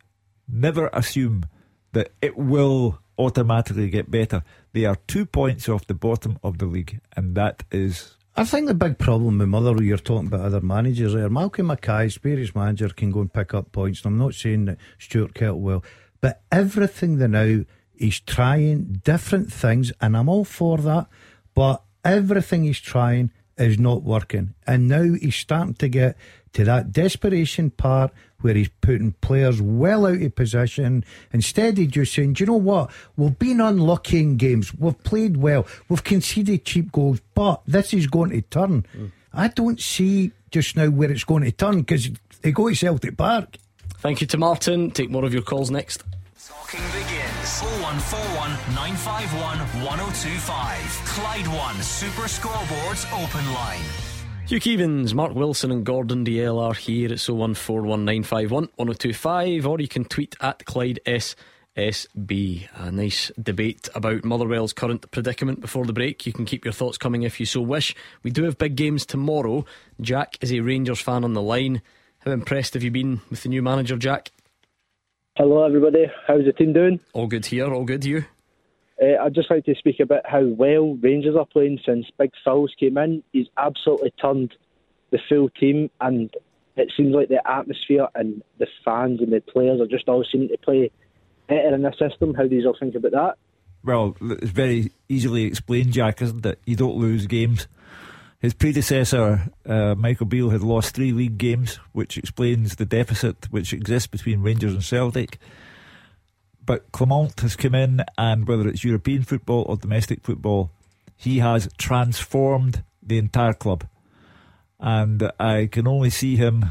[0.48, 1.46] Never assume
[1.92, 4.42] that it will automatically get better.
[4.72, 8.66] They are two points off the bottom of the league, and that is I think
[8.66, 11.30] the big problem with Motherwell, you're talking about other managers there.
[11.30, 14.04] Malcolm Mackay, experienced manager, can go and pick up points.
[14.04, 15.84] And I'm not saying that Stuart Kettlewell,
[16.20, 17.64] but everything they now,
[17.96, 21.06] he's trying different things, and I'm all for that.
[21.54, 24.54] But everything he's trying is not working.
[24.66, 26.16] And now he's starting to get
[26.54, 31.04] to that desperation part where he's putting players well out of position.
[31.32, 32.90] Instead, he's just saying, Do you know what?
[33.16, 34.74] We've been unlucky in games.
[34.74, 35.66] We've played well.
[35.88, 38.86] We've conceded cheap goals, but this is going to turn.
[38.92, 39.06] Hmm.
[39.32, 42.10] I don't see just now where it's going to turn because
[42.42, 43.56] they go to Celtic Park.
[43.98, 44.90] Thank you to Martin.
[44.90, 46.04] Take more of your calls next.
[47.64, 51.04] Talking 0141 951 1025.
[51.06, 53.80] Clyde One Super Scoreboards Open Line.
[54.46, 60.36] Hugh Keevins, Mark Wilson, and Gordon Dalziel are here at 01419511025, or you can tweet
[60.42, 62.68] at Clyde SSB.
[62.74, 66.26] A nice debate about Motherwell's current predicament before the break.
[66.26, 67.96] You can keep your thoughts coming if you so wish.
[68.22, 69.64] We do have big games tomorrow.
[70.02, 71.80] Jack is a Rangers fan on the line.
[72.18, 74.32] How impressed have you been with the new manager, Jack?
[75.36, 76.06] Hello, everybody.
[76.28, 77.00] How's the team doing?
[77.12, 78.04] All good here, all good.
[78.04, 78.24] You?
[79.02, 82.72] Uh, I'd just like to speak about how well Rangers are playing since Big Phil's
[82.78, 83.24] came in.
[83.32, 84.54] He's absolutely turned
[85.10, 86.32] the full team, and
[86.76, 90.50] it seems like the atmosphere and the fans and the players are just all seeming
[90.50, 90.92] to play
[91.48, 92.34] better in the system.
[92.34, 93.34] How do you all think about that?
[93.82, 96.60] Well, it's very easily explained, Jack, isn't it?
[96.64, 97.66] You don't lose games.
[98.44, 103.72] His predecessor, uh, Michael Beale, had lost three league games, which explains the deficit which
[103.72, 105.38] exists between Rangers and Celtic.
[106.62, 110.70] But Clement has come in, and whether it's European football or domestic football,
[111.16, 113.86] he has transformed the entire club.
[114.78, 116.66] And I can only see him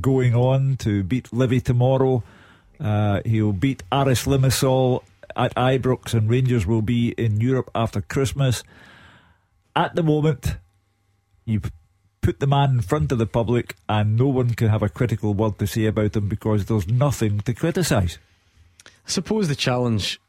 [0.00, 2.24] going on to beat Livy tomorrow.
[2.80, 5.04] Uh, he'll beat Aris Limassol
[5.36, 8.64] at Ibrox, and Rangers will be in Europe after Christmas.
[9.76, 10.56] At the moment,
[11.44, 11.60] you
[12.20, 15.34] put the man in front of the public, and no one can have a critical
[15.34, 18.18] word to say about him because there's nothing to criticise.
[19.06, 20.20] Suppose the challenge,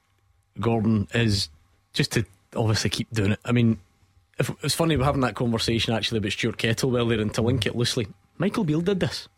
[0.59, 1.49] Gordon, is
[1.93, 2.25] just to
[2.55, 3.39] obviously keep doing it.
[3.45, 3.79] I mean,
[4.37, 7.65] if, it's funny we're having that conversation actually about Stuart Kettlewell there, and to link
[7.65, 9.29] it loosely, Michael Beale did this.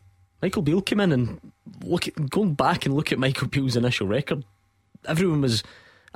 [0.41, 1.39] Michael Beale came in and
[1.83, 4.43] look at going back and look at Michael Beale's initial record.
[5.07, 5.63] Everyone was.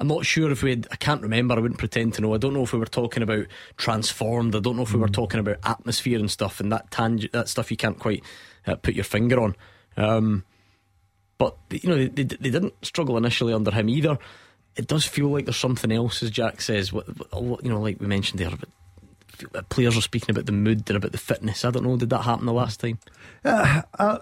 [0.02, 0.72] I'm not sure if we.
[0.72, 1.53] Had, I can't remember.
[1.53, 2.34] I wouldn't pretend to know.
[2.34, 3.45] I don't know if we were talking about
[3.78, 4.56] transformed.
[4.56, 7.48] I don't know if we were talking about atmosphere and stuff, and that tang- that
[7.48, 8.23] stuff you can't quite
[8.65, 9.56] uh, put your finger on.
[9.98, 10.44] Um,
[11.38, 14.18] but you know they, they, they didn't struggle initially under him either.
[14.76, 16.91] It does feel like there's something else, as Jack says.
[16.91, 18.49] What, what, you know, like we mentioned there,
[19.52, 21.64] but players are speaking about the mood and about the fitness.
[21.64, 21.98] I don't know.
[21.98, 22.98] Did that happen the last time?
[23.45, 24.18] Uh, uh,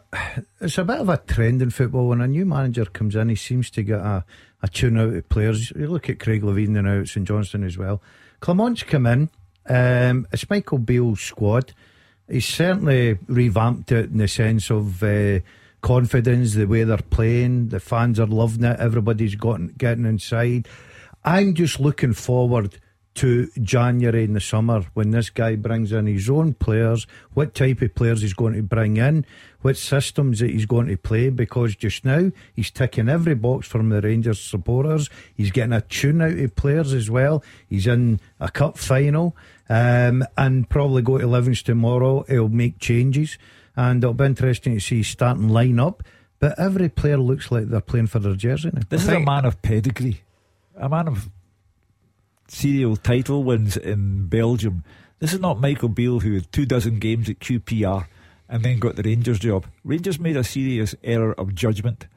[0.59, 3.35] it's a bit of a trend in football when a new manager comes in, he
[3.35, 4.25] seems to get a,
[4.61, 5.71] a tune out of players.
[5.71, 8.01] You look at Craig Levein and now St Johnstone as well.
[8.39, 9.29] Clement's come in,
[9.67, 11.73] um, it's Michael Beale's squad.
[12.27, 15.39] He's certainly revamped it in the sense of uh,
[15.81, 17.69] confidence, the way they're playing.
[17.69, 18.79] The fans are loving it.
[18.79, 20.67] Everybody's gotten, getting inside.
[21.23, 22.79] I'm just looking forward
[23.15, 27.81] to January in the summer when this guy brings in his own players, what type
[27.81, 29.25] of players he's going to bring in,
[29.61, 31.29] what systems that he's going to play.
[31.29, 35.09] Because just now he's ticking every box from the Rangers supporters.
[35.35, 37.43] He's getting a tune out of players as well.
[37.67, 39.35] He's in a cup final
[39.67, 42.23] um, and probably go to Livingston tomorrow.
[42.29, 43.37] He'll make changes
[43.75, 46.03] and it'll be interesting to see starting line up.
[46.39, 48.81] But every player looks like they're playing for their jersey now.
[48.87, 50.21] This is a man of pedigree,
[50.77, 51.29] a man of
[52.49, 54.83] serial title wins in Belgium.
[55.19, 58.07] This is not Michael Beale who had two dozen games at QPR
[58.47, 59.65] and then got the Rangers job.
[59.83, 62.07] Rangers made a serious error of judgment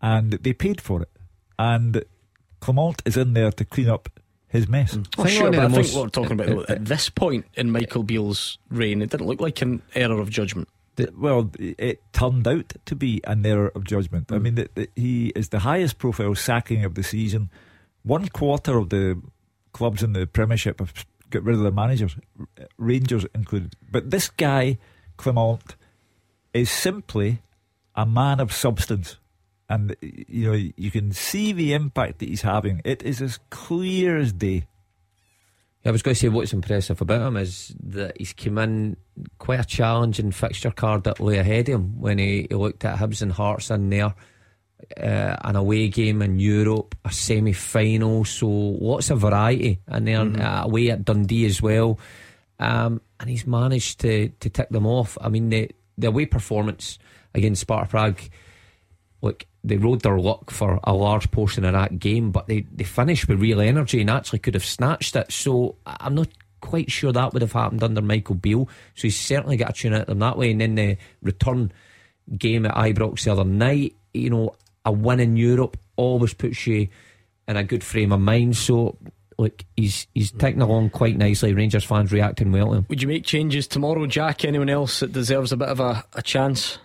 [0.00, 1.10] and they paid for it.
[1.58, 2.04] And
[2.60, 4.08] Clement is in there to clean up
[4.48, 4.96] his mess.
[5.18, 8.02] Oh, sure, but I think what we're talking about though, at this point in Michael
[8.02, 10.68] Beale's reign, it didn't look like an error of judgment.
[11.16, 14.30] well, it turned out to be an error of judgment.
[14.30, 14.42] I hmm.
[14.42, 17.50] mean, that that he is the highest profile sacking of the season.
[18.02, 19.20] One quarter of the
[19.72, 20.92] clubs in the Premiership have
[21.30, 22.16] got rid of their managers,
[22.76, 23.74] Rangers included.
[23.90, 24.78] But this guy,
[25.16, 25.76] Clement,
[26.52, 27.42] is simply
[27.94, 29.18] a man of substance.
[29.68, 32.82] And you know you can see the impact that he's having.
[32.84, 34.66] It is as clear as day.
[35.84, 38.96] I was going to say what's impressive about him is that he's come in
[39.38, 42.98] quite a challenging fixture card that lay ahead of him when he, he looked at
[42.98, 44.14] Hibs and Hearts in there.
[44.96, 49.78] Uh, an away game in Europe, a semi final, so lots of variety.
[49.86, 50.42] And then mm-hmm.
[50.42, 51.98] uh, away at Dundee as well.
[52.58, 55.16] Um, and he's managed to, to tick them off.
[55.20, 56.98] I mean, the, the away performance
[57.34, 58.20] against Sparta Prague,
[59.20, 62.84] look, they rode their luck for a large portion of that game, but they, they
[62.84, 65.32] finished with real energy and actually could have snatched it.
[65.32, 66.28] So I'm not
[66.60, 68.68] quite sure that would have happened under Michael Beale.
[68.94, 70.50] So he's certainly got a tune out them that way.
[70.50, 71.72] And then the return
[72.36, 74.54] game at Ibrox the other night, you know,
[74.84, 76.88] a win in Europe always puts you
[77.48, 78.56] in a good frame of mind.
[78.56, 78.96] So
[79.38, 81.54] look, he's he's taking along quite nicely.
[81.54, 82.86] Rangers fans reacting well to him.
[82.88, 84.44] Would you make changes tomorrow, Jack?
[84.44, 86.78] Anyone else that deserves a bit of a, a chance?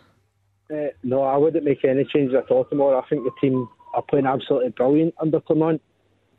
[0.72, 2.99] Uh, no, I wouldn't make any changes at all tomorrow.
[2.99, 5.82] I think the team are playing absolutely brilliant under Clement.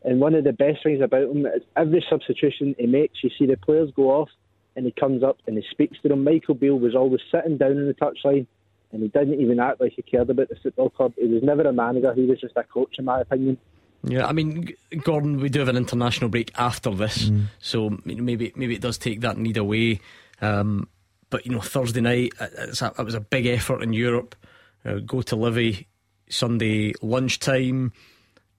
[0.05, 3.47] And one of the best things about him is every substitution he makes, you see
[3.47, 4.29] the players go off
[4.77, 6.23] and he comes up and he speaks to them.
[6.23, 8.47] Michael Beale was always sitting down in the touchline
[8.93, 11.13] and he didn't even act like he cared about the football club.
[11.17, 13.59] He was never a manager, he was just a coach, in my opinion.
[14.05, 17.47] Yeah, I mean, Gordon, we do have an international break after this, mm.
[17.59, 20.01] so maybe maybe it does take that need away.
[20.41, 20.89] Um,
[21.31, 24.37] but you know, Thursday night uh, a, it was a big effort in Europe.
[24.85, 25.89] Uh, go to Livy
[26.29, 27.93] Sunday lunchtime.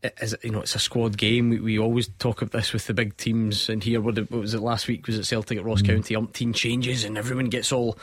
[0.02, 1.50] It is, you know, it's a squad game.
[1.50, 3.68] We, we, always talk about this with the big teams.
[3.68, 5.08] And here, what, what was it last week?
[5.08, 5.88] Was it Celtic at Ross mm.
[5.88, 6.16] County?
[6.16, 7.98] Umpteen changes, and everyone gets all,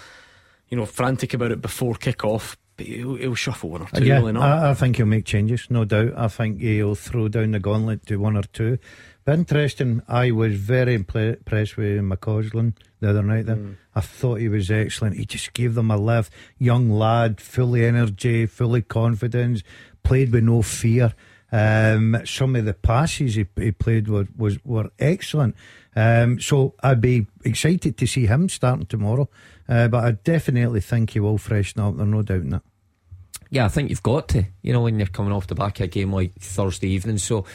[0.69, 2.57] you know, frantic about it before kick off.
[2.77, 4.05] But he'll, he'll shuffle one or two.
[4.05, 6.13] Yeah, I, I, think he'll make changes, no doubt.
[6.15, 8.79] I think he'll throw down the gauntlet to one or two.
[9.25, 13.47] But interesting, I was very impressed with McCausland the other night.
[13.47, 13.77] There, mm.
[13.95, 15.17] I thought he was excellent.
[15.17, 16.33] He just gave them a lift.
[16.59, 19.63] Young lad, fully energy, fully confidence,
[20.03, 21.15] played with no fear.
[21.51, 25.57] Um, some of the passes he, he played were was were excellent.
[25.97, 29.29] Um, so I'd be excited to see him starting tomorrow.
[29.69, 31.97] Uh, but I definitely think he will freshen up.
[31.97, 32.63] There's no doubt in that.
[33.51, 34.45] Yeah, I think you've got to.
[34.63, 37.47] You know, when you're coming off the back of a game like Thursday evening, so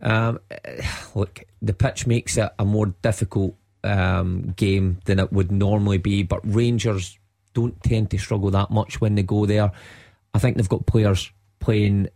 [0.00, 0.40] um,
[1.14, 3.54] look, the pitch makes it a more difficult
[3.84, 7.18] um, game than it would normally be, but Rangers
[7.54, 9.70] don't tend to struggle that much when they go there.
[10.34, 11.30] I think they've got players
[11.60, 12.08] playing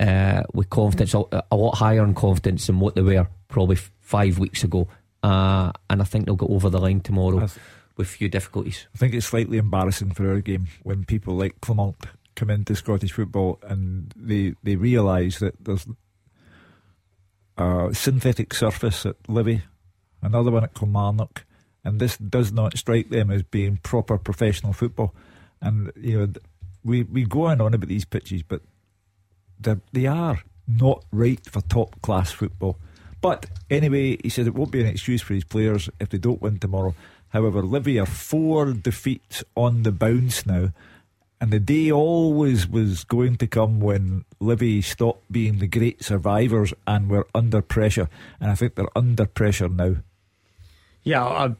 [0.00, 4.62] uh, with confidence, a, lot higher in confidence than what they were probably five weeks
[4.62, 4.86] ago.
[5.22, 7.52] Uh, and I think they'll get over the line tomorrow th-
[7.96, 8.86] with few difficulties.
[8.94, 11.96] I think it's slightly embarrassing for our game when people like Clement
[12.36, 15.86] come into Scottish football and they, they realise that there's
[17.56, 19.62] a synthetic surface at Livy,
[20.20, 21.44] another one at Kilmarnock,
[21.84, 25.14] and this does not strike them as being proper professional football.
[25.60, 26.32] And you know,
[26.82, 28.60] we we go on and on about these pitches, but
[29.92, 32.78] they are not right for top class football.
[33.24, 36.42] But anyway, he said it won't be an excuse for his players if they don't
[36.42, 36.94] win tomorrow.
[37.30, 40.72] However, Livy are four defeats on the bounce now
[41.40, 46.72] and the day always was going to come when Livy stopped being the great survivors
[46.86, 48.08] and were under pressure.
[48.40, 49.96] And I think they're under pressure now.
[51.02, 51.54] Yeah, I,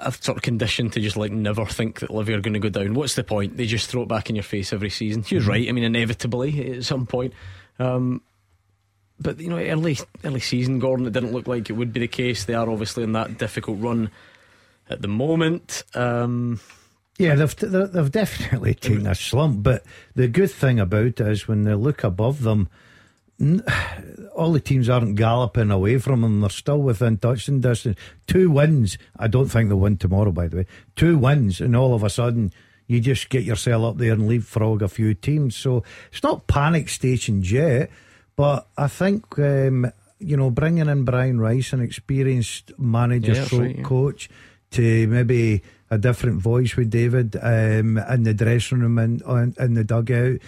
[0.00, 2.70] I've sort of conditioned to just like never think that Livy are going to go
[2.70, 2.94] down.
[2.94, 3.56] What's the point?
[3.56, 5.22] They just throw it back in your face every season.
[5.22, 5.48] Was mm-hmm.
[5.48, 5.68] right.
[5.68, 7.34] I mean, inevitably at some point.
[7.78, 8.22] Um,
[9.20, 12.08] but you know, early early season, Gordon, it didn't look like it would be the
[12.08, 12.44] case.
[12.44, 14.10] They are obviously in that difficult run
[14.88, 15.84] at the moment.
[15.94, 16.60] Um,
[17.18, 19.62] yeah, they've they've definitely taken a slump.
[19.62, 19.84] But
[20.14, 22.68] the good thing about it is when they look above them,
[24.34, 26.40] all the teams aren't galloping away from them.
[26.40, 27.98] They're still within touching distance.
[28.26, 28.98] Two wins.
[29.16, 30.66] I don't think they'll win tomorrow, by the way.
[30.96, 32.52] Two wins, and all of a sudden
[32.86, 35.56] you just get yourself up there and leapfrog a few teams.
[35.56, 35.82] So
[36.12, 37.90] it's not panic stations yet,
[38.36, 43.76] but I think um, you know bringing in Brian Rice, an experienced manager, yeah, right,
[43.76, 43.82] yeah.
[43.82, 44.28] coach,
[44.72, 49.74] to maybe a different voice with David um, in the dressing room and in, in
[49.74, 50.40] the dugout.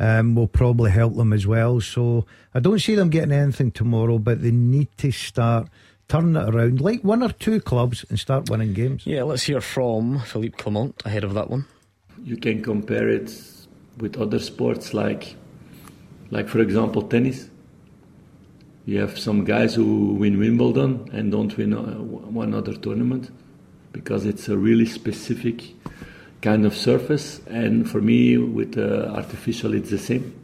[0.00, 1.80] Um, will probably help them as well.
[1.80, 2.24] So
[2.54, 5.68] I don't see them getting anything tomorrow, but they need to start
[6.08, 9.06] turning it around, like one or two clubs, and start winning games.
[9.06, 11.66] Yeah, let's hear from Philippe Clement ahead of that one.
[12.22, 13.30] You can compare it
[13.98, 15.36] with other sports, like,
[16.30, 17.48] like for example, tennis.
[18.86, 23.30] You have some guys who win Wimbledon and don't win uh, one other tournament
[23.92, 25.62] because it's a really specific
[26.40, 27.40] kind of surface.
[27.48, 30.34] And for me, with uh, artificial, it's the same.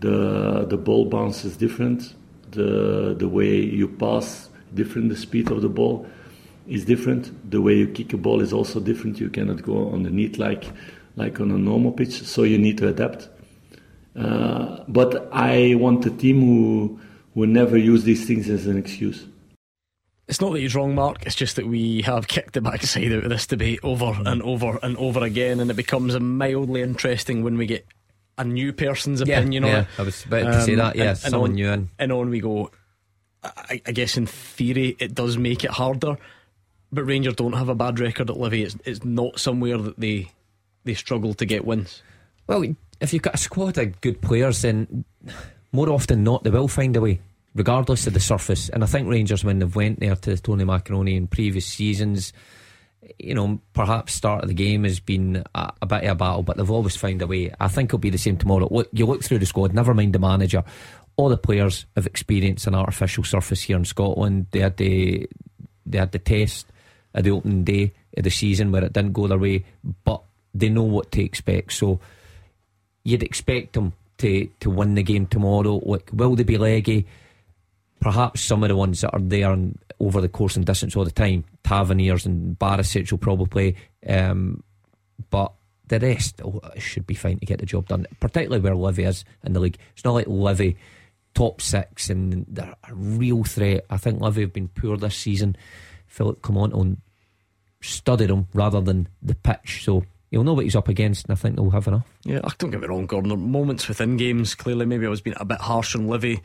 [0.00, 2.14] The the ball bounce is different.
[2.52, 5.10] The the way you pass different.
[5.10, 6.06] The speed of the ball
[6.66, 7.50] is different.
[7.50, 9.20] The way you kick a ball is also different.
[9.20, 10.64] You cannot go on the net like
[11.16, 13.28] like on a normal pitch, so you need to adapt.
[14.18, 17.00] Uh, but I want a team who
[17.34, 19.24] will never use these things as an excuse.
[20.26, 21.24] It's not that he's wrong, Mark.
[21.24, 24.78] It's just that we have kicked the backside out of this debate over and over
[24.82, 27.86] and over again, and it becomes mildly interesting when we get
[28.36, 29.86] a new person's Yeah, opinion on yeah, it.
[29.98, 31.88] I was about to say that, yeah, and, someone on, new in.
[31.98, 32.70] And on we go.
[33.42, 36.18] I, I guess in theory it does make it harder,
[36.90, 38.64] but Rangers don't have a bad record at Livy.
[38.64, 40.30] It's, it's not somewhere that they
[40.84, 42.02] they struggle to get wins.
[42.48, 42.64] Well,
[43.00, 45.04] if you've got a squad of good players, then
[45.72, 47.20] more often not they will find a way,
[47.54, 48.68] regardless of the surface.
[48.68, 52.32] And I think Rangers, when they've went there to Tony Macaroni in previous seasons,
[53.18, 56.42] you know, perhaps start of the game has been a, a bit of a battle,
[56.42, 57.54] but they've always found a way.
[57.60, 58.68] I think it'll be the same tomorrow.
[58.92, 60.64] You look through the squad, never mind the manager.
[61.16, 64.46] All the players have experienced an artificial surface here in Scotland.
[64.50, 65.28] They had the
[65.86, 66.66] they had the test
[67.14, 69.64] at the opening day of the season where it didn't go their way,
[70.04, 70.22] but
[70.54, 71.72] they know what to expect.
[71.72, 71.98] So
[73.04, 75.80] you'd expect them to, to win the game tomorrow.
[75.84, 77.06] Like, will they be leggy?
[78.00, 81.04] Perhaps some of the ones that are there and over the course and distance all
[81.04, 84.14] the time, Taverniers and Barisic will probably play.
[84.14, 84.62] Um,
[85.30, 85.52] but
[85.88, 89.24] the rest oh, should be fine to get the job done, particularly where Livy is
[89.44, 89.78] in the league.
[89.94, 90.76] It's not like Livy
[91.34, 93.84] top six and they're a real threat.
[93.90, 95.56] I think Livy have been poor this season.
[96.06, 96.96] Philippe Clemonto
[97.80, 101.36] studied them rather than the pitch, so he'll know what he's up against, and I
[101.36, 102.06] think they'll have enough.
[102.24, 103.28] Yeah, I don't get me wrong, Gordon.
[103.30, 104.54] There are moments within games.
[104.54, 106.40] Clearly, maybe I was being a bit harsh on Livy.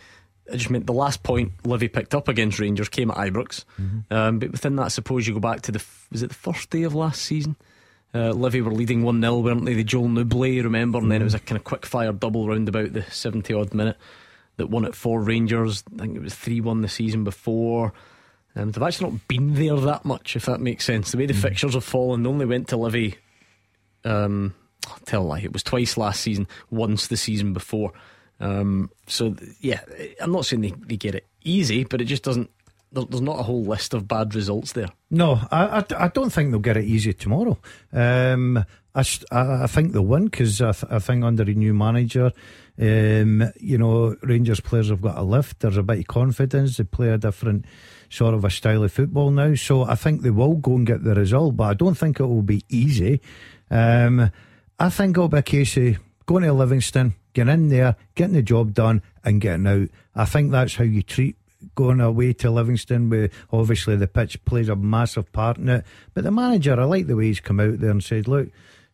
[0.51, 3.63] I just meant the last point Livy picked up against Rangers came at Ibrox.
[4.11, 6.69] Um, but within that, I suppose you go back to the was it the first
[6.69, 7.55] day of last season?
[8.15, 9.73] Uh, Livy were leading 1 0, weren't they?
[9.73, 10.99] The Joel Nouble, remember?
[10.99, 13.73] And then it was a kind of quick fire double round about the 70 odd
[13.73, 13.97] minute
[14.57, 15.83] that won it for Rangers.
[15.95, 17.93] I think it was 3 1 the season before.
[18.55, 21.11] Um, they've actually not been there that much, if that makes sense.
[21.11, 23.15] The way the fixtures have fallen, they only went to Livy.
[24.05, 24.53] Um,
[25.05, 27.93] tell a lie, it was twice last season, once the season before.
[28.39, 29.81] Um, so, yeah,
[30.19, 32.49] I'm not saying they, they get it easy, but it just doesn't.
[32.91, 34.89] There, there's not a whole list of bad results there.
[35.09, 37.57] No, I, I, I don't think they'll get it easy tomorrow.
[37.91, 38.57] Um,
[38.95, 42.31] I- I think they'll win because I, th- I think under a new manager,
[42.79, 45.59] um, you know, Rangers players have got a lift.
[45.61, 46.77] There's a bit of confidence.
[46.77, 47.65] They play a different
[48.09, 49.55] sort of a style of football now.
[49.55, 52.25] So I think they will go and get the result, but I don't think it
[52.25, 53.21] will be easy.
[53.73, 54.31] Um,
[54.79, 55.97] I think it'll be a case of
[56.27, 59.89] going to Livingston, getting in there, getting the job done, and getting out.
[60.15, 61.37] I think that's how you treat
[61.73, 63.09] going away to Livingston.
[63.09, 67.07] Where obviously the pitch plays a massive part in it, but the manager, I like
[67.07, 68.49] the way he's come out there and said, "Look."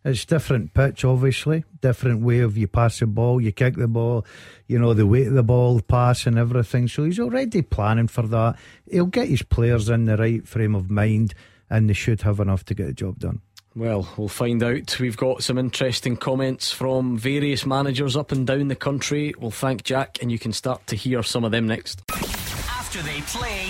[0.06, 1.65] It's different pitch, obviously.
[1.81, 4.26] Different way of you pass the ball, you kick the ball,
[4.65, 6.88] you know, the weight of the ball, pass and everything.
[6.88, 8.56] So he's already planning for that.
[8.89, 11.34] He'll get his players in the right frame of mind
[11.69, 13.41] and they should have enough to get the job done.
[13.75, 14.99] Well, we'll find out.
[14.99, 19.33] We've got some interesting comments from various managers up and down the country.
[19.37, 22.01] We'll thank Jack, and you can start to hear some of them next.
[22.11, 23.67] After they play,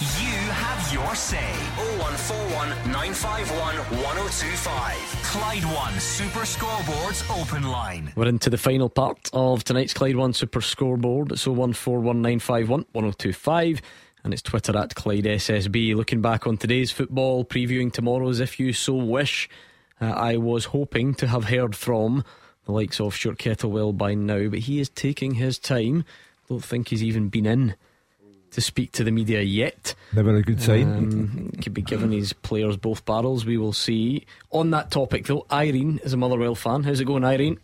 [0.00, 1.52] you have your say.
[1.76, 4.96] 0141 951 1025.
[5.22, 8.12] Clyde One Super Scoreboards Open Line.
[8.16, 11.32] We're into the final part of tonight's Clyde One Super Scoreboard.
[11.32, 13.80] It's 0141951 1025
[14.24, 15.94] and it's Twitter at Clyde SSB.
[15.94, 19.48] Looking back on today's football, previewing tomorrow's if you so wish.
[20.00, 22.24] Uh, I was hoping to have heard from
[22.64, 26.04] the likes of Stuart Kettlewell by now, but he is taking his time.
[26.48, 27.74] Don't think he's even been in
[28.52, 29.94] to speak to the media yet.
[30.12, 30.82] Never a good sign.
[30.82, 33.44] Um, could be giving his players both barrels.
[33.44, 34.26] We will see.
[34.50, 36.82] On that topic, though, Irene is a Motherwell fan.
[36.82, 37.58] How's it going, Irene?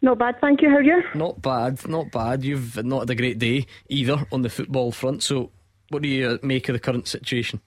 [0.00, 0.68] Not bad, thank you.
[0.68, 1.02] How are you?
[1.14, 2.42] Not bad, not bad.
[2.42, 5.22] You've not had a great day either on the football front.
[5.22, 5.50] So,
[5.92, 7.60] what do you uh, make of the current situation?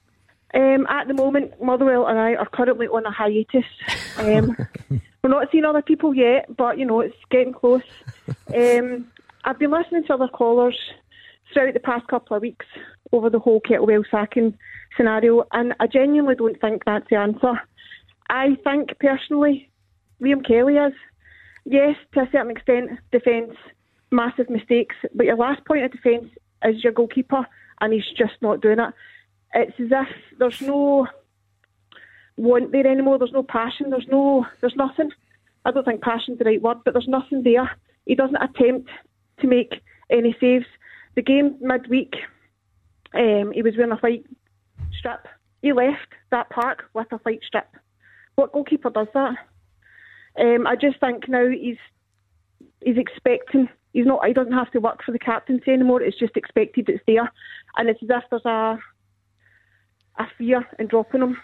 [0.54, 3.64] Um, at the moment, Motherwell and I are currently on a hiatus.
[4.18, 4.56] Um,
[5.22, 7.82] we're not seeing other people yet, but you know it's getting close.
[8.54, 9.06] Um,
[9.44, 10.78] I've been listening to other callers
[11.52, 12.66] throughout the past couple of weeks
[13.12, 14.56] over the whole Kettlewell sacking
[14.96, 17.60] scenario, and I genuinely don't think that's the answer.
[18.28, 19.70] I think personally,
[20.20, 20.94] Liam Kelly is
[21.64, 23.52] yes, to a certain extent, defence
[24.10, 26.30] massive mistakes, but your last point of defence
[26.64, 27.46] is your goalkeeper,
[27.80, 28.94] and he's just not doing it.
[29.54, 31.06] It's as if there's no
[32.36, 33.18] want there anymore.
[33.18, 33.90] There's no passion.
[33.90, 34.46] There's no.
[34.60, 35.10] There's nothing.
[35.64, 37.70] I don't think passion's the right word, but there's nothing there.
[38.04, 38.88] He doesn't attempt
[39.40, 40.66] to make any saves.
[41.16, 42.14] The game midweek,
[43.14, 44.26] um, he was wearing a white
[44.98, 45.26] strip.
[45.62, 47.68] He left that park with a white strip.
[48.36, 49.34] What goalkeeper does that?
[50.38, 51.78] Um, I just think now he's
[52.84, 53.68] he's expecting.
[53.92, 54.26] He's not.
[54.26, 56.02] He doesn't have to work for the captaincy anymore.
[56.02, 56.88] It's just expected.
[56.88, 57.32] It's there,
[57.76, 58.78] and it's as if there's a
[60.18, 61.36] a fear in dropping him.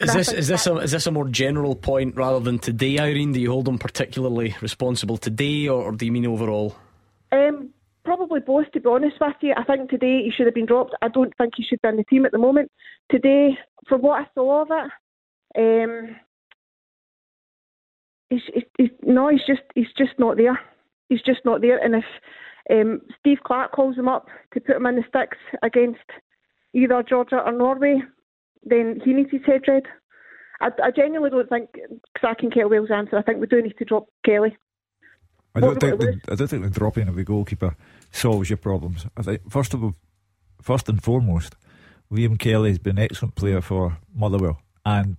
[0.00, 3.32] Is this is this a is this a more general point rather than today, Irene?
[3.32, 6.76] Do you hold him particularly responsible today, or, or do you mean overall?
[7.30, 7.70] Um,
[8.04, 9.54] probably both, to be honest with you.
[9.56, 10.94] I think today he should have been dropped.
[11.00, 12.70] I don't think he should be in the team at the moment.
[13.10, 13.56] Today,
[13.88, 14.90] from what I saw of it,
[15.56, 16.16] um,
[18.30, 20.58] he's, he's, he's no, he's just he's just not there.
[21.08, 21.78] He's just not there.
[21.78, 22.04] And if
[22.70, 26.00] um, Steve Clarke calls him up to put him in the sticks against
[26.72, 28.02] either Georgia or Norway,
[28.64, 29.84] then he needs his head read.
[30.60, 31.70] I, I genuinely don't think
[32.20, 33.18] sacking Kettlewell's answer.
[33.18, 34.56] I think we do need to drop Kelly.
[35.54, 37.76] I don't think the, I don't think the dropping of the goalkeeper
[38.10, 39.06] solves your problems.
[39.16, 39.94] I think first of all,
[40.60, 41.54] first and foremost,
[42.10, 45.16] Liam Kelly has been an excellent player for Motherwell and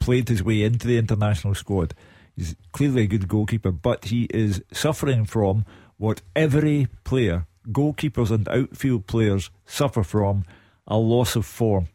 [0.00, 1.94] played his way into the international squad.
[2.36, 5.64] He's clearly a good goalkeeper, but he is suffering from
[5.98, 10.44] what every player, goalkeepers and outfield players, suffer from
[10.86, 11.88] a loss of form.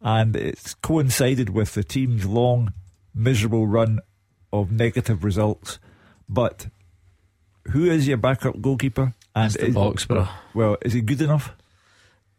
[0.00, 2.72] And it's coincided with the team's long,
[3.14, 4.00] miserable run
[4.52, 5.78] of negative results.
[6.28, 6.68] But
[7.68, 9.14] who is your backup goalkeeper?
[9.34, 10.28] And Aston Oxborough.
[10.54, 11.54] Well, is he good enough?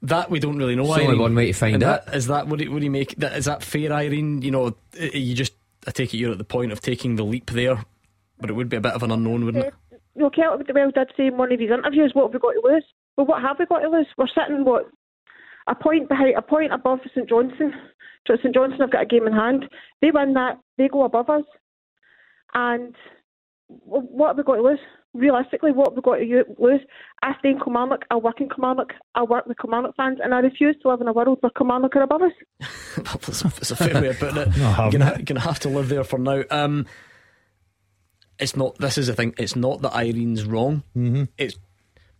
[0.03, 0.93] That we don't really know.
[0.93, 2.13] It's only one way to find out.
[2.13, 3.15] Is that what do you make?
[3.17, 4.41] That, is that fair, Irene?
[4.41, 5.53] You know, you just
[5.87, 7.83] I take it you're at the point of taking the leap there,
[8.39, 9.73] but it would be a bit of an unknown, wouldn't it?
[10.17, 12.85] No, Kettlewell did say in one of his interviews, "What have we got to lose?"
[13.15, 14.07] Well, what have we got to lose?
[14.17, 14.85] We're sitting what
[15.67, 17.73] a point behind, a point above St Johnstone.
[18.27, 19.65] St Johnstone have got a game in hand.
[20.01, 21.45] They win that, they go above us,
[22.53, 22.95] and
[23.67, 24.79] what have we got to lose?
[25.17, 26.81] realistically, what have we've got to lose,
[27.23, 30.39] I stay in Kilmarnock, I work in Kilmarnock, I work with Kilmarnock fans, and I
[30.39, 32.31] refuse to live in a world where Kilmarnock are above us.
[33.19, 34.57] That's a fair way of putting it.
[34.57, 36.43] no, You're gonna, gonna, have to live there for now.
[36.49, 36.85] Um,
[38.39, 38.77] it's not.
[38.77, 39.33] This is the thing.
[39.37, 40.83] It's not that Irene's wrong.
[40.95, 41.23] Mm-hmm.
[41.37, 41.55] It's.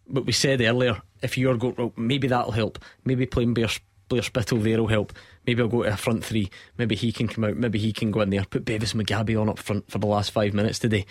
[0.10, 2.80] But we said earlier, if you're going, well, maybe that'll help.
[3.03, 3.68] Maybe playing Blair,
[4.07, 5.11] Blair Spittal there will help.
[5.45, 6.49] Maybe I'll go to a front three.
[6.77, 7.57] Maybe he can come out.
[7.57, 8.45] Maybe he can go in there.
[8.45, 11.06] Put Bevis Mugabi on up front for the last five minutes today.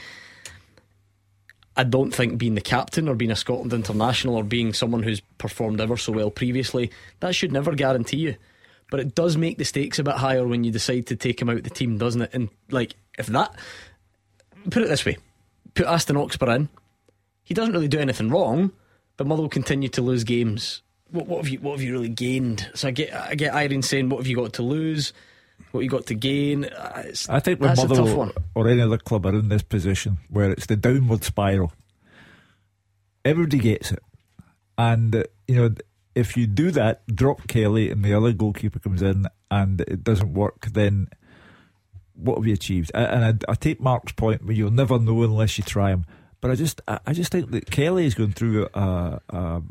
[1.76, 5.20] I don't think being the captain or being a Scotland international or being someone who's
[5.36, 8.36] performed ever so well previously, that should never guarantee you.
[8.90, 11.50] But it does make the stakes a bit higher when you decide to take him
[11.50, 12.30] out of the team, doesn't it?
[12.32, 13.54] And like, if that,
[14.70, 15.16] put it this way,
[15.74, 16.68] put Aston Oxborough in,
[17.44, 18.72] he doesn't really do anything wrong,
[19.16, 20.82] but Motherwell continue to lose games.
[21.10, 22.68] What, what have you what have you really gained?
[22.74, 25.12] So I get I get Irene saying, what have you got to lose?
[25.70, 26.64] what you got to gain.
[26.64, 30.50] Uh, it's, I think when Motherwell or any other club are in this position where
[30.50, 31.72] it's the downward spiral,
[33.24, 34.02] everybody gets it.
[34.78, 35.74] And, uh, you know,
[36.14, 40.32] if you do that, drop Kelly and the other goalkeeper comes in and it doesn't
[40.32, 41.08] work, then
[42.16, 42.90] what have you achieved?
[42.94, 46.04] And I, I take Mark's point where you'll never know unless you try him.
[46.40, 49.62] But I just, I just think that Kelly is going through a, a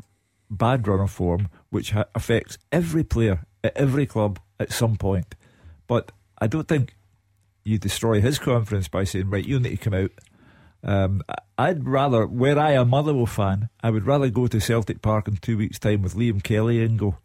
[0.50, 5.34] bad run of form, which ha- affects every player at every club at some point.
[5.86, 6.94] But I don't think
[7.64, 10.10] you destroy his confidence by saying, right, you need to come out.
[10.82, 11.22] Um,
[11.58, 15.26] I'd rather, where I am a Motherwell fan, I would rather go to Celtic Park
[15.26, 17.16] in two weeks' time with Liam Kelly and go.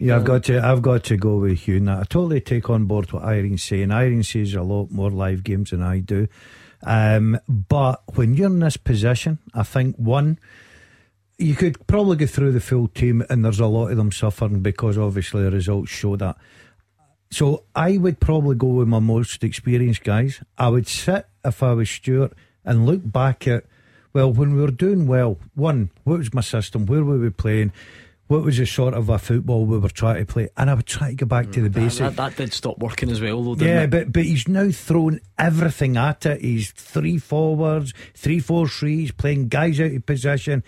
[0.00, 0.64] Yeah, I've got to.
[0.64, 1.78] I've got to go with Hugh.
[1.78, 3.92] Now, I totally take on board what Irene's saying.
[3.92, 6.26] Irene sees a lot more live games than I do.
[6.82, 10.38] Um, but when you're in this position, I think one,
[11.36, 14.60] you could probably go through the full team, and there's a lot of them suffering
[14.60, 16.38] because obviously the results show that.
[17.30, 20.42] So I would probably go with my most experienced guys.
[20.56, 22.32] I would sit if I was Stuart
[22.64, 23.64] and look back at
[24.14, 25.36] well when we were doing well.
[25.54, 26.86] One, what was my system?
[26.86, 27.72] Where were we playing?
[28.30, 30.50] What was the sort of a football we were trying to play?
[30.56, 31.98] And I would try to go back to the basics.
[31.98, 33.64] That, that, did stop working as well, though.
[33.64, 33.90] yeah, it?
[33.90, 36.40] but but he's now thrown everything at it.
[36.40, 40.62] He's three forwards, three four threes, playing guys out of position.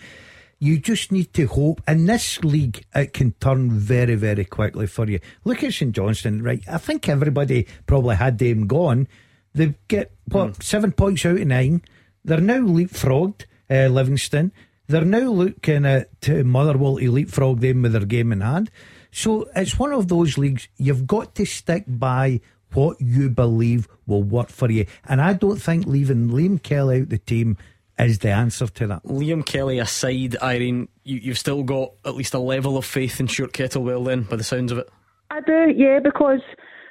[0.59, 5.09] You just need to hope in this league it can turn very, very quickly for
[5.09, 5.21] you.
[5.45, 6.61] Look at St Johnstone, right?
[6.69, 9.07] I think everybody probably had them gone.
[9.53, 10.63] They get what mm.
[10.63, 11.81] seven points out of nine.
[12.25, 14.51] They're now leapfrogged uh, Livingston.
[14.87, 18.69] They're now looking at uh, Motherwell to leapfrog them with their game in hand.
[19.11, 22.41] So it's one of those leagues you've got to stick by
[22.73, 24.85] what you believe will work for you.
[25.05, 27.57] And I don't think leaving Liam Kelly out the team
[27.99, 29.03] is the answer to that.
[29.03, 33.27] Liam Kelly aside, Irene, you, you've still got at least a level of faith in
[33.27, 34.89] Stuart Kettlewell then, by the sounds of it.
[35.29, 36.41] I do, yeah, because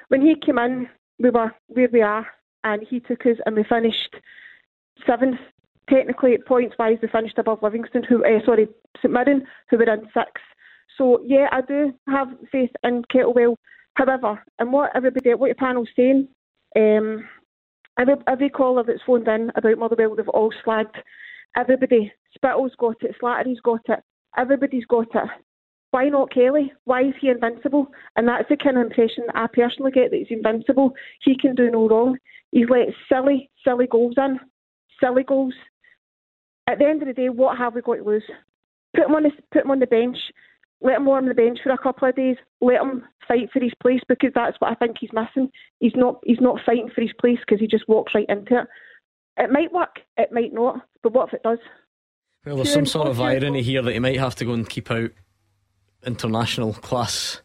[0.07, 0.87] when he came in,
[1.19, 2.25] we were where we are,
[2.63, 4.15] and he took us, and we finished
[5.05, 5.39] seventh.
[5.89, 10.01] Technically, points wise, we finished above Livingston, who, uh, sorry, St Mirren, who were in
[10.13, 10.43] sixth.
[10.97, 13.55] So yeah, I do have faith in Kettlewell.
[13.95, 16.27] However, and what everybody, what your panel's saying,
[16.75, 17.27] um,
[17.99, 20.95] Every, every caller that's phoned in about Motherwell, they've all slagged
[21.55, 22.11] everybody.
[22.33, 23.99] Spittal's got it, Slattery's got it,
[24.37, 25.29] everybody's got it.
[25.91, 26.73] Why not Kelly?
[26.85, 27.87] Why is he invincible?
[28.15, 30.93] And that's the kind of impression that I personally get that he's invincible.
[31.21, 32.17] He can do no wrong.
[32.51, 34.39] He's let silly, silly goals in,
[34.99, 35.53] silly goals.
[36.67, 38.23] At the end of the day, what have we got to lose?
[38.95, 40.17] Put him on the put him on the bench.
[40.81, 42.37] Let him warm the bench for a couple of days.
[42.61, 45.49] Let him fight for his place because that's what I think he's missing.
[45.79, 48.67] He's not he's not fighting for his place because he just walks right into it.
[49.37, 51.57] It might work, it might not, but what if it does?
[52.45, 54.91] Well, there's some sort of irony here that he might have to go and keep
[54.91, 55.09] out
[56.05, 57.41] international class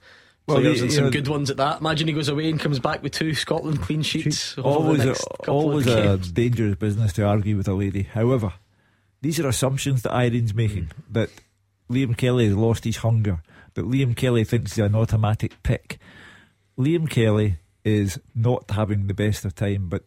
[0.46, 1.80] Well, players you- and you some know- good ones at that.
[1.80, 4.58] Imagine he goes away and comes back with two Scotland clean sheets.
[4.58, 7.74] over the always, next a, couple of always a dangerous business to argue with a
[7.74, 8.02] lady.
[8.02, 8.52] However,
[9.20, 11.12] these are assumptions that Irene's making Mm.
[11.12, 11.30] that
[11.90, 13.42] Liam Kelly has lost his hunger,
[13.74, 15.98] that Liam Kelly thinks he's an automatic pick.
[16.78, 20.04] Liam Kelly is not having the best of time, but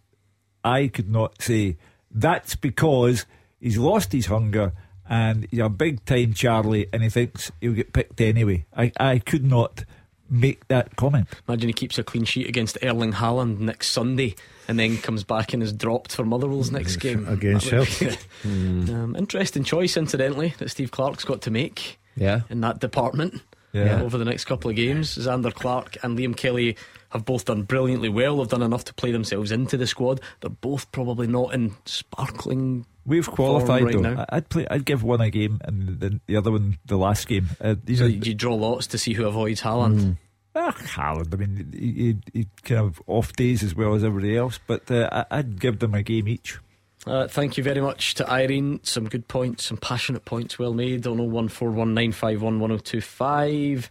[0.63, 1.77] I could not say
[2.11, 3.25] that's because
[3.59, 4.73] he's lost his hunger
[5.09, 8.65] and he's a big time Charlie and he thinks he'll get picked anyway.
[8.75, 9.83] I, I could not
[10.31, 11.27] make that comment.
[11.47, 14.33] Imagine he keeps a clean sheet against Erling Haaland next Sunday
[14.67, 17.27] and then comes back and is dropped for Motherwell's next game.
[17.27, 22.41] Against That would um, interesting choice, incidentally, that Steve Clarke's got to make Yeah.
[22.49, 23.41] in that department
[23.73, 24.01] Yeah.
[24.01, 25.17] over the next couple of games.
[25.17, 26.77] Zander Clark and Liam Kelly
[27.09, 28.37] have both done brilliantly well.
[28.37, 30.21] They've done enough to play themselves into the squad.
[30.39, 32.85] They're both probably not in sparkling.
[33.05, 33.99] We've qualified right though.
[34.01, 34.25] now.
[34.29, 34.65] I- I'd play.
[34.69, 37.47] I'd give one a game and then the other one the last game.
[37.59, 40.17] Uh, you So know, you draw lots to see who avoids Haaland.
[40.55, 41.33] Ah, Haaland.
[41.33, 44.89] I mean, he, he, he kind of off days as well as everybody else, but
[44.91, 46.59] uh, I, I'd give them a game each.
[47.07, 48.79] Uh, thank you very much to Irene.
[48.83, 53.89] Some good points, some passionate points well made on 01419511025.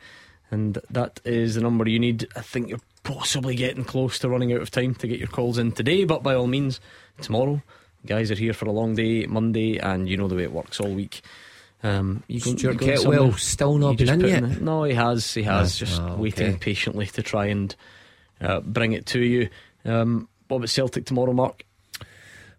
[0.53, 2.29] And that is the number you need.
[2.37, 5.59] I think you're possibly getting close to running out of time to get your calls
[5.59, 6.81] in today, but by all means,
[7.21, 7.63] tomorrow.
[8.07, 10.81] Guys are here for a long day, Monday, and you know the way it works
[10.81, 11.21] all week.
[11.83, 14.43] Um, you going- Stuart you Kettlewell still not been in yet?
[14.45, 15.33] it- No, he has.
[15.35, 15.81] He has.
[15.81, 15.87] Yeah.
[15.87, 17.75] Just Ah, waiting patiently to try and
[18.41, 19.49] uh, bring it to you.
[19.85, 21.65] Um, what about Celtic tomorrow, Mark?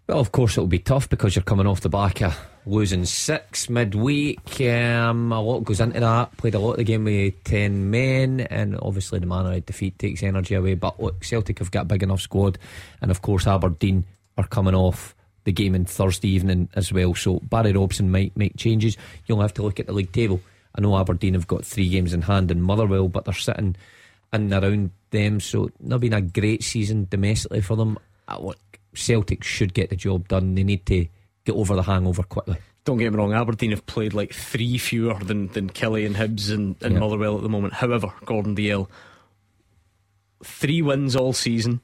[0.08, 3.70] Well, of course, it'll be tough because you're coming off the back of losing six
[3.70, 4.60] midweek.
[4.62, 6.36] Um, a lot goes into that.
[6.38, 9.98] Played a lot of the game with 10 men, and obviously the manner of defeat
[10.00, 10.74] takes energy away.
[10.74, 12.58] But look, Celtic have got a big enough squad,
[13.02, 14.04] and of course, Aberdeen
[14.38, 17.14] are coming off the game on Thursday evening as well.
[17.16, 18.98] So Barry Robson might make changes.
[19.26, 20.40] You'll have to look at the league table.
[20.76, 23.76] I know Aberdeen have got three games in hand in Motherwell, but they're sitting
[24.32, 25.40] in and around them.
[25.40, 27.98] So not been a great season domestically for them.
[28.40, 28.60] Look,
[28.94, 30.56] Celtic should get the job done.
[30.56, 31.08] They need to
[31.44, 32.58] get over the hangover quickly.
[32.84, 36.52] Don't get me wrong, Aberdeen have played like three fewer than, than Killie and Hibs
[36.52, 37.00] and, and Yeah.
[37.00, 37.74] Motherwell at the moment.
[37.74, 38.88] However, Gordon Dalziel,
[40.44, 41.82] three wins all season,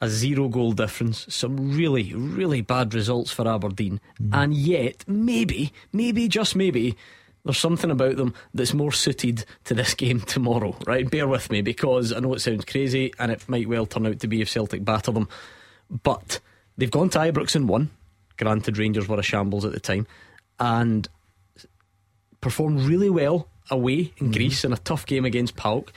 [0.00, 4.00] a zero goal difference, some really, really bad results for Aberdeen.
[4.18, 4.34] Hmm.
[4.34, 6.96] And yet, maybe, maybe, just maybe,
[7.44, 11.10] there's something about them that's more suited to this game tomorrow, right?
[11.10, 14.20] Bear with me because I know it sounds crazy and it might well turn out
[14.20, 15.28] to be if Celtic batter them.
[15.90, 16.40] But
[16.76, 17.90] they've gone to Ibrox and won.
[18.36, 20.06] Granted, Rangers were a shambles at the time.
[20.60, 21.08] And
[22.40, 24.32] performed really well away in hmm.
[24.32, 25.90] Greece in a tough game against PAOK.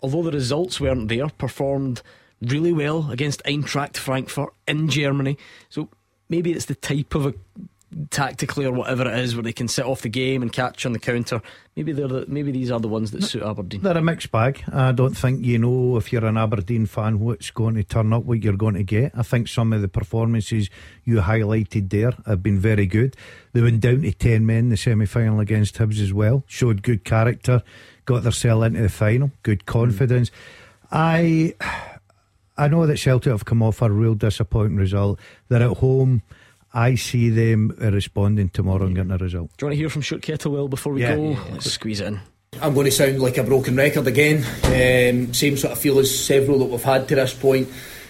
[0.00, 2.02] Although the results weren't there, performed
[2.40, 5.36] really well against Eintracht Frankfurt in Germany.
[5.68, 5.88] So
[6.28, 7.34] maybe it's the type of a
[8.10, 10.92] tactically or whatever it is where they can sit off the game and catch on
[10.92, 11.40] the counter.
[11.74, 13.82] Maybe they're the, maybe these are the ones that suit Aberdeen.
[13.82, 14.62] They're a mixed bag.
[14.70, 18.24] I don't think you know if you're an Aberdeen fan what's going to turn up,
[18.24, 19.12] what you're going to get.
[19.16, 20.68] I think some of the performances
[21.04, 23.16] you highlighted there have been very good.
[23.52, 26.82] They went down to 10 men in the semi final against Hibs as well, showed
[26.82, 27.62] good character,
[28.04, 30.30] got themselves into the final, good confidence.
[30.92, 31.54] I.
[32.58, 35.18] I know that Celtic have come off a real disappointing result.
[35.48, 36.22] They're at home.
[36.74, 39.50] I see them uh, responding tomorrow and getting a result.
[39.56, 41.14] Do you want to hear from Stuart Kettlewell before we Yeah.
[41.16, 41.30] go?
[41.30, 41.44] Yeah.
[41.52, 42.20] Let's squeeze it in.
[42.60, 44.38] I'm going to sound like a broken record again.
[44.64, 47.68] Um, same sort of feel as several that we've had to this point.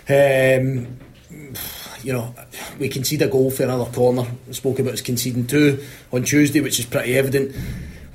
[0.09, 0.97] Um,
[2.03, 2.35] you know,
[2.79, 4.25] we concede a goal for another corner.
[4.47, 7.55] We spoke about us conceding two on Tuesday, which is pretty evident.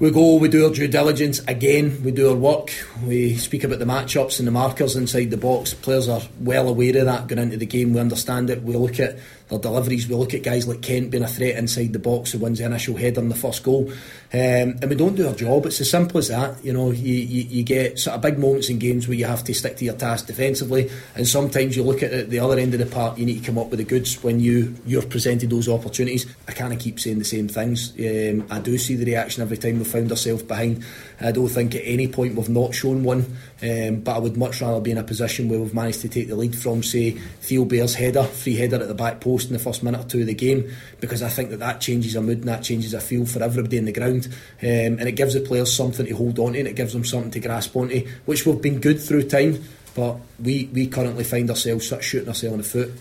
[0.04, 2.72] We go, we do our due diligence again, we do our work.
[3.06, 5.74] We speak about the matchups and the markers inside the box.
[5.74, 7.94] Players are well aware of that going into the game.
[7.94, 8.64] We understand it.
[8.64, 9.18] We look at
[9.54, 10.08] their deliveries.
[10.08, 12.66] We look at guys like Kent being a threat inside the box who wins the
[12.66, 13.92] initial header in the first goal.
[14.34, 15.66] Um, and we don't do our job.
[15.68, 16.64] It's as simple as that.
[16.66, 19.44] You know, you, you, you get sort of big moments in games where you have
[19.44, 22.80] to stick to your task defensively, and sometimes you look at the other end of
[22.80, 23.18] the park.
[23.18, 26.26] You need to come up with the goods when you you're presented those opportunities.
[26.48, 27.94] I kind of keep saying the same things.
[28.00, 30.84] Um, I do see the reaction every time we found ourselves behind.
[31.24, 34.62] I don't think at any point we've not shown one, um, but I would much
[34.62, 37.64] rather be in a position where we've managed to take the lead from, say, Theo
[37.64, 40.28] Bair's header, free header at the back post in the first minute or two of
[40.28, 40.70] the game
[41.00, 43.78] because I think that that changes a mood and that changes a feel for everybody
[43.78, 44.28] in the ground,
[44.62, 44.68] um,
[45.00, 47.32] and it gives the players something to hold on to and it gives them something
[47.32, 49.64] to grasp onto, which we've been good through time.
[49.96, 52.92] But we, we currently find ourselves shooting ourselves in the foot,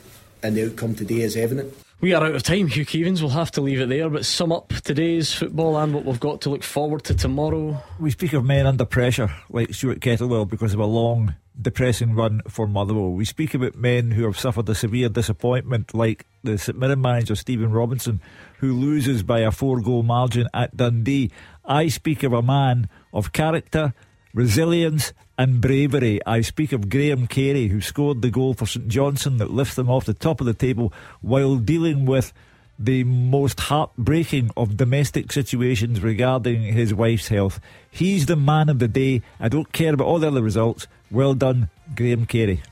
[0.43, 1.75] and the outcome today is evident.
[2.03, 3.21] We are out of time, Hugh Keevins.
[3.21, 4.11] We'll have to leave it there.
[4.11, 7.81] But sum up today's football and what we've got to look forward to tomorrow.
[8.01, 12.43] We speak of men under pressure, like Stuart Kettlewell, because of a long, depressing run
[12.49, 13.13] for Motherwell.
[13.13, 17.37] We speak about men who have suffered a severe disappointment, like the St Mirren manager
[17.37, 18.21] Stephen Robinson,
[18.59, 21.31] who loses by a four goal margin at Dundee.
[21.65, 23.95] I speak of a man of character,
[24.35, 25.13] resilience,
[25.43, 26.21] and bravery.
[26.25, 29.91] I speak of Graham Carey, who scored the goal for St Johnstone that lifts them
[29.91, 32.33] off the top of the table while dealing with
[32.79, 37.59] the most heartbreaking of domestic situations regarding his wife's health.
[37.91, 39.23] He's the man of the day.
[39.41, 40.87] I don't care about all the other results.
[41.11, 42.63] Well done, Graham Carey.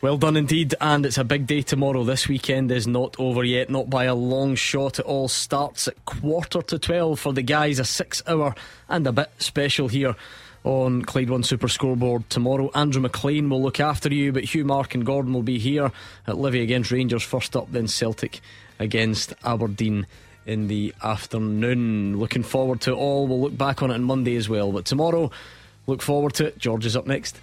[0.00, 2.02] Well done indeed, and it's a big day tomorrow.
[2.02, 4.98] This weekend is not over yet, not by a long shot.
[4.98, 8.56] It all starts at quarter to 12 for the guys, a six hour
[8.88, 10.16] and a bit special here
[10.64, 12.70] on Clyde One Super Scoreboard tomorrow.
[12.74, 15.92] Andrew McLean will look after you, but Hugh, Mark, and Gordon will be here
[16.26, 18.40] at Livy against Rangers first up, then Celtic
[18.78, 20.06] against Aberdeen
[20.46, 22.18] in the afternoon.
[22.18, 23.26] Looking forward to all.
[23.26, 25.30] We'll look back on it on Monday as well, but tomorrow,
[25.86, 26.58] look forward to it.
[26.58, 27.38] George is up next.